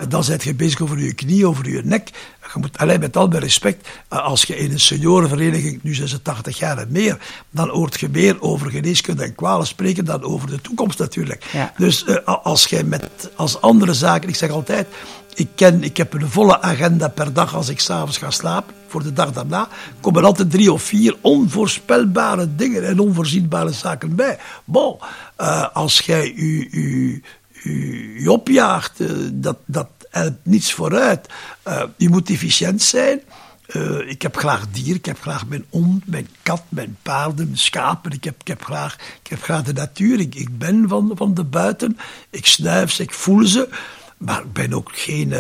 En 0.03 0.09
dan 0.09 0.25
zijt 0.25 0.43
je 0.43 0.55
bezig 0.55 0.81
over 0.81 0.99
je 0.99 1.13
knie, 1.13 1.47
over 1.47 1.69
je 1.69 1.81
nek. 1.85 2.11
Je 2.55 2.59
moet, 2.61 2.79
alleen 2.79 3.01
met 3.01 3.17
al 3.17 3.29
mijn 3.29 3.41
respect, 3.41 3.89
eh, 4.09 4.25
als 4.25 4.43
je 4.43 4.57
in 4.57 4.73
een 4.73 4.81
seniorenvereniging, 4.81 5.83
nu 5.83 5.95
zijn 5.95 6.09
ze 6.09 6.23
80 6.23 6.59
jaar 6.59 6.79
en 6.79 6.89
meer, 6.91 7.19
dan 7.51 7.69
hoort 7.69 8.01
je 8.01 8.09
meer 8.09 8.41
over 8.41 8.71
geneeskunde 8.71 9.25
en 9.25 9.35
kwalen 9.35 9.67
spreken 9.67 10.05
dan 10.05 10.23
over 10.23 10.51
de 10.51 10.61
toekomst 10.61 10.99
natuurlijk. 10.99 11.45
Ja. 11.53 11.73
Dus 11.77 12.05
uh, 12.07 12.17
als 12.25 12.67
jij 12.67 12.85
met, 12.85 13.31
als 13.37 13.61
andere 13.61 13.95
zaken, 13.95 14.29
ik 14.29 14.37
zeg 14.37 14.51
altijd, 14.51 14.87
ik, 15.35 15.49
ken, 15.55 15.83
ik 15.83 15.97
heb 15.97 16.13
een 16.13 16.31
volle 16.31 16.61
agenda 16.61 17.09
per 17.09 17.33
dag 17.33 17.55
als 17.55 17.69
ik 17.69 17.81
s'avonds 17.81 18.19
ga 18.19 18.31
slapen. 18.31 18.75
Voor 18.87 19.03
de 19.03 19.13
dag 19.13 19.33
daarna 19.33 19.69
komen 20.01 20.21
er 20.21 20.27
altijd 20.27 20.51
drie 20.51 20.73
of 20.73 20.83
vier 20.83 21.17
onvoorspelbare 21.21 22.55
dingen 22.57 22.87
en 22.87 22.99
onvoorzienbare 22.99 23.73
zaken 23.73 24.17
bij. 24.17 24.39
Bon, 24.65 24.97
uh, 25.41 25.69
als 25.73 26.01
jij 26.01 26.33
u, 26.33 27.23
u 27.65 28.27
opjaagt, 28.27 29.01
uh, 29.01 29.11
dat, 29.33 29.57
dat 29.65 29.89
helpt 30.11 30.39
niets 30.43 30.73
vooruit. 30.73 31.29
Uh, 31.69 31.83
je 31.97 32.09
moet 32.09 32.31
efficiënt 32.31 32.83
zijn. 32.83 33.21
Uh, 33.69 34.11
ik 34.11 34.23
heb 34.23 34.37
graag 34.37 34.67
dieren, 34.71 34.95
ik 34.95 35.05
heb 35.05 35.21
graag 35.21 35.47
mijn 35.47 35.65
hond, 35.71 36.07
mijn 36.07 36.29
kat, 36.43 36.63
mijn 36.69 36.97
paarden, 37.03 37.45
mijn 37.47 37.59
schapen. 37.59 38.13
Ik 38.13 38.25
heb, 38.25 38.41
ik 38.41 38.49
heb, 38.49 38.65
graag, 38.65 38.95
ik 39.23 39.31
heb 39.31 39.43
graag 39.43 39.63
de 39.63 39.73
natuur. 39.73 40.21
Ik, 40.21 40.35
ik 40.35 40.59
ben 40.59 40.89
van, 40.89 41.13
van 41.15 41.35
de 41.35 41.45
buiten. 41.45 41.99
Ik 42.31 42.47
snuif 42.47 42.93
ze, 42.93 43.03
ik 43.03 43.13
voel 43.13 43.47
ze. 43.47 43.69
Maar 44.17 44.41
ik 44.41 44.53
ben 44.53 44.73
ook 44.73 44.91
geen, 44.93 45.35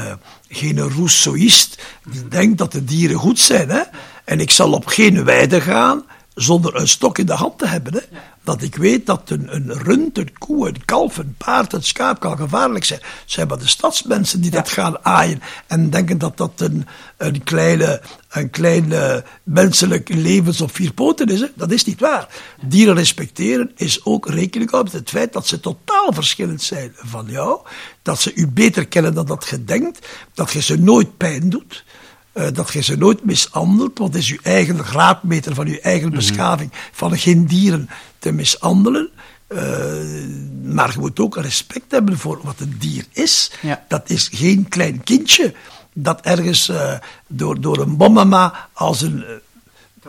geen 0.48 0.78
rousseauist 0.78 1.82
die 2.10 2.28
denkt 2.28 2.58
dat 2.58 2.72
de 2.72 2.84
dieren 2.84 3.16
goed 3.16 3.38
zijn. 3.38 3.68
Hè? 3.68 3.82
En 4.24 4.40
ik 4.40 4.50
zal 4.50 4.72
op 4.72 4.86
geen 4.86 5.24
weide 5.24 5.60
gaan 5.60 6.04
zonder 6.34 6.76
een 6.76 6.88
stok 6.88 7.18
in 7.18 7.26
de 7.26 7.32
hand 7.32 7.58
te 7.58 7.66
hebben. 7.66 7.94
Hè? 7.94 8.00
Dat 8.44 8.62
ik 8.62 8.76
weet 8.76 9.06
dat 9.06 9.30
een, 9.30 9.54
een 9.54 9.72
rund, 9.72 10.18
een 10.18 10.38
koe, 10.38 10.68
een 10.68 10.84
kalf, 10.84 11.18
een 11.18 11.34
paard, 11.38 11.72
een 11.72 11.82
schaap 11.82 12.20
kan 12.20 12.36
gevaarlijk 12.36 12.84
zijn. 12.84 13.00
Het 13.02 13.22
zijn 13.26 13.48
maar 13.48 13.58
de 13.58 13.68
stadsmensen 13.68 14.40
die 14.40 14.50
dat 14.50 14.68
gaan 14.68 15.04
aaien 15.04 15.42
en 15.66 15.90
denken 15.90 16.18
dat 16.18 16.36
dat 16.36 16.52
een, 16.56 16.86
een 17.16 17.42
kleine, 17.44 18.00
een 18.30 18.50
klein 18.50 18.92
menselijk 19.42 20.08
levens 20.08 20.60
op 20.60 20.74
vier 20.74 20.92
poten 20.92 21.26
is. 21.26 21.40
Hè? 21.40 21.46
Dat 21.54 21.70
is 21.70 21.84
niet 21.84 22.00
waar. 22.00 22.28
Dieren 22.60 22.94
respecteren 22.94 23.72
is 23.76 24.04
ook 24.04 24.28
rekening 24.28 24.70
houden 24.70 24.92
met 24.92 25.00
het 25.00 25.10
feit 25.10 25.32
dat 25.32 25.46
ze 25.46 25.60
totaal 25.60 26.12
verschillend 26.12 26.62
zijn 26.62 26.92
van 26.96 27.26
jou. 27.28 27.60
Dat 28.02 28.20
ze 28.20 28.34
u 28.34 28.48
beter 28.48 28.86
kennen 28.86 29.14
dan 29.14 29.26
dat 29.26 29.46
je 29.50 29.64
denkt. 29.64 30.06
Dat 30.34 30.50
je 30.50 30.62
ze 30.62 30.78
nooit 30.78 31.16
pijn 31.16 31.50
doet. 31.50 31.84
Uh, 32.34 32.46
dat 32.52 32.72
je 32.72 32.82
ze 32.82 32.96
nooit 32.96 33.24
mishandelt, 33.24 33.98
want 33.98 34.14
het 34.14 34.22
is 34.22 34.28
je 34.28 34.38
eigen 34.42 34.84
graadmeter 34.84 35.54
van 35.54 35.66
je 35.66 35.80
eigen 35.80 36.08
mhm. 36.08 36.16
beschaving, 36.16 36.70
van 36.92 37.18
geen 37.18 37.46
dieren 37.46 37.88
te 38.18 38.32
mishandelen. 38.32 39.10
Uh, 39.48 39.60
maar 40.62 40.92
je 40.92 40.98
moet 40.98 41.20
ook 41.20 41.36
respect 41.36 41.90
hebben 41.90 42.18
voor 42.18 42.40
wat 42.42 42.60
een 42.60 42.76
dier 42.78 43.04
is. 43.12 43.52
Ja. 43.62 43.84
Dat 43.88 44.10
is 44.10 44.30
geen 44.32 44.68
klein 44.68 45.04
kindje 45.04 45.54
dat 45.92 46.20
ergens 46.20 46.68
uh, 46.68 46.92
door, 47.26 47.60
door 47.60 47.78
een 47.78 47.96
bommama 47.96 48.68
als 48.72 49.02
een 49.02 49.24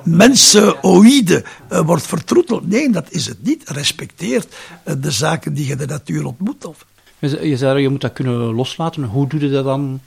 mensenoïde 0.04 1.44
wordt 1.68 2.08
vertroeteld. 2.08 2.68
Nee, 2.68 2.92
dat 2.92 3.12
is 3.12 3.26
het 3.26 3.44
niet. 3.44 3.70
Respecteert 3.70 4.56
de 4.98 5.12
zaken 5.12 5.54
die 5.54 5.66
je 5.66 5.76
de 5.76 5.86
natuur 5.86 6.26
ontmoet. 6.26 6.66
Of. 6.66 6.86
Je 7.20 7.58
zei, 7.58 7.82
je 7.82 7.90
moet 7.90 8.02
dat 8.02 8.14
kunnen 8.14 8.54
loslaten. 8.54 9.04
Hoe 9.04 9.28
doe 9.28 9.40
je 9.40 9.50
dat 9.50 9.64
dan 9.64 10.02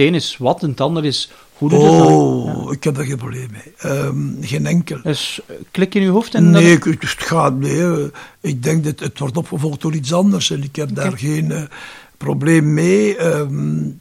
een 0.00 0.14
is 0.14 0.36
wat 0.38 0.62
en 0.62 0.70
het 0.70 0.80
ander 0.80 1.04
is 1.04 1.30
hoe 1.60 1.72
oh? 1.72 2.64
Ja. 2.64 2.72
ik 2.72 2.84
heb 2.84 2.94
daar 2.94 3.04
geen 3.04 3.16
probleem 3.16 3.48
mee. 3.50 3.92
Um, 3.92 4.38
geen 4.40 4.66
enkel. 4.66 5.00
Dus 5.02 5.40
eh, 5.46 5.56
klik 5.70 5.94
in 5.94 6.02
je 6.02 6.08
hoofd 6.08 6.34
en 6.34 6.50
Nee, 6.50 6.78
dat... 6.78 6.84
het 7.00 7.22
gaat, 7.22 7.58
nee. 7.58 8.10
Ik 8.40 8.62
denk 8.62 8.84
dat 8.84 9.00
het 9.00 9.18
wordt 9.18 9.36
opgevolgd 9.36 9.80
door 9.80 9.94
iets 9.94 10.12
anders 10.12 10.50
en 10.50 10.62
ik 10.62 10.76
heb 10.76 10.94
daar 10.94 11.18
geen 11.18 11.50
uh, 11.50 11.62
probleem 12.16 12.74
mee. 12.74 13.24
Um, 13.24 14.00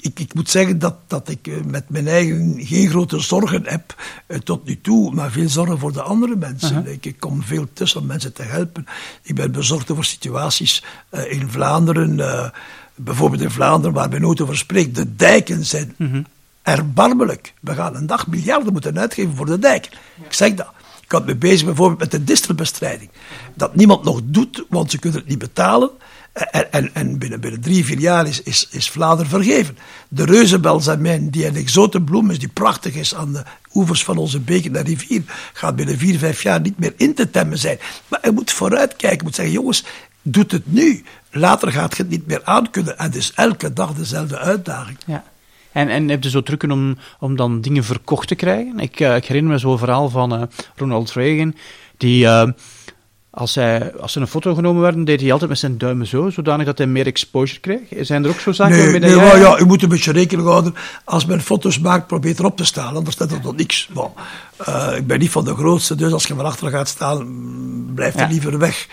ik, 0.00 0.20
ik, 0.20 0.34
moet 0.34 0.50
zeggen 0.50 0.78
dat, 0.78 0.94
dat 1.06 1.28
ik 1.28 1.46
eh, 1.46 1.54
met 1.66 1.88
mijn 1.88 2.08
eigen 2.08 2.56
geen 2.58 2.88
grote 2.88 3.20
zorgen 3.20 3.62
heb 3.64 3.94
tot 4.44 4.64
nu 4.64 4.80
toe, 4.80 5.14
maar 5.14 5.30
veel 5.30 5.48
zorgen 5.48 5.78
voor 5.78 5.92
de 5.92 6.02
andere 6.02 6.36
mensen. 6.36 6.76
Uh 6.76 6.84
-huh. 6.84 6.92
ik, 6.92 7.06
ik, 7.06 7.20
kom 7.20 7.42
veel 7.42 7.66
tussen 7.72 8.00
om 8.00 8.06
mensen 8.06 8.32
te 8.32 8.42
helpen. 8.42 8.86
Ik 9.22 9.34
ben 9.34 9.52
bezorgd 9.52 9.90
over 9.90 10.04
situaties 10.04 10.84
uh, 11.10 11.32
in 11.32 11.48
Vlaanderen 11.50 12.52
bijvoorbeeld 13.04 13.42
in 13.42 13.50
Vlaanderen, 13.50 13.94
waar 13.94 14.08
men 14.08 14.20
nooit 14.20 14.40
over 14.40 14.56
spreekt, 14.56 14.94
de 14.94 15.16
dijken 15.16 15.64
zijn 15.64 15.94
mm 15.96 16.24
erbarmelijk. 16.62 17.54
We 17.60 17.74
gaan 17.74 17.96
een 17.96 18.06
dag 18.06 18.26
miljarden 18.26 18.72
moeten 18.72 18.98
uitgeven 18.98 19.36
voor 19.36 19.46
de 19.46 19.58
dijken. 19.58 19.92
Ik 20.24 20.32
zeg 20.32 20.54
dat. 20.54 20.72
Ik 21.02 21.16
had 21.16 21.26
me 21.26 21.36
bezig 21.36 21.64
bijvoorbeeld 21.66 22.00
met 22.00 22.10
de 22.10 22.24
distelbestrijding. 22.24 23.10
Dat 23.54 23.74
niemand 23.74 24.04
nog 24.04 24.20
doet, 24.24 24.64
want 24.68 24.90
ze 24.90 24.98
kunnen 24.98 25.20
het 25.20 25.28
niet 25.28 25.38
betalen. 25.38 25.90
En, 26.32 26.72
en, 26.72 26.94
en 26.94 27.18
binnen, 27.18 27.40
binnen, 27.40 27.60
drie, 27.60 27.84
vier 27.84 27.98
jaar 27.98 28.26
is, 28.26 28.42
is, 28.42 28.68
is 28.70 28.90
Vlaanderen 28.90 29.30
vergeven. 29.30 29.78
De 30.08 30.24
reuzenbelzamijn, 30.24 31.30
die 31.30 31.46
een 31.46 31.56
exotenbloem 31.56 32.30
is, 32.30 32.38
die 32.38 32.48
prachtig 32.48 32.94
is 32.94 33.14
aan 33.14 33.32
de 33.32 33.44
oevers 33.74 34.04
van 34.04 34.16
onze 34.16 34.40
beek 34.40 34.64
en 34.64 34.82
rivier, 34.82 35.22
gaat 35.52 35.76
binnen 35.76 35.98
vier, 35.98 36.18
vijf 36.18 36.42
jaar 36.42 36.60
niet 36.60 36.78
meer 36.78 36.94
in 36.96 37.14
te 37.14 37.30
temmen 37.30 37.58
zijn. 37.58 37.78
Maar 38.08 38.18
hij 38.22 38.30
moet 38.30 38.52
vooruitkijken, 38.52 39.16
hij 39.16 39.24
moet 39.24 39.34
zeggen, 39.34 39.54
jongens, 39.54 39.84
doet 40.22 40.52
het 40.52 40.72
nu. 40.72 41.04
Later 41.30 41.72
gaat 41.72 41.96
je 41.96 42.02
het 42.02 42.10
niet 42.10 42.26
meer 42.26 42.40
aankunnen. 42.44 42.98
En 42.98 43.04
het 43.04 43.16
is 43.16 43.32
elke 43.34 43.72
dag 43.72 43.94
dezelfde 43.94 44.38
uitdaging. 44.38 44.98
Ja. 45.06 45.24
En, 45.72 45.88
en 45.88 46.08
heb 46.08 46.22
je 46.22 46.30
zo 46.30 46.42
drukken 46.42 46.70
om, 46.70 46.96
om 47.18 47.36
dan 47.36 47.60
dingen 47.60 47.84
verkocht 47.84 48.28
te 48.28 48.34
krijgen? 48.34 48.78
Ik, 48.78 49.00
uh, 49.00 49.16
ik 49.16 49.24
herinner 49.24 49.52
me 49.52 49.58
zo'n 49.58 49.78
verhaal 49.78 50.08
van 50.08 50.34
uh, 50.34 50.42
Ronald 50.76 51.12
Reagan, 51.12 51.54
die... 51.96 52.24
Uh, 52.24 52.48
als, 53.32 53.54
hij, 53.54 53.94
als 53.94 54.14
er 54.14 54.20
een 54.20 54.26
foto 54.26 54.54
genomen 54.54 54.82
werd, 54.82 55.06
deed 55.06 55.20
hij 55.20 55.32
altijd 55.32 55.50
met 55.50 55.58
zijn 55.58 55.78
duimen 55.78 56.06
zo, 56.06 56.30
zodanig 56.30 56.66
dat 56.66 56.78
hij 56.78 56.86
meer 56.86 57.06
exposure 57.06 57.60
kreeg. 57.60 58.06
Zijn 58.06 58.24
er 58.24 58.30
ook 58.30 58.40
zo 58.40 58.52
zaken 58.52 58.76
nee, 58.76 58.98
nee, 58.98 59.16
maar 59.16 59.38
ja, 59.38 59.58
u 59.58 59.64
moet 59.64 59.82
een 59.82 59.88
beetje 59.88 60.12
rekening 60.12 60.48
houden. 60.48 60.74
Als 61.04 61.26
men 61.26 61.40
foto's 61.40 61.78
maakt, 61.78 62.06
probeer 62.06 62.34
erop 62.38 62.56
te 62.56 62.64
staan, 62.64 62.96
anders 62.96 63.14
staat 63.14 63.32
er 63.32 63.40
tot 63.40 63.56
niks. 63.56 63.88
Bon, 63.92 64.10
uh, 64.68 64.92
ik 64.96 65.06
ben 65.06 65.18
niet 65.18 65.30
van 65.30 65.44
de 65.44 65.54
grootste, 65.54 65.94
dus 65.94 66.12
als 66.12 66.26
je 66.26 66.34
van 66.34 66.44
achter 66.44 66.70
gaat 66.70 66.88
staan, 66.88 67.26
blijf 67.94 68.14
er 68.14 68.20
ja. 68.20 68.26
liever 68.28 68.58
weg. 68.58 68.88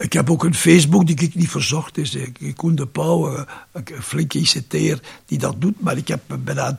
Ik 0.00 0.12
heb 0.12 0.30
ook 0.30 0.44
een 0.44 0.54
Facebook 0.54 1.06
die 1.06 1.20
ik 1.20 1.34
niet 1.34 1.50
verzocht. 1.50 1.98
is 1.98 2.16
Koen 2.56 2.74
de 2.74 2.86
Pauw, 2.86 3.36
eh, 3.36 3.42
een 3.72 4.02
flinke 4.02 4.38
ICT'er 4.38 5.00
die 5.26 5.38
dat 5.38 5.60
doet. 5.60 5.80
Maar 5.80 5.96
ik 5.96 6.08
heb 6.08 6.20
bijna 6.44 6.78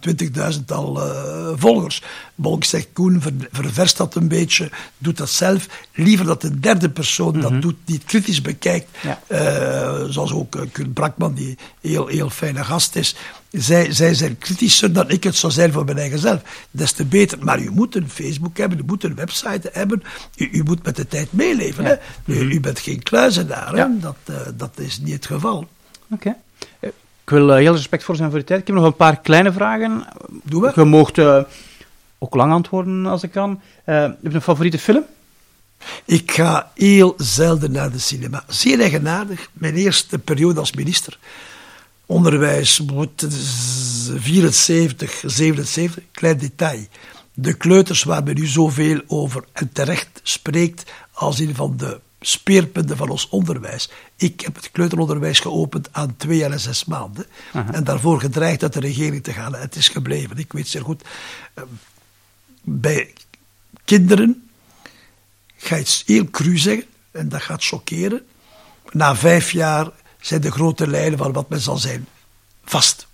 20.000 0.54 0.66
al 0.66 1.08
uh, 1.08 1.48
volgers. 1.56 2.04
Bolk 2.36 2.64
zegt, 2.64 2.88
Koen, 2.94 3.22
ver, 3.22 3.34
ververst 3.52 3.98
dat 3.98 4.16
een 4.16 4.28
beetje. 4.28 4.70
Doet 4.98 5.18
dat 5.18 5.30
zelf. 5.30 5.68
Liever 5.94 6.26
dat 6.26 6.42
de 6.42 6.60
derde 6.60 6.90
persoon 6.90 7.40
dat 7.40 7.52
mhm. 7.52 7.62
doet, 7.62 7.76
die 7.86 7.96
het 7.96 8.06
kritisch 8.06 8.42
bekijkt. 8.42 8.90
Ja. 9.02 9.22
Uh, 9.28 10.10
zoals 10.10 10.34
ook 10.34 10.56
uh, 10.56 10.62
Koen 10.72 10.94
Brakman, 10.94 11.34
die 11.34 11.58
heel, 11.82 12.08
heel 12.08 12.30
fijne 12.30 12.64
gast 12.64 12.96
is. 12.96 13.16
Zij, 13.52 13.94
zij 13.94 14.14
zijn 14.14 14.38
kritischer 14.38 14.94
dan 14.94 15.10
ik 15.10 15.24
het 15.24 15.36
zou 15.36 15.54
zijn 15.54 15.72
voor 15.72 15.86
mijn 15.86 15.98
eigen 15.98 16.20
zelf. 16.20 16.42
Des 16.72 16.92
te 16.92 17.06
beter. 17.06 17.44
Maar 17.44 17.60
u 17.60 17.70
moet 17.70 17.96
een 17.96 18.10
Facebook 18.10 18.58
hebben, 18.58 18.80
u 18.80 18.84
moet 18.86 19.04
een 19.04 19.16
website 19.16 19.70
hebben. 19.74 20.04
U, 20.36 20.50
u 20.52 20.64
moet 20.64 20.84
met 20.84 20.96
de 20.96 21.08
tijd 21.08 21.32
meeleven. 21.32 21.84
Ja. 21.84 21.90
Hè? 22.26 22.34
U, 22.34 22.40
u, 22.40 22.60
bent 22.60 22.80
geen 22.80 23.04
kluizenaar. 23.04 23.76
Ja. 23.76 23.92
Dat, 24.00 24.16
uh, 24.30 24.36
dat 24.54 24.72
is 24.76 25.00
niet 25.00 25.14
het 25.14 25.26
geval. 25.26 25.58
Oké. 25.58 25.68
Okay. 26.10 26.92
Ik 27.24 27.30
wil 27.30 27.50
uh, 27.50 27.56
heel 27.56 27.74
respectvol 27.74 28.16
zijn 28.16 28.30
voor 28.30 28.40
de 28.40 28.46
tijd. 28.46 28.62
Ik 28.62 28.68
heb 28.68 28.76
nog 28.76 28.86
een 28.86 28.96
paar 28.96 29.20
kleine 29.20 29.52
vragen. 29.52 30.06
Doe 30.44 30.62
we. 30.62 30.72
Je 30.76 31.22
uh, 31.22 31.44
ook 32.18 32.36
lang 32.36 32.52
antwoorden 32.52 33.06
als 33.06 33.24
ik 33.24 33.32
kan. 33.32 33.62
heb 33.84 34.18
je 34.22 34.30
een 34.30 34.42
favoriete 34.42 34.80
film? 34.80 35.04
Ik 36.06 36.32
ga 36.32 36.72
heel 36.76 37.14
zelden 37.18 37.72
naar 37.72 37.92
de 37.92 38.00
cinema. 38.00 38.44
Zeer 38.48 38.80
eigenaardig. 38.80 39.50
Mijn 39.54 39.76
eerste 39.76 40.20
periode 40.20 40.60
als 40.60 40.74
minister 40.74 41.18
onderwijs, 42.06 42.82
74, 44.18 45.24
77, 45.26 46.04
klein 46.12 46.38
detail. 46.38 46.86
De 47.34 47.54
kleuters 47.54 48.04
waar 48.04 48.24
men 48.24 48.36
nu 48.36 48.46
zoveel 48.46 49.02
over 49.08 49.44
en 49.54 49.72
terecht 49.72 50.20
spreekt 50.24 50.92
als 51.12 51.40
een 51.40 51.56
van 51.56 51.78
de 51.78 52.00
speerpunten 52.22 52.98
van 52.98 53.10
ons 53.10 53.30
onderwijs. 53.30 53.90
Ik 54.16 54.42
heb 54.42 54.56
het 54.56 54.72
kleuteronderwijs 54.72 55.40
geopend 55.40 55.88
aan 55.92 56.16
twee 56.18 56.38
jaar 56.38 56.52
en 56.52 56.60
zes 56.60 56.86
maanden. 56.86 57.26
En 57.72 57.84
daarvoor 57.84 58.20
gedreigd 58.20 58.64
uit 58.64 58.74
de 58.74 58.80
regering 58.80 59.24
te 59.24 59.34
gaan. 59.34 59.56
Het 59.56 59.76
is 59.76 59.88
gebleven. 59.88 60.38
Ik 60.38 60.52
weet 60.52 60.68
zeer 60.68 60.82
goed. 60.82 61.04
Ehm, 61.54 61.66
bij 62.62 63.14
kinderen 63.86 64.50
ga 65.58 65.76
je 65.76 65.82
iets 65.82 66.04
heel 66.06 66.30
cru 66.30 66.58
zeggen. 66.58 66.86
En 67.12 67.30
dat 67.30 67.42
gaat 67.42 67.64
choqueren. 67.64 68.26
Na 68.92 69.16
vijf 69.16 69.52
jaar 69.52 69.92
zijn 70.22 70.42
de 70.42 70.52
grote 70.52 70.88
lijnen 70.88 71.18
van 71.18 71.32
wat 71.32 71.50
men 71.50 71.60
zal 71.60 71.78
zijn 71.78 72.08
vast. 72.66 73.08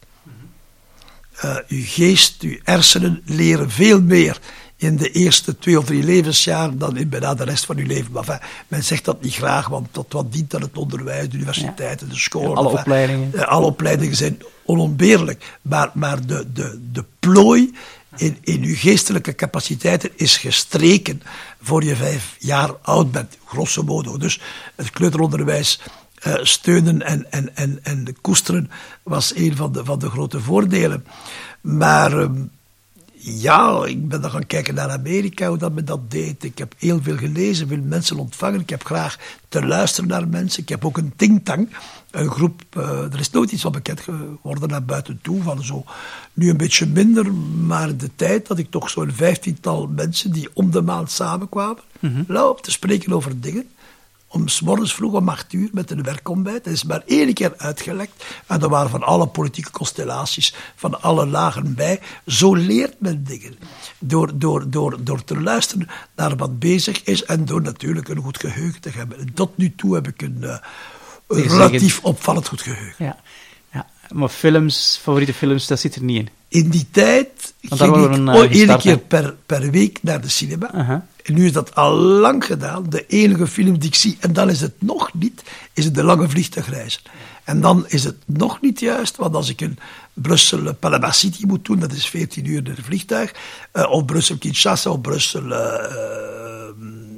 Uh, 1.45 1.55
uw 1.67 1.83
geest, 1.85 2.41
uw 2.41 2.57
hersenen 2.63 3.21
leren 3.25 3.71
veel 3.71 4.01
meer 4.01 4.39
in 4.77 4.97
de 4.97 5.11
eerste 5.11 5.57
twee 5.57 5.77
of 5.77 5.85
drie 5.85 6.03
levensjaren 6.03 6.77
dan 6.77 6.97
in 6.97 7.09
bijna 7.09 7.33
de 7.33 7.43
rest 7.43 7.65
van 7.65 7.77
uw 7.77 7.85
leven. 7.85 8.11
Maar 8.11 8.23
enfin, 8.23 8.47
men 8.67 8.83
zegt 8.83 9.05
dat 9.05 9.21
niet 9.21 9.33
graag, 9.33 9.67
want 9.67 9.87
tot 9.91 10.13
wat 10.13 10.31
dient 10.31 10.51
dan 10.51 10.61
het 10.61 10.77
onderwijs, 10.77 11.29
de 11.29 11.35
universiteiten, 11.35 12.09
de 12.09 12.15
scholen. 12.15 12.55
alle 12.55 12.67
enfin, 12.67 12.79
opleidingen. 12.79 13.31
Uh, 13.33 13.41
alle 13.41 13.65
opleidingen 13.65 14.15
zijn 14.15 14.41
onontbeerlijk. 14.65 15.57
Maar, 15.61 15.91
maar 15.93 16.25
de, 16.25 16.51
de, 16.53 16.79
de 16.91 17.05
plooi 17.19 17.73
in, 18.15 18.37
in 18.41 18.63
uw 18.63 18.75
geestelijke 18.75 19.35
capaciteiten 19.35 20.09
is 20.15 20.37
gestreken 20.37 21.21
voor 21.61 21.83
je 21.83 21.95
vijf 21.95 22.35
jaar 22.39 22.71
oud 22.81 23.11
bent, 23.11 23.37
grosso 23.45 23.83
modo. 23.83 24.17
Dus 24.17 24.39
het 24.75 24.89
kleuteronderwijs 24.89 25.79
steunen 26.41 27.01
en, 27.01 27.31
en, 27.31 27.55
en, 27.55 27.79
en 27.83 28.15
koesteren 28.21 28.69
was 29.03 29.35
een 29.35 29.55
van 29.55 29.71
de, 29.71 29.85
van 29.85 29.99
de 29.99 30.09
grote 30.09 30.39
voordelen. 30.39 31.05
Maar 31.61 32.21
uh, 32.21 32.29
ja, 33.19 33.85
ik 33.85 34.07
ben 34.07 34.21
dan 34.21 34.31
gaan 34.31 34.45
kijken 34.45 34.73
naar 34.73 34.89
Amerika, 34.89 35.47
hoe 35.47 35.57
dat 35.57 35.73
men 35.73 35.85
dat 35.85 36.11
deed. 36.11 36.43
Ik 36.43 36.57
heb 36.57 36.73
heel 36.77 37.01
veel 37.01 37.17
gelezen, 37.17 37.67
veel 37.67 37.81
mensen 37.83 38.17
ontvangen. 38.17 38.59
Ik 38.59 38.69
heb 38.69 38.85
graag 38.85 39.17
te 39.49 39.65
luisteren 39.65 40.09
naar 40.09 40.27
mensen. 40.27 40.61
Ik 40.61 40.69
heb 40.69 40.85
ook 40.85 40.97
een 40.97 41.13
thinktank, 41.15 41.69
een 42.11 42.29
groep. 42.29 42.61
Uh, 42.77 43.13
er 43.13 43.19
is 43.19 43.31
nooit 43.31 43.51
iets 43.51 43.61
van 43.61 43.71
bekend 43.71 43.99
geworden 43.99 44.69
naar 44.69 44.83
buiten 44.83 45.19
toe. 45.21 45.41
Van 45.41 45.63
zo, 45.63 45.83
nu 46.33 46.49
een 46.49 46.57
beetje 46.57 46.85
minder, 46.85 47.33
maar 47.65 47.97
de 47.97 48.09
tijd 48.15 48.47
dat 48.47 48.57
ik 48.57 48.71
toch 48.71 48.89
zo'n 48.89 49.11
vijftiental 49.11 49.87
mensen 49.87 50.31
die 50.31 50.49
om 50.53 50.71
de 50.71 50.81
maand 50.81 51.11
samenkwamen, 51.11 51.83
mm 51.99 52.25
-hmm. 52.27 52.55
te 52.61 52.71
spreken 52.71 53.13
over 53.13 53.41
dingen 53.41 53.65
om 54.27 54.47
s 54.47 54.61
morgens 54.61 54.93
vroeg 54.93 55.13
om 55.13 55.29
acht 55.29 55.53
uur 55.53 55.69
met 55.71 55.91
een 55.91 56.03
werkontbijt. 56.03 56.63
Dat 56.63 56.73
is 56.73 56.83
maar 56.83 57.01
één 57.05 57.33
keer 57.33 57.53
uitgelekt. 57.57 58.25
En 58.47 58.59
dat 58.59 58.69
waren 58.69 58.89
van 58.89 59.03
alle 59.03 59.27
politieke 59.27 59.71
constellaties, 59.71 60.53
van 60.75 61.01
alle 61.01 61.25
lagen 61.25 61.75
bij. 61.75 61.99
Zo 62.25 62.55
leert 62.55 62.95
men 62.99 63.23
dingen. 63.23 63.55
Door, 63.99 64.31
door, 64.39 64.69
door, 64.69 65.03
door 65.03 65.23
te 65.23 65.41
luisteren 65.41 65.87
naar 66.15 66.35
wat 66.35 66.59
bezig 66.59 67.03
is 67.03 67.25
en 67.25 67.45
door 67.45 67.61
natuurlijk 67.61 68.07
een 68.07 68.21
goed 68.21 68.39
geheugen 68.39 68.81
te 68.81 68.89
hebben. 68.89 69.19
En 69.19 69.33
tot 69.33 69.57
nu 69.57 69.75
toe 69.75 69.93
heb 69.93 70.07
ik 70.07 70.21
een, 70.21 70.37
uh, 70.39 70.57
een 71.27 71.41
relatief 71.41 71.99
opvallend 72.03 72.47
goed 72.47 72.61
geheugen. 72.61 73.05
Ja. 73.05 73.17
ja. 73.71 73.87
Maar 74.11 74.29
films, 74.29 74.99
favoriete 75.01 75.33
films, 75.33 75.67
dat 75.67 75.79
zit 75.79 75.95
er 75.95 76.03
niet 76.03 76.17
in. 76.17 76.29
In 76.47 76.69
die 76.69 76.87
tijd 76.91 77.53
ging 77.61 77.95
ik 77.95 78.11
een, 78.11 78.27
uh, 78.27 78.51
één 78.51 78.77
keer 78.77 78.97
per, 78.97 79.35
per 79.45 79.71
week 79.71 79.99
naar 80.01 80.21
de 80.21 80.29
cinema. 80.29 80.75
Uh 80.75 80.87
-huh. 80.87 81.01
En 81.27 81.33
nu 81.33 81.45
is 81.45 81.51
dat 81.51 81.75
al 81.75 81.95
lang 81.95 82.45
gedaan. 82.45 82.89
De 82.89 83.05
enige 83.07 83.47
film 83.47 83.79
die 83.79 83.89
ik 83.89 83.95
zie, 83.95 84.17
en 84.19 84.33
dan 84.33 84.49
is 84.49 84.61
het 84.61 84.73
nog 84.79 85.13
niet, 85.13 85.43
is 85.73 85.91
De 85.91 86.03
Lange 86.03 86.29
Vliegtuigreizen. 86.29 87.01
En 87.43 87.61
dan 87.61 87.85
is 87.87 88.03
het 88.03 88.15
nog 88.25 88.61
niet 88.61 88.79
juist, 88.79 89.15
want 89.15 89.35
als 89.35 89.49
ik 89.49 89.61
in 89.61 89.79
Brussel 90.13 90.73
Panama 90.73 91.11
City 91.11 91.45
moet 91.45 91.65
doen, 91.65 91.79
dat 91.79 91.91
is 91.91 92.07
14 92.07 92.45
uur 92.45 92.67
in 92.67 92.75
vliegtuig, 92.83 93.33
uh, 93.73 93.91
of 93.91 94.05
Brussel 94.05 94.37
Kinshasa 94.37 94.89
of 94.89 95.01
Brussel 95.01 95.45
uh, 95.45 95.57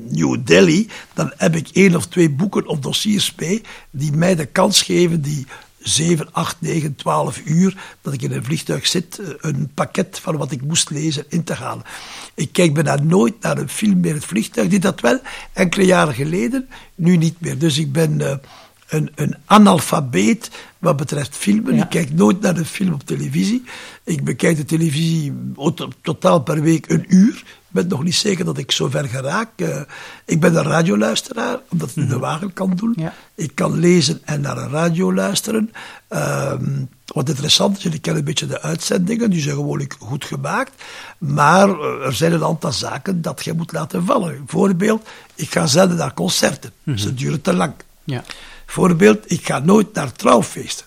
New 0.10 0.38
Delhi, 0.46 0.90
dan 1.14 1.34
heb 1.38 1.56
ik 1.56 1.70
één 1.74 1.96
of 1.96 2.08
twee 2.08 2.30
boeken 2.30 2.68
of 2.68 2.80
dossiers 2.80 3.34
mee 3.36 3.62
die 3.90 4.12
mij 4.12 4.36
de 4.36 4.46
kans 4.46 4.82
geven 4.82 5.22
die 5.22 5.46
7, 5.80 6.34
8, 6.34 6.62
9, 6.62 6.96
12 6.96 7.42
uur 7.46 7.78
dat 8.02 8.14
ik 8.14 8.22
in 8.22 8.32
een 8.32 8.44
vliegtuig 8.44 8.88
zit, 8.88 9.22
een 9.38 9.72
pakket 9.74 10.20
van 10.20 10.38
wat 10.38 10.52
ik 10.52 10.62
moest 10.62 10.90
lezen 10.90 11.26
in 11.30 11.44
te 11.44 11.54
halen. 11.54 11.84
Ik 12.34 12.52
kijk 12.52 12.74
bijna 12.74 12.96
nooit 12.96 13.42
naar 13.42 13.58
een 13.58 13.70
film 13.70 14.00
meer 14.00 14.10
in 14.10 14.16
het 14.16 14.26
vliegtuig. 14.26 14.70
Deed 14.70 14.82
dat 14.82 15.00
wel 15.00 15.20
enkele 15.54 15.86
jaren 15.86 16.14
geleden, 16.14 16.70
nu 16.96 17.18
niet 17.18 17.42
meer. 17.42 17.58
Dus 17.58 17.78
ik 17.78 17.92
ben 17.92 18.20
uh, 18.20 18.34
een, 18.90 19.12
een 19.16 19.36
analfabeet 19.46 20.50
wat 20.80 20.98
betreft 20.98 21.36
filmen. 21.36 21.76
Ik 21.76 21.90
kijk 21.90 22.14
nooit 22.14 22.42
naar 22.42 22.58
een 22.58 22.66
film 22.66 22.94
op 22.94 23.04
televisie. 23.04 23.64
Ik 24.04 24.24
bekijk 24.24 24.58
de 24.58 24.66
televisie 24.66 25.34
totaal 26.02 26.40
per 26.40 26.62
week 26.62 26.90
een 26.90 27.06
uur. 27.08 27.36
Ik 27.70 27.76
ben 27.76 27.88
nog 27.88 28.04
niet 28.04 28.16
zeker 28.16 28.46
dat 28.46 28.58
ik 28.58 28.72
zo 28.72 28.88
ver 28.88 29.06
geraak. 29.06 29.50
Uh, 29.56 29.82
ik 30.26 30.40
ben 30.40 30.56
een 30.56 30.64
radioluisteraar, 30.64 31.60
omdat 31.70 31.90
ik 31.90 31.96
mm 31.96 32.04
-hmm. 32.04 32.12
de 32.12 32.20
wagen 32.20 32.54
kan 32.54 32.76
doen. 32.76 32.94
Ja. 32.98 33.14
Ik 33.36 33.56
kan 33.56 33.80
lezen 33.80 34.22
en 34.26 34.42
naar 34.42 34.58
een 34.58 34.70
radio 34.70 35.14
luisteren. 35.14 35.72
Uh, 36.10 36.54
wat 37.06 37.30
interessant 37.30 37.78
is, 37.78 37.86
ik 37.86 38.02
ken 38.02 38.16
een 38.16 38.24
beetje 38.24 38.48
de 38.48 38.62
uitzendingen, 38.62 39.30
die 39.30 39.42
zijn 39.42 39.56
gewoonlijk 39.56 39.96
goed 40.00 40.26
gemaakt. 40.26 40.84
Maar 41.18 41.70
uh, 41.70 42.06
er 42.06 42.14
zijn 42.14 42.34
een 42.34 42.44
aantal 42.44 42.72
zaken 42.72 43.22
dat 43.22 43.44
je 43.44 43.54
moet 43.54 43.72
laten 43.72 44.06
vallen. 44.06 44.44
Voorbeeld, 44.46 45.08
ik 45.36 45.52
ga 45.52 45.68
zelden 45.68 45.98
naar 45.98 46.14
concerten. 46.14 46.72
Mm 46.84 46.94
-hmm. 46.94 47.02
Ze 47.02 47.14
duren 47.14 47.42
te 47.42 47.54
lang. 47.54 47.74
Ja. 48.04 48.24
Voorbeeld, 48.70 49.32
ik 49.32 49.46
ga 49.46 49.60
nooit 49.60 49.94
naar 49.94 50.12
trouwfeesten. 50.12 50.86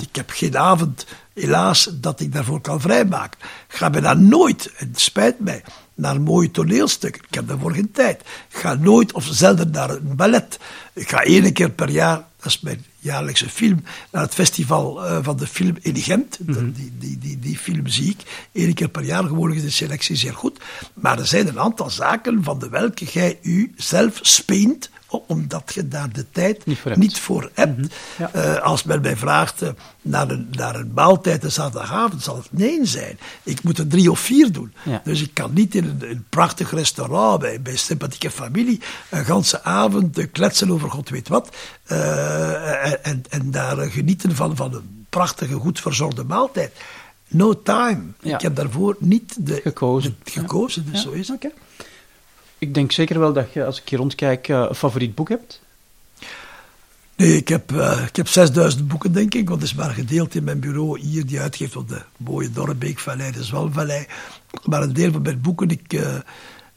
Ik 0.00 0.16
heb 0.16 0.30
geen 0.30 0.58
avond, 0.58 1.06
helaas, 1.34 1.90
dat 1.92 2.20
ik 2.20 2.32
daarvoor 2.32 2.60
kan 2.60 2.80
vrijmaken. 2.80 3.38
Ik 3.68 3.76
ga 3.76 3.90
bijna 3.90 4.14
nooit, 4.14 4.70
het 4.74 5.00
spijt 5.00 5.40
mij, 5.40 5.62
naar 5.94 6.20
mooie 6.20 6.50
toneelstukken. 6.50 7.22
Ik 7.28 7.34
heb 7.34 7.48
daarvoor 7.48 7.72
geen 7.72 7.90
tijd. 7.90 8.20
Ik 8.20 8.56
ga 8.56 8.74
nooit 8.74 9.12
of 9.12 9.28
zelden 9.30 9.70
naar 9.70 9.90
een 9.90 10.16
ballet. 10.16 10.58
Ik 10.92 11.08
ga 11.08 11.22
één 11.22 11.52
keer 11.52 11.70
per 11.70 11.90
jaar, 11.90 12.16
dat 12.16 12.46
is 12.46 12.60
mijn 12.60 12.84
jaarlijkse 12.98 13.48
film, 13.48 13.84
naar 14.10 14.22
het 14.22 14.34
festival 14.34 15.04
uh, 15.04 15.18
van 15.22 15.36
de 15.36 15.46
film 15.46 15.76
in 15.80 15.96
Gent. 15.96 16.38
Mm-hmm. 16.40 16.72
Die, 16.72 16.92
die, 16.98 17.18
die, 17.18 17.38
die 17.38 17.58
film 17.58 17.86
zie 17.86 18.10
ik 18.10 18.48
één 18.52 18.74
keer 18.74 18.88
per 18.88 19.04
jaar. 19.04 19.24
Gewoonlijk 19.24 19.60
is 19.60 19.66
de 19.66 19.70
selectie 19.70 20.16
zeer 20.16 20.34
goed. 20.34 20.60
Maar 20.94 21.18
er 21.18 21.26
zijn 21.26 21.48
een 21.48 21.60
aantal 21.60 21.90
zaken 21.90 22.42
van 22.42 22.58
de 22.58 22.68
welke 22.68 23.04
jij 23.04 23.38
u 23.42 23.72
zelf 23.76 24.18
speent 24.22 24.90
omdat 25.18 25.70
je 25.74 25.88
daar 25.88 26.12
de 26.12 26.26
tijd 26.30 26.66
niet 26.66 26.78
voor 26.78 26.90
hebt. 26.90 27.02
Niet 27.02 27.18
voor 27.18 27.50
hebt. 27.54 27.94
Ja. 28.18 28.30
uh, 28.34 28.62
als 28.62 28.82
men 28.82 29.00
mij 29.00 29.16
vraagt 29.16 29.62
uh, 29.62 29.68
naar, 30.02 30.30
een, 30.30 30.48
naar 30.50 30.74
een 30.74 30.90
maaltijd 30.94 31.42
de 31.42 31.48
zaterdagavond, 31.48 32.22
zal 32.22 32.36
het 32.36 32.48
nee 32.50 32.86
zijn. 32.86 33.18
Ik 33.42 33.62
moet 33.62 33.78
er 33.78 33.86
drie 33.86 34.10
of 34.10 34.20
vier 34.20 34.52
doen. 34.52 34.72
Ja. 34.84 35.00
Dus 35.04 35.22
ik 35.22 35.34
kan 35.34 35.50
niet 35.52 35.74
in 35.74 35.84
een, 35.84 36.10
een 36.10 36.24
prachtig 36.28 36.70
restaurant 36.70 37.40
bij, 37.40 37.62
bij 37.62 37.76
sympathieke 37.76 38.30
familie 38.30 38.80
een 39.10 39.24
ganse 39.24 39.62
avond 39.62 40.18
uh, 40.18 40.26
kletsen 40.32 40.70
over 40.70 40.90
god 40.90 41.08
weet 41.08 41.28
wat. 41.28 41.56
En, 41.86 43.04
en, 43.04 43.22
en, 43.28 43.50
daar 43.50 43.90
genieten 43.90 44.36
van, 44.36 44.56
van 44.56 44.74
een 44.74 45.06
prachtige, 45.08 45.54
goed 45.54 45.80
verzorgde 45.80 46.24
maaltijd. 46.24 46.72
No 47.28 47.62
time. 47.62 48.02
Ja. 48.20 48.34
Ik 48.34 48.40
heb 48.40 48.56
daarvoor 48.56 48.96
niet 48.98 49.46
de, 49.46 49.60
gekozen. 49.62 50.16
De, 50.22 50.30
gekozen, 50.30 50.86
dus 50.90 51.02
zo 51.02 51.10
is 51.10 51.28
het. 51.28 51.36
Okay. 51.36 51.52
Ik 52.62 52.74
denk 52.74 52.92
zeker 52.92 53.18
wel 53.18 53.32
dat 53.32 53.52
je, 53.52 53.64
als 53.64 53.80
ik 53.80 53.88
hier 53.88 53.98
rondkijk, 53.98 54.48
uh, 54.48 54.66
een 54.68 54.74
favoriet 54.74 55.14
boek 55.14 55.28
hebt. 55.28 55.60
Nee, 57.16 57.36
ik 57.36 57.48
heb, 57.48 57.72
uh, 57.72 58.02
ik 58.06 58.16
heb 58.16 58.28
6000 58.28 58.88
boeken, 58.88 59.12
denk 59.12 59.34
ik. 59.34 59.48
Want 59.48 59.60
het 59.60 59.70
is 59.70 59.76
maar 59.76 59.90
gedeeld 59.90 60.34
in 60.34 60.44
mijn 60.44 60.60
bureau 60.60 61.00
hier, 61.00 61.26
die 61.26 61.40
uitgeeft 61.40 61.76
op 61.76 61.88
de 61.88 62.02
mooie 62.16 62.50
Dorrebeekvallei, 62.50 63.32
de 63.32 63.44
Zwalvallei. 63.44 64.06
Maar 64.64 64.82
een 64.82 64.92
deel 64.92 65.12
van 65.12 65.22
mijn 65.22 65.40
boeken, 65.40 65.70
ik, 65.70 65.92
uh, 65.92 66.16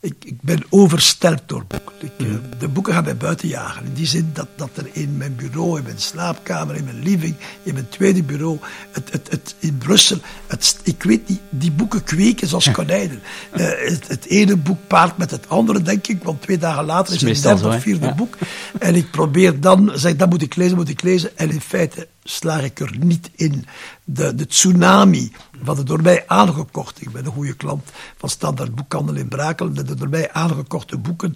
ik, 0.05 0.15
ik 0.25 0.41
ben 0.41 0.63
overstelpt 0.69 1.43
door 1.45 1.65
boeken. 1.67 1.93
Ik, 1.99 2.11
mm. 2.17 2.41
de 2.59 2.67
boeken 2.67 2.93
gaan 2.93 3.03
mij 3.03 3.17
buiten 3.17 3.47
jagen. 3.47 3.85
In 3.85 3.93
die 3.93 4.05
zin 4.05 4.29
dat, 4.33 4.47
dat 4.55 4.69
er 4.73 4.87
in 4.91 5.17
mijn 5.17 5.35
bureau, 5.35 5.77
in 5.77 5.83
mijn 5.83 5.99
slaapkamer, 5.99 6.75
in 6.75 6.83
mijn 6.83 7.03
living, 7.03 7.35
in 7.63 7.73
mijn 7.73 7.89
tweede 7.89 8.23
bureau, 8.23 8.59
het, 8.91 9.11
het, 9.11 9.31
het, 9.31 9.55
in 9.59 9.77
Brussel, 9.77 10.17
het, 10.47 10.79
ik 10.83 11.03
weet 11.03 11.27
niet, 11.27 11.39
die 11.49 11.71
boeken 11.71 12.03
kweken 12.03 12.47
zoals 12.47 12.71
konijnen. 12.71 13.21
Uh, 13.55 13.65
het, 13.67 14.07
het, 14.07 14.25
ene 14.25 14.55
boek 14.55 14.79
paart 14.87 15.17
met 15.17 15.31
het 15.31 15.49
andere, 15.49 15.81
denk 15.81 16.07
ik, 16.07 16.23
want 16.23 16.41
twee 16.41 16.57
dagen 16.57 16.85
later 16.85 17.13
is, 17.13 17.21
het 17.21 17.41
derde 17.41 17.67
of 17.67 17.81
vierde 17.81 18.05
ja. 18.05 18.15
boek. 18.15 18.37
En 18.79 18.95
ik 18.95 19.11
probeer 19.11 19.59
dan, 19.59 19.91
zeg, 19.95 20.15
dat 20.15 20.29
moet 20.29 20.41
ik 20.41 20.55
lezen, 20.55 20.75
moet 20.75 20.89
ik 20.89 21.01
lezen. 21.01 21.37
En 21.37 21.51
in 21.51 21.61
feite 21.61 22.07
slaag 22.23 22.63
ik 22.63 22.79
er 22.79 22.95
niet 22.99 23.29
in. 23.35 23.65
De, 24.03 24.35
de 24.35 24.47
tsunami 24.47 25.31
van 25.63 25.75
de 25.75 25.83
door 25.83 26.01
mij 26.01 26.23
aangekochte, 26.27 27.01
ik 27.01 27.11
ben 27.11 27.25
een 27.25 27.31
goede 27.31 27.55
klant 27.55 27.89
van 28.17 28.29
Standaard 28.29 28.75
Boekhandel 28.75 29.15
in 29.15 29.27
Brakel, 29.27 29.73
de 29.73 29.95
door 29.95 30.09
mij 30.09 30.31
aangekochte 30.31 30.97
boeken 30.97 31.35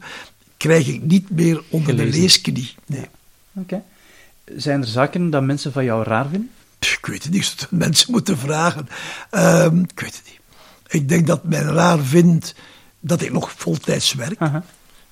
krijg 0.57 0.87
ik 0.87 1.01
niet 1.03 1.29
meer 1.29 1.63
onder 1.69 1.89
Gelezen. 1.93 2.11
de 2.11 2.19
leesknie. 2.19 2.75
Nee. 2.85 2.99
Oké. 2.99 3.09
Okay. 3.53 3.83
Zijn 4.57 4.81
er 4.81 4.87
zaken 4.87 5.29
dat 5.29 5.43
mensen 5.43 5.71
van 5.71 5.83
jou 5.83 6.03
raar 6.03 6.27
vinden? 6.29 6.49
Ik 6.79 7.05
weet 7.05 7.23
het 7.23 7.31
niet, 7.31 7.45
zou 7.45 7.75
mensen 7.75 8.11
moeten 8.11 8.37
vragen. 8.37 8.87
Um, 9.31 9.79
ik 9.93 9.99
weet 9.99 10.15
het 10.15 10.23
niet. 10.25 10.39
Ik 10.87 11.09
denk 11.09 11.27
dat 11.27 11.43
men 11.43 11.73
raar 11.73 11.99
vindt 11.99 12.55
dat 12.99 13.21
ik 13.21 13.31
nog 13.31 13.51
voltijds 13.55 14.13
werk. 14.13 14.39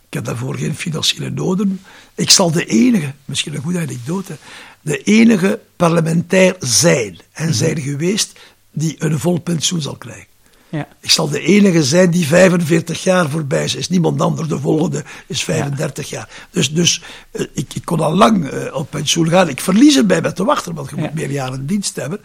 Ik 0.08 0.14
heb 0.14 0.26
daarvoor 0.26 0.56
geen 0.58 0.76
financiële 0.76 1.30
noden. 1.30 1.82
Ik 2.16 2.30
zal 2.30 2.52
de 2.52 2.66
enige, 2.66 3.14
misschien 3.26 3.56
een 3.56 3.62
goede 3.62 3.80
anekdote, 3.80 4.38
de 4.82 5.04
enige 5.04 5.60
parlementair 5.76 6.56
zijn 6.60 7.20
en 7.32 7.46
Mhm. 7.46 7.54
zijn 7.54 7.80
geweest 7.82 8.40
die 8.78 8.96
een 9.00 9.20
vol 9.20 9.40
pensioen 9.40 9.82
zal 9.82 9.96
krijgen. 9.96 10.26
Ja. 10.70 10.88
Ik 11.00 11.10
zal 11.10 11.30
de 11.30 11.40
enige 11.40 11.84
zijn 11.84 12.12
die 12.12 12.28
45 12.28 13.04
jaar 13.04 13.30
voorbij 13.30 13.64
is. 13.64 13.76
is 13.76 13.90
niemand 13.90 14.22
anders. 14.22 14.48
De 14.48 14.60
volgende 14.60 15.04
is 15.28 15.44
35 15.44 16.10
ja. 16.10 16.18
jaar. 16.18 16.30
Dus, 16.52 16.74
dus 16.74 17.02
uh, 17.32 17.46
ik, 17.54 17.74
ik, 17.74 17.86
kon 17.86 18.00
al 18.00 18.16
lang 18.16 18.54
uh, 18.54 18.76
op 18.76 18.90
pensioen 18.90 19.30
gaan. 19.30 19.50
Ik 19.50 19.62
verlies 19.62 19.98
erbij 19.98 20.22
met 20.22 20.36
te 20.36 20.44
wachten, 20.44 20.74
want 20.74 20.90
je 20.90 20.96
ja. 20.96 21.02
moet 21.02 21.14
meer 21.14 21.32
jaren 21.32 21.66
dienst 21.66 21.96
hebben. 21.96 22.20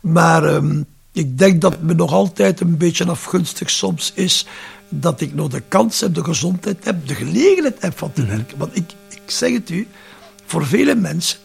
Maar 0.00 0.54
um, 0.54 0.86
ik 1.12 1.38
denk 1.38 1.60
dat 1.60 1.82
me 1.82 1.94
nog 1.94 2.12
altijd 2.12 2.60
een 2.60 2.76
beetje 2.76 3.06
afgunstig 3.06 3.70
soms 3.70 4.12
is 4.14 4.46
dat 4.88 5.20
ik 5.20 5.34
nog 5.34 5.48
de 5.48 5.62
kans 5.68 6.00
heb, 6.00 6.14
de 6.14 6.24
gezondheid 6.24 6.84
heb, 6.84 7.08
de 7.08 7.14
gelegenheid 7.14 7.76
heb 7.82 7.98
van 7.98 8.12
te 8.12 8.20
Mhm. 8.20 8.30
werken. 8.30 8.58
Want 8.58 8.76
ik, 8.76 8.90
ik 9.08 9.22
zeg 9.26 9.52
het 9.52 9.70
u, 9.70 9.88
voor 10.46 10.66
vele 10.66 10.94
mensen 10.94 11.38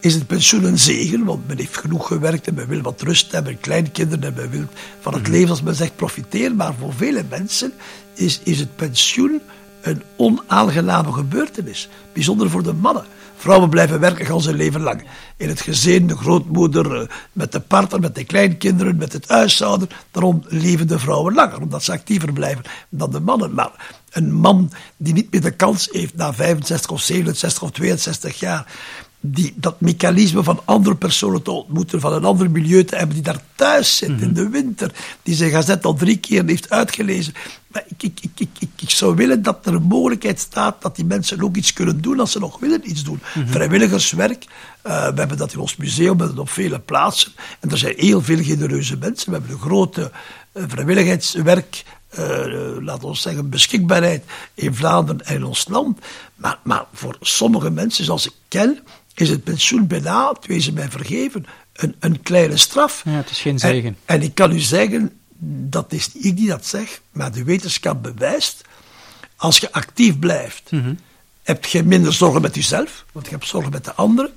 is 0.00 0.14
het 0.14 0.26
pensioen 0.26 0.64
een 0.64 0.78
zegen, 0.78 1.24
want 1.24 1.46
men 1.46 1.56
heeft 1.56 1.76
genoeg 1.76 2.06
gewerkt 2.06 2.46
en 2.46 2.54
men 2.54 2.68
wil 2.68 2.80
wat 2.80 3.02
rust 3.02 3.32
hebben, 3.32 3.60
kleinkinderen 3.60 4.24
en 4.24 4.34
men 4.34 4.50
wil 4.50 4.66
van 5.00 5.14
het 5.14 5.28
leven, 5.28 5.50
als 5.50 5.62
men 5.62 5.74
zegt, 5.74 5.96
profiteren. 5.96 6.56
Maar 6.56 6.74
voor 6.80 6.94
vele 6.94 7.24
mensen 7.28 7.72
is, 8.14 8.40
is 8.44 8.58
het 8.58 8.76
pensioen 8.76 9.40
een 9.80 10.02
onaangename 10.16 11.12
gebeurtenis. 11.12 11.88
Bijzonder 12.12 12.50
voor 12.50 12.62
de 12.62 12.72
mannen. 12.72 13.04
Vrouwen 13.36 13.68
blijven 13.70 14.00
werken 14.00 14.30
al 14.30 14.40
zijn 14.40 14.56
leven 14.56 14.80
lang. 14.80 15.02
In 15.36 15.48
het 15.48 15.60
gezin, 15.60 16.06
de 16.06 16.16
grootmoeder, 16.16 17.10
met 17.32 17.52
de 17.52 17.60
partner, 17.60 18.00
met 18.00 18.14
de 18.14 18.24
kleinkinderen, 18.24 18.96
met 18.96 19.12
het 19.12 19.28
huishouden. 19.28 19.88
Daarom 20.10 20.42
leven 20.46 20.88
de 20.88 20.98
vrouwen 20.98 21.34
langer, 21.34 21.60
omdat 21.60 21.82
ze 21.82 21.92
actiever 21.92 22.32
blijven 22.32 22.64
dan 22.88 23.10
de 23.10 23.20
mannen. 23.20 23.54
Maar 23.54 23.70
een 24.10 24.32
man 24.32 24.72
die 24.96 25.12
niet 25.12 25.30
meer 25.30 25.40
de 25.40 25.50
kans 25.50 25.88
heeft 25.92 26.16
na 26.16 26.34
65 26.34 26.90
of 26.90 27.00
67 27.00 27.62
of 27.62 27.70
62 27.70 28.40
jaar 28.40 28.66
die, 29.20 29.54
dat 29.56 29.80
mechanisme 29.80 30.42
van 30.42 30.60
andere 30.64 30.96
personen 30.96 31.42
te 31.42 31.50
ontmoeten, 31.50 32.00
van 32.00 32.12
een 32.12 32.24
ander 32.24 32.50
milieu 32.50 32.84
te 32.84 32.96
hebben, 32.96 33.14
die 33.14 33.24
daar 33.24 33.42
thuis 33.54 33.96
zit 33.96 34.20
in 34.20 34.32
de 34.32 34.48
winter, 34.48 34.92
die 35.22 35.34
zijn 35.34 35.50
gazet 35.50 35.84
al 35.84 35.94
drie 35.94 36.16
keer 36.16 36.44
heeft 36.44 36.70
uitgelezen. 36.70 37.34
Maar 37.66 37.84
ik, 37.88 38.02
ik, 38.02 38.18
ik, 38.22 38.50
ik, 38.58 38.68
ik, 38.76 38.90
zou 38.90 39.14
willen 39.16 39.42
dat 39.42 39.66
er 39.66 39.74
een 39.74 39.82
mogelijkheid 39.82 40.40
staat 40.40 40.82
dat 40.82 40.96
die 40.96 41.04
mensen 41.04 41.42
ook 41.42 41.56
iets 41.56 41.72
kunnen 41.72 42.00
doen 42.00 42.20
als 42.20 42.32
ze 42.32 42.38
nog 42.38 42.58
willen 42.58 42.90
iets 42.90 43.04
doen. 43.04 43.20
Mm-hmm. 43.34 43.52
Vrijwilligerswerk, 43.52 44.44
uh, 44.86 45.08
we 45.08 45.18
hebben 45.18 45.36
dat 45.36 45.52
in 45.52 45.58
ons 45.58 45.76
museum, 45.76 46.02
we 46.02 46.08
hebben 46.08 46.28
het 46.28 46.38
op 46.38 46.50
vele 46.50 46.78
plaatsen. 46.78 47.32
En 47.60 47.70
er 47.70 47.78
zijn 47.78 47.94
heel 47.96 48.22
veel 48.22 48.42
genereuze 48.42 48.96
mensen. 48.96 49.30
We 49.30 49.38
hebben 49.38 49.54
een 49.54 49.62
grote 49.62 50.10
uh, 50.52 50.62
vrijwilligheidswerk 50.66 51.84
uh, 52.18 52.76
laten 52.80 53.08
we 53.08 53.16
zeggen, 53.16 53.50
beschikbaarheid 53.50 54.24
in 54.54 54.74
Vlaanderen 54.74 55.26
en 55.26 55.34
in 55.34 55.44
ons 55.44 55.68
land. 55.68 55.98
Maar, 56.34 56.58
maar 56.62 56.84
voor 56.92 57.16
sommige 57.20 57.70
mensen, 57.70 58.04
zoals 58.04 58.26
ik 58.26 58.32
ken, 58.48 58.78
is 59.20 59.28
het 59.28 59.44
pensioen 59.44 59.86
bijna, 59.86 60.28
het 60.28 60.46
wezen 60.46 60.74
mij 60.74 60.90
vergeven, 60.90 61.46
een, 61.72 61.96
een 61.98 62.22
kleine 62.22 62.56
straf. 62.56 63.02
Ja, 63.04 63.10
het 63.10 63.30
is 63.30 63.40
geen 63.40 63.58
zegen. 63.58 63.96
En, 64.04 64.16
en 64.16 64.22
ik 64.22 64.34
kan 64.34 64.52
u 64.52 64.58
zeggen, 64.58 65.12
dat 65.68 65.92
is 65.92 66.10
ik 66.12 66.36
die 66.36 66.48
dat 66.48 66.66
zeg, 66.66 67.00
maar 67.12 67.32
de 67.32 67.44
wetenschap 67.44 68.02
bewijst, 68.02 68.62
als 69.36 69.58
je 69.58 69.72
actief 69.72 70.18
blijft, 70.18 70.70
mm-hmm. 70.70 70.98
heb 71.42 71.64
je 71.64 71.82
minder 71.82 72.12
zorgen 72.12 72.40
met 72.40 72.54
jezelf, 72.54 73.04
want 73.12 73.26
je 73.26 73.32
hebt 73.32 73.46
zorgen 73.46 73.72
met 73.72 73.84
de 73.84 73.94
anderen. 73.94 74.30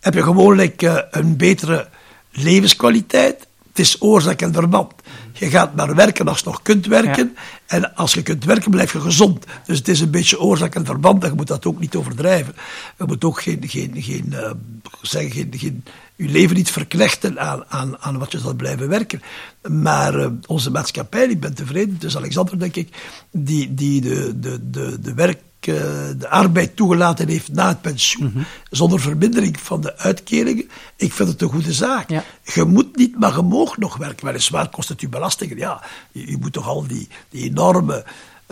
Heb 0.00 0.14
je 0.14 0.22
gewoonlijk 0.22 0.82
uh, 0.82 0.98
een 1.10 1.36
betere 1.36 1.88
levenskwaliteit. 2.30 3.46
Het 3.68 3.78
is 3.78 4.02
oorzaak 4.02 4.42
en 4.42 4.52
verband. 4.52 4.92
Je 5.38 5.50
gaat 5.50 5.74
maar 5.74 5.94
werken 5.94 6.28
als 6.28 6.38
je 6.38 6.44
nog 6.44 6.62
kunt 6.62 6.86
werken. 6.86 7.36
En 7.66 7.94
als 7.94 8.14
je 8.14 8.22
kunt 8.22 8.44
werken, 8.44 8.70
blijf 8.70 8.92
je 8.92 9.00
gezond. 9.00 9.44
Dus 9.66 9.78
het 9.78 9.88
is 9.88 10.00
een 10.00 10.10
beetje 10.10 10.40
oorzaak 10.40 10.74
en 10.74 10.84
verband. 10.84 11.22
En 11.22 11.30
je 11.30 11.36
moet 11.36 11.46
dat 11.46 11.66
ook 11.66 11.80
niet 11.80 11.94
overdrijven. 11.94 12.54
Je 12.98 13.04
moet 13.06 13.24
ook 13.24 13.42
geen, 13.42 13.62
geen, 13.66 13.94
geen, 14.02 14.26
uh, 14.28 14.50
zeggen, 15.02 15.32
geen, 15.32 15.52
geen, 15.56 15.84
je 16.16 16.28
leven 16.28 16.56
niet 16.56 16.70
verknechten 16.70 17.40
aan, 17.40 17.64
aan, 17.68 17.98
aan 17.98 18.18
wat 18.18 18.32
je 18.32 18.38
zal 18.38 18.54
blijven 18.54 18.88
werken. 18.88 19.22
Maar 19.68 20.14
uh, 20.18 20.26
onze 20.46 20.70
maatschappij, 20.70 21.26
ik 21.26 21.40
ben 21.40 21.54
tevreden, 21.54 21.98
dus 21.98 22.16
Alexander 22.16 22.58
denk 22.58 22.76
ik, 22.76 22.88
die, 23.30 23.74
die 23.74 24.00
de, 24.00 24.38
de, 24.38 24.70
de, 24.70 25.00
de 25.00 25.14
werk 25.14 25.40
de 25.60 26.28
arbeid 26.28 26.76
toegelaten 26.76 27.28
heeft 27.28 27.52
na 27.52 27.68
het 27.68 27.80
pensioen, 27.80 28.30
mhm. 28.34 28.44
zonder 28.70 29.00
vermindering 29.00 29.60
van 29.60 29.80
de 29.80 29.96
uitkeringen, 29.96 30.68
ik 30.96 31.12
vind 31.12 31.28
het 31.28 31.42
een 31.42 31.48
goede 31.48 31.72
zaak. 31.72 32.08
Je 32.42 32.64
moet 32.64 32.96
niet, 32.96 33.18
maar 33.18 33.36
je 33.36 33.42
mag 33.42 33.76
nog 33.76 33.96
werken. 33.96 34.26
Weliswaar 34.26 34.68
kost 34.68 34.88
het 34.88 35.02
u 35.02 35.08
belastingen. 35.08 35.56
Ja, 35.56 35.82
je, 36.12 36.30
je 36.30 36.36
moet 36.40 36.52
toch 36.52 36.68
al 36.68 36.86
die, 36.86 37.08
die 37.28 37.44
enorme 37.44 38.04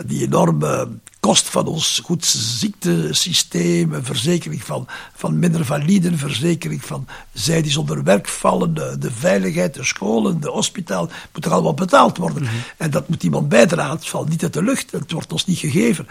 die 0.05 0.21
enorme 0.21 0.87
kost 1.19 1.49
van 1.49 1.67
ons 1.67 2.01
goed 2.03 2.25
ziektesysteem, 2.25 4.03
verzekering 4.03 4.63
van, 4.63 4.87
van 5.15 5.39
minder 5.39 5.65
validen, 5.65 6.17
verzekering 6.17 6.83
van 6.83 7.07
zij 7.33 7.61
die 7.61 7.71
zonder 7.71 8.03
werk 8.03 8.27
vallen, 8.27 8.73
de, 8.73 8.95
de 8.99 9.11
veiligheid, 9.11 9.73
de 9.73 9.83
scholen, 9.83 10.41
de 10.41 10.49
hospitaal, 10.49 11.09
moet 11.33 11.45
er 11.45 11.51
allemaal 11.51 11.73
betaald 11.73 12.17
worden. 12.17 12.43
Mhm. 12.43 12.51
En 12.77 12.91
dat 12.91 13.09
moet 13.09 13.23
iemand 13.23 13.49
bijdragen, 13.49 13.95
het 13.95 14.07
valt 14.07 14.29
niet 14.29 14.43
uit 14.43 14.53
de 14.53 14.63
lucht, 14.63 14.91
het 14.91 15.11
wordt 15.11 15.31
ons 15.31 15.45
niet 15.45 15.57
gegeven. 15.57 16.07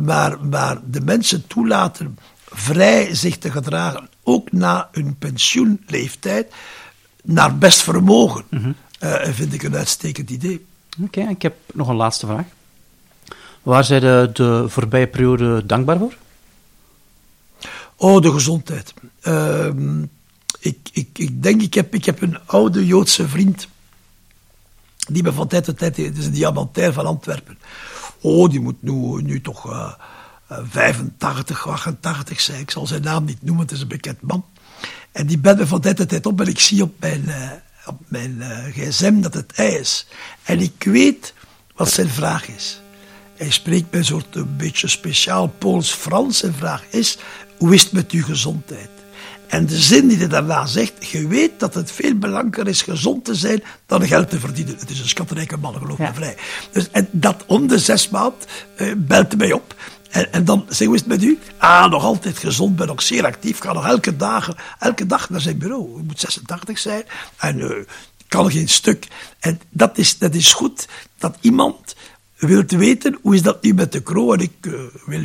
Maar, 0.00 0.44
maar 0.44 0.80
de 0.84 1.00
mensen 1.00 1.46
toelaten 1.46 2.18
vrij 2.44 3.14
zich 3.14 3.38
te 3.38 3.50
gedragen, 3.50 4.08
ook 4.22 4.52
na 4.52 4.88
hun 4.92 5.16
pensioenleeftijd, 5.18 6.52
naar 7.22 7.58
best 7.58 7.80
vermogen, 7.82 8.44
mm 8.50 8.74
vind 9.22 9.52
ik 9.52 9.62
een 9.62 9.76
uitstekend 9.76 10.30
idee. 10.30 10.66
Oké, 11.02 11.20
ik 11.20 11.42
heb 11.42 11.54
nog 11.72 11.88
een 11.88 11.96
laatste 11.96 12.26
vraag. 12.26 12.44
Waar 13.62 13.84
zijn 13.84 14.00
de, 14.00 14.30
de 14.32 14.64
voorbije 14.68 15.06
periode 15.06 15.66
dankbaar 15.66 15.98
voor? 15.98 16.14
Oh, 17.96 18.22
de 18.22 18.32
gezondheid. 18.32 18.94
Uh, 19.22 19.68
ik, 20.60 20.78
ik, 20.92 21.08
ik 21.12 21.42
denk, 21.42 21.62
ik 21.62 21.74
heb, 21.74 21.94
ik 21.94 22.04
heb 22.04 22.22
een 22.22 22.38
oude 22.46 22.86
Joodse 22.86 23.28
vriend. 23.28 23.68
Die 25.08 25.22
me 25.22 25.32
van 25.32 25.48
tijd 25.48 25.64
tot 25.64 25.78
tijd, 25.78 25.96
het 25.96 26.18
is 26.18 26.26
een 26.26 26.32
diamantair 26.32 26.92
van 26.92 27.06
Antwerpen. 27.06 27.58
Oh, 28.20 28.50
die 28.50 28.60
moet 28.60 28.82
nu, 28.82 29.22
nu 29.22 29.40
toch 29.40 29.70
uh, 29.70 29.92
85, 30.48 31.68
88 31.68 32.40
zijn. 32.40 32.60
Ik 32.60 32.70
zal 32.70 32.86
zijn 32.86 33.02
naam 33.02 33.24
niet 33.24 33.42
noemen, 33.42 33.62
het 33.64 33.74
is 33.74 33.80
een 33.80 33.88
bekend 33.88 34.20
man. 34.20 34.44
En 35.12 35.26
die 35.26 35.38
belt 35.38 35.58
me 35.58 35.66
van 35.66 35.80
tijd 35.80 35.96
tot 35.96 36.08
tijd 36.08 36.26
op 36.26 36.40
en 36.40 36.46
ik 36.46 36.60
zie 36.60 36.82
op 36.82 36.94
mijn, 37.00 37.24
uh, 37.26 37.50
op 37.86 38.00
mijn 38.08 38.36
uh, 38.38 38.64
gsm 38.64 39.20
dat 39.20 39.34
het 39.34 39.52
hij 39.54 39.70
is. 39.70 40.06
En 40.42 40.60
ik 40.60 40.84
weet 40.84 41.34
wat 41.74 41.90
zijn 41.90 42.08
vraag 42.08 42.48
is. 42.48 42.80
Hij 43.40 43.50
spreekt 43.50 43.90
bij 43.90 44.00
een 44.00 44.06
soort 44.06 44.36
een 44.36 44.56
beetje 44.56 44.88
speciaal 44.88 45.48
Pools-Frans. 45.58 46.42
En 46.42 46.54
vraag 46.54 46.84
is, 46.90 47.18
hoe 47.58 47.74
is 47.74 47.82
het 47.82 47.92
met 47.92 48.10
uw 48.10 48.22
gezondheid? 48.22 48.88
En 49.46 49.66
de 49.66 49.78
zin 49.78 50.08
die 50.08 50.18
hij 50.18 50.28
daarna 50.28 50.66
zegt, 50.66 51.06
je 51.06 51.26
weet 51.26 51.60
dat 51.60 51.74
het 51.74 51.92
veel 51.92 52.14
belangrijker 52.14 52.68
is 52.68 52.82
gezond 52.82 53.24
te 53.24 53.34
zijn 53.34 53.62
dan 53.86 54.06
geld 54.06 54.30
te 54.30 54.40
verdienen. 54.40 54.76
Het 54.78 54.90
is 54.90 55.00
een 55.00 55.08
schatrijke 55.08 55.56
man, 55.56 55.74
geloof 55.74 55.98
me 55.98 56.10
vrij. 56.14 56.36
Dus, 56.72 56.90
en 56.90 57.08
dat 57.10 57.44
om 57.46 57.66
de 57.66 57.78
zes 57.78 58.08
maand 58.08 58.46
uh, 58.76 58.92
belt 58.96 59.28
hij 59.28 59.36
mij 59.36 59.52
op. 59.52 59.74
En, 60.10 60.32
en, 60.32 60.44
dan 60.44 60.66
zeg 60.68 60.86
hoe 60.86 60.94
is 60.94 61.00
het 61.00 61.10
met 61.10 61.22
u? 61.22 61.38
Ah, 61.58 61.90
nog 61.90 62.04
altijd 62.04 62.38
gezond, 62.38 62.76
ben 62.76 62.86
nog 62.86 63.02
zeer 63.02 63.24
actief, 63.24 63.58
ga 63.58 63.72
nog 63.72 63.86
elke 63.86 64.16
dag, 64.16 64.56
elke 64.78 65.06
dag 65.06 65.30
naar 65.30 65.40
zijn 65.40 65.58
bureau. 65.58 66.00
U 66.00 66.02
moet 66.02 66.20
86 66.20 66.78
zijn 66.78 67.02
en 67.36 67.58
uh, 67.58 67.70
kan 68.28 68.50
geen 68.50 68.68
stuk. 68.68 69.06
En 69.38 69.60
dat 69.70 69.98
is, 69.98 70.18
dat 70.18 70.34
is 70.34 70.52
goed 70.52 70.88
dat 71.18 71.36
iemand 71.40 71.94
wilt 72.40 72.70
weten 72.70 73.18
hoe 73.22 73.34
is 73.34 73.42
dat 73.42 73.62
nu 73.62 73.74
met 73.74 73.92
de 73.92 74.02
kroon. 74.02 74.40
Ik 74.40 74.52
uh, 74.60 74.80
wil 75.06 75.24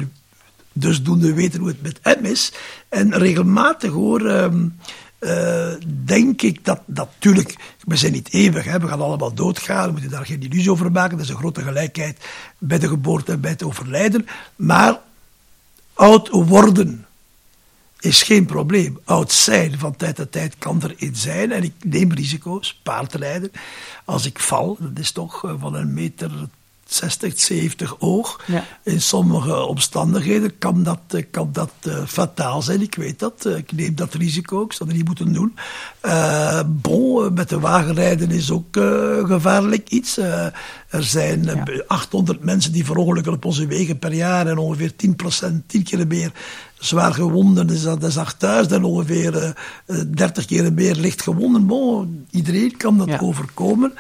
dus 0.74 1.04
doen 1.04 1.34
weten 1.34 1.60
hoe 1.60 1.68
het 1.68 1.82
met 1.82 2.00
hem 2.02 2.26
is. 2.26 2.54
En 2.90 3.18
regelmatig 3.18 3.92
hoor, 3.92 4.22
uh, 4.22 4.48
uh, 5.20 5.74
denk 6.04 6.42
ik 6.42 6.66
dat 6.66 6.82
natuurlijk, 6.86 7.56
we 7.86 7.96
zijn 7.96 8.12
niet 8.12 8.34
eeuwig, 8.34 8.66
hè, 8.66 8.80
we 8.80 8.88
gaan 8.88 9.02
allemaal 9.02 9.34
doodgaan, 9.34 9.86
we 9.86 9.92
moeten 9.92 10.10
daar 10.10 10.26
geen 10.26 10.42
illusie 10.42 10.72
over 10.72 10.92
maken. 10.92 11.18
Dat 11.18 11.26
is 11.26 11.32
een 11.32 11.38
grote 11.38 11.62
gelijkheid 11.62 12.26
bij 12.58 12.80
de 12.80 12.88
geboorte 12.88 13.32
en 13.32 13.42
bij 13.42 13.52
het 13.52 13.64
overlijden. 13.64 14.28
Maar 14.56 15.00
oud 15.94 16.30
worden 16.30 17.06
is 18.00 18.24
geen 18.24 18.46
probleem. 18.46 19.00
Oud 19.04 19.32
zijn 19.32 19.80
van 19.80 19.96
tijd 19.96 20.16
tot 20.16 20.32
tijd 20.32 20.56
kan 20.58 20.82
er 20.82 20.94
in 20.96 21.16
zijn. 21.16 21.52
En 21.52 21.64
ik 21.64 21.74
neem 21.84 22.14
risico's, 22.14 22.80
paardrijden. 22.84 23.52
Als 24.06 24.26
ik 24.26 24.40
val, 24.40 24.78
dat 24.80 25.00
is 25.00 25.12
toch 25.12 25.44
van 25.60 25.76
een 25.76 25.94
meter 25.94 26.32
60, 26.96 27.40
70 27.40 27.96
oog. 28.00 28.46
In 28.84 29.02
sommige 29.02 29.66
omstandigheden 29.66 30.58
kan 30.58 30.84
dat, 30.84 31.00
eh, 31.08 31.24
kan 31.32 31.50
dat 31.52 31.72
uh, 31.84 32.06
fataal 32.08 32.62
zijn, 32.62 32.82
ik 32.82 32.96
weet 32.96 33.20
dat. 33.20 33.44
Uh, 33.46 33.58
ik 33.58 33.72
neem 33.72 33.96
dat 33.96 34.14
risico, 34.14 34.64
ik 34.64 34.74
zou 34.74 34.90
dat 34.90 34.98
niet 34.98 35.08
moeten 35.08 35.34
doen. 35.34 35.56
Uh, 36.06 36.60
bon, 36.66 37.34
met 37.34 37.50
de 37.50 37.60
wagenrijden 37.60 38.32
is 38.32 38.52
ook 38.52 38.78
gevaarlijk 39.28 39.90
iets. 39.90 40.18
er 40.18 41.04
zijn 41.04 41.64
800 41.88 42.44
mensen 42.44 42.72
die 42.72 42.86
verongelukken 42.86 43.34
op 43.34 43.46
onze 43.46 43.68
wegen 43.68 44.00
per 44.00 44.14
jaar 44.14 44.48
en 44.48 44.58
ongeveer 44.58 44.92
10%, 44.92 45.66
10 45.68 45.84
keer 45.84 46.08
meer 46.08 46.32
zwaar 46.80 47.14
gewonden 47.14 47.70
is 47.70 47.82
dat, 47.82 48.04
is 48.04 48.18
8000 48.18 48.76
en 48.76 48.84
ongeveer 48.84 49.56
30 50.08 50.46
keer 50.46 50.74
meer 50.74 50.96
licht 50.96 51.22
gewonden. 51.22 51.66
Bon, 51.68 52.26
iedereen 52.32 52.78
kan 52.78 52.98
dat 52.98 53.22
overkomen. 53.22 53.94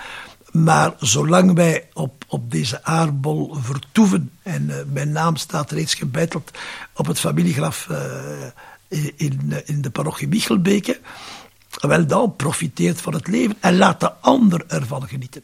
Maar 0.55 0.93
zolang 0.99 1.53
wij 1.53 1.87
op, 1.93 2.25
op 2.27 2.51
deze 2.51 2.83
aardbol 2.83 3.55
vertoeven, 3.59 4.31
en 4.43 4.63
uh, 4.69 4.75
mijn 4.93 5.11
naam 5.11 5.35
staat 5.35 5.71
reeds 5.71 5.93
gebeiteld 5.93 6.51
op 6.93 7.07
het 7.07 7.19
familiegraf 7.19 7.87
uh, 7.91 7.99
in, 9.15 9.53
in 9.65 9.81
de 9.81 9.89
parochie 9.89 10.27
Michelbeke, 10.27 10.99
wel 11.81 12.07
dan 12.07 12.35
profiteert 12.35 13.01
van 13.01 13.13
het 13.13 13.27
leven 13.27 13.55
en 13.59 13.77
laat 13.77 13.99
de 13.99 14.13
ander 14.13 14.63
ervan 14.67 15.07
genieten. 15.07 15.41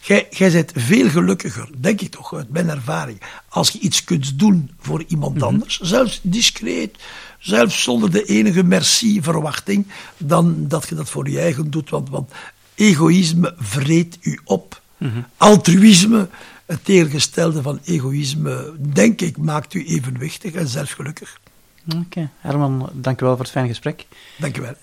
Jij, 0.00 0.26
jij 0.30 0.50
bent 0.52 0.72
veel 0.74 1.10
gelukkiger, 1.10 1.68
denk 1.76 2.00
ik 2.00 2.10
toch, 2.10 2.34
uit 2.34 2.50
mijn 2.50 2.68
ervaring, 2.68 3.22
als 3.48 3.70
je 3.70 3.78
iets 3.78 4.04
kunt 4.04 4.38
doen 4.38 4.70
voor 4.80 5.04
iemand 5.06 5.34
mhm. 5.34 5.44
anders, 5.44 5.80
zelfs 5.80 6.20
discreet, 6.22 6.96
zelfs 7.38 7.82
zonder 7.82 8.10
de 8.10 8.24
enige 8.24 8.62
merci-verwachting, 8.62 9.86
dan 10.16 10.68
dat 10.68 10.88
je 10.88 10.94
dat 10.94 11.10
voor 11.10 11.28
je 11.28 11.40
eigen 11.40 11.70
doet. 11.70 11.90
Want, 11.90 12.08
want 12.08 12.30
egoïsme 12.74 13.54
vreet 13.58 14.18
u 14.20 14.40
op. 14.44 14.80
Altruïsme, 15.36 16.28
het 16.66 16.84
tegengestelde 16.84 17.62
van 17.62 17.80
egoïsme, 17.84 18.74
denk 18.78 19.20
ik, 19.20 19.36
maakt 19.36 19.74
u 19.74 19.86
evenwichtig 19.86 20.52
en 20.52 20.68
zelfgelukkig. 20.68 21.40
Oké, 21.96 22.30
Herman, 22.38 22.90
dank 22.92 23.20
u 23.20 23.24
wel 23.24 23.34
voor 23.34 23.44
het 23.44 23.52
fijne 23.52 23.68
gesprek. 23.68 24.06
Dank 24.38 24.58
u 24.58 24.60
wel. 24.60 24.74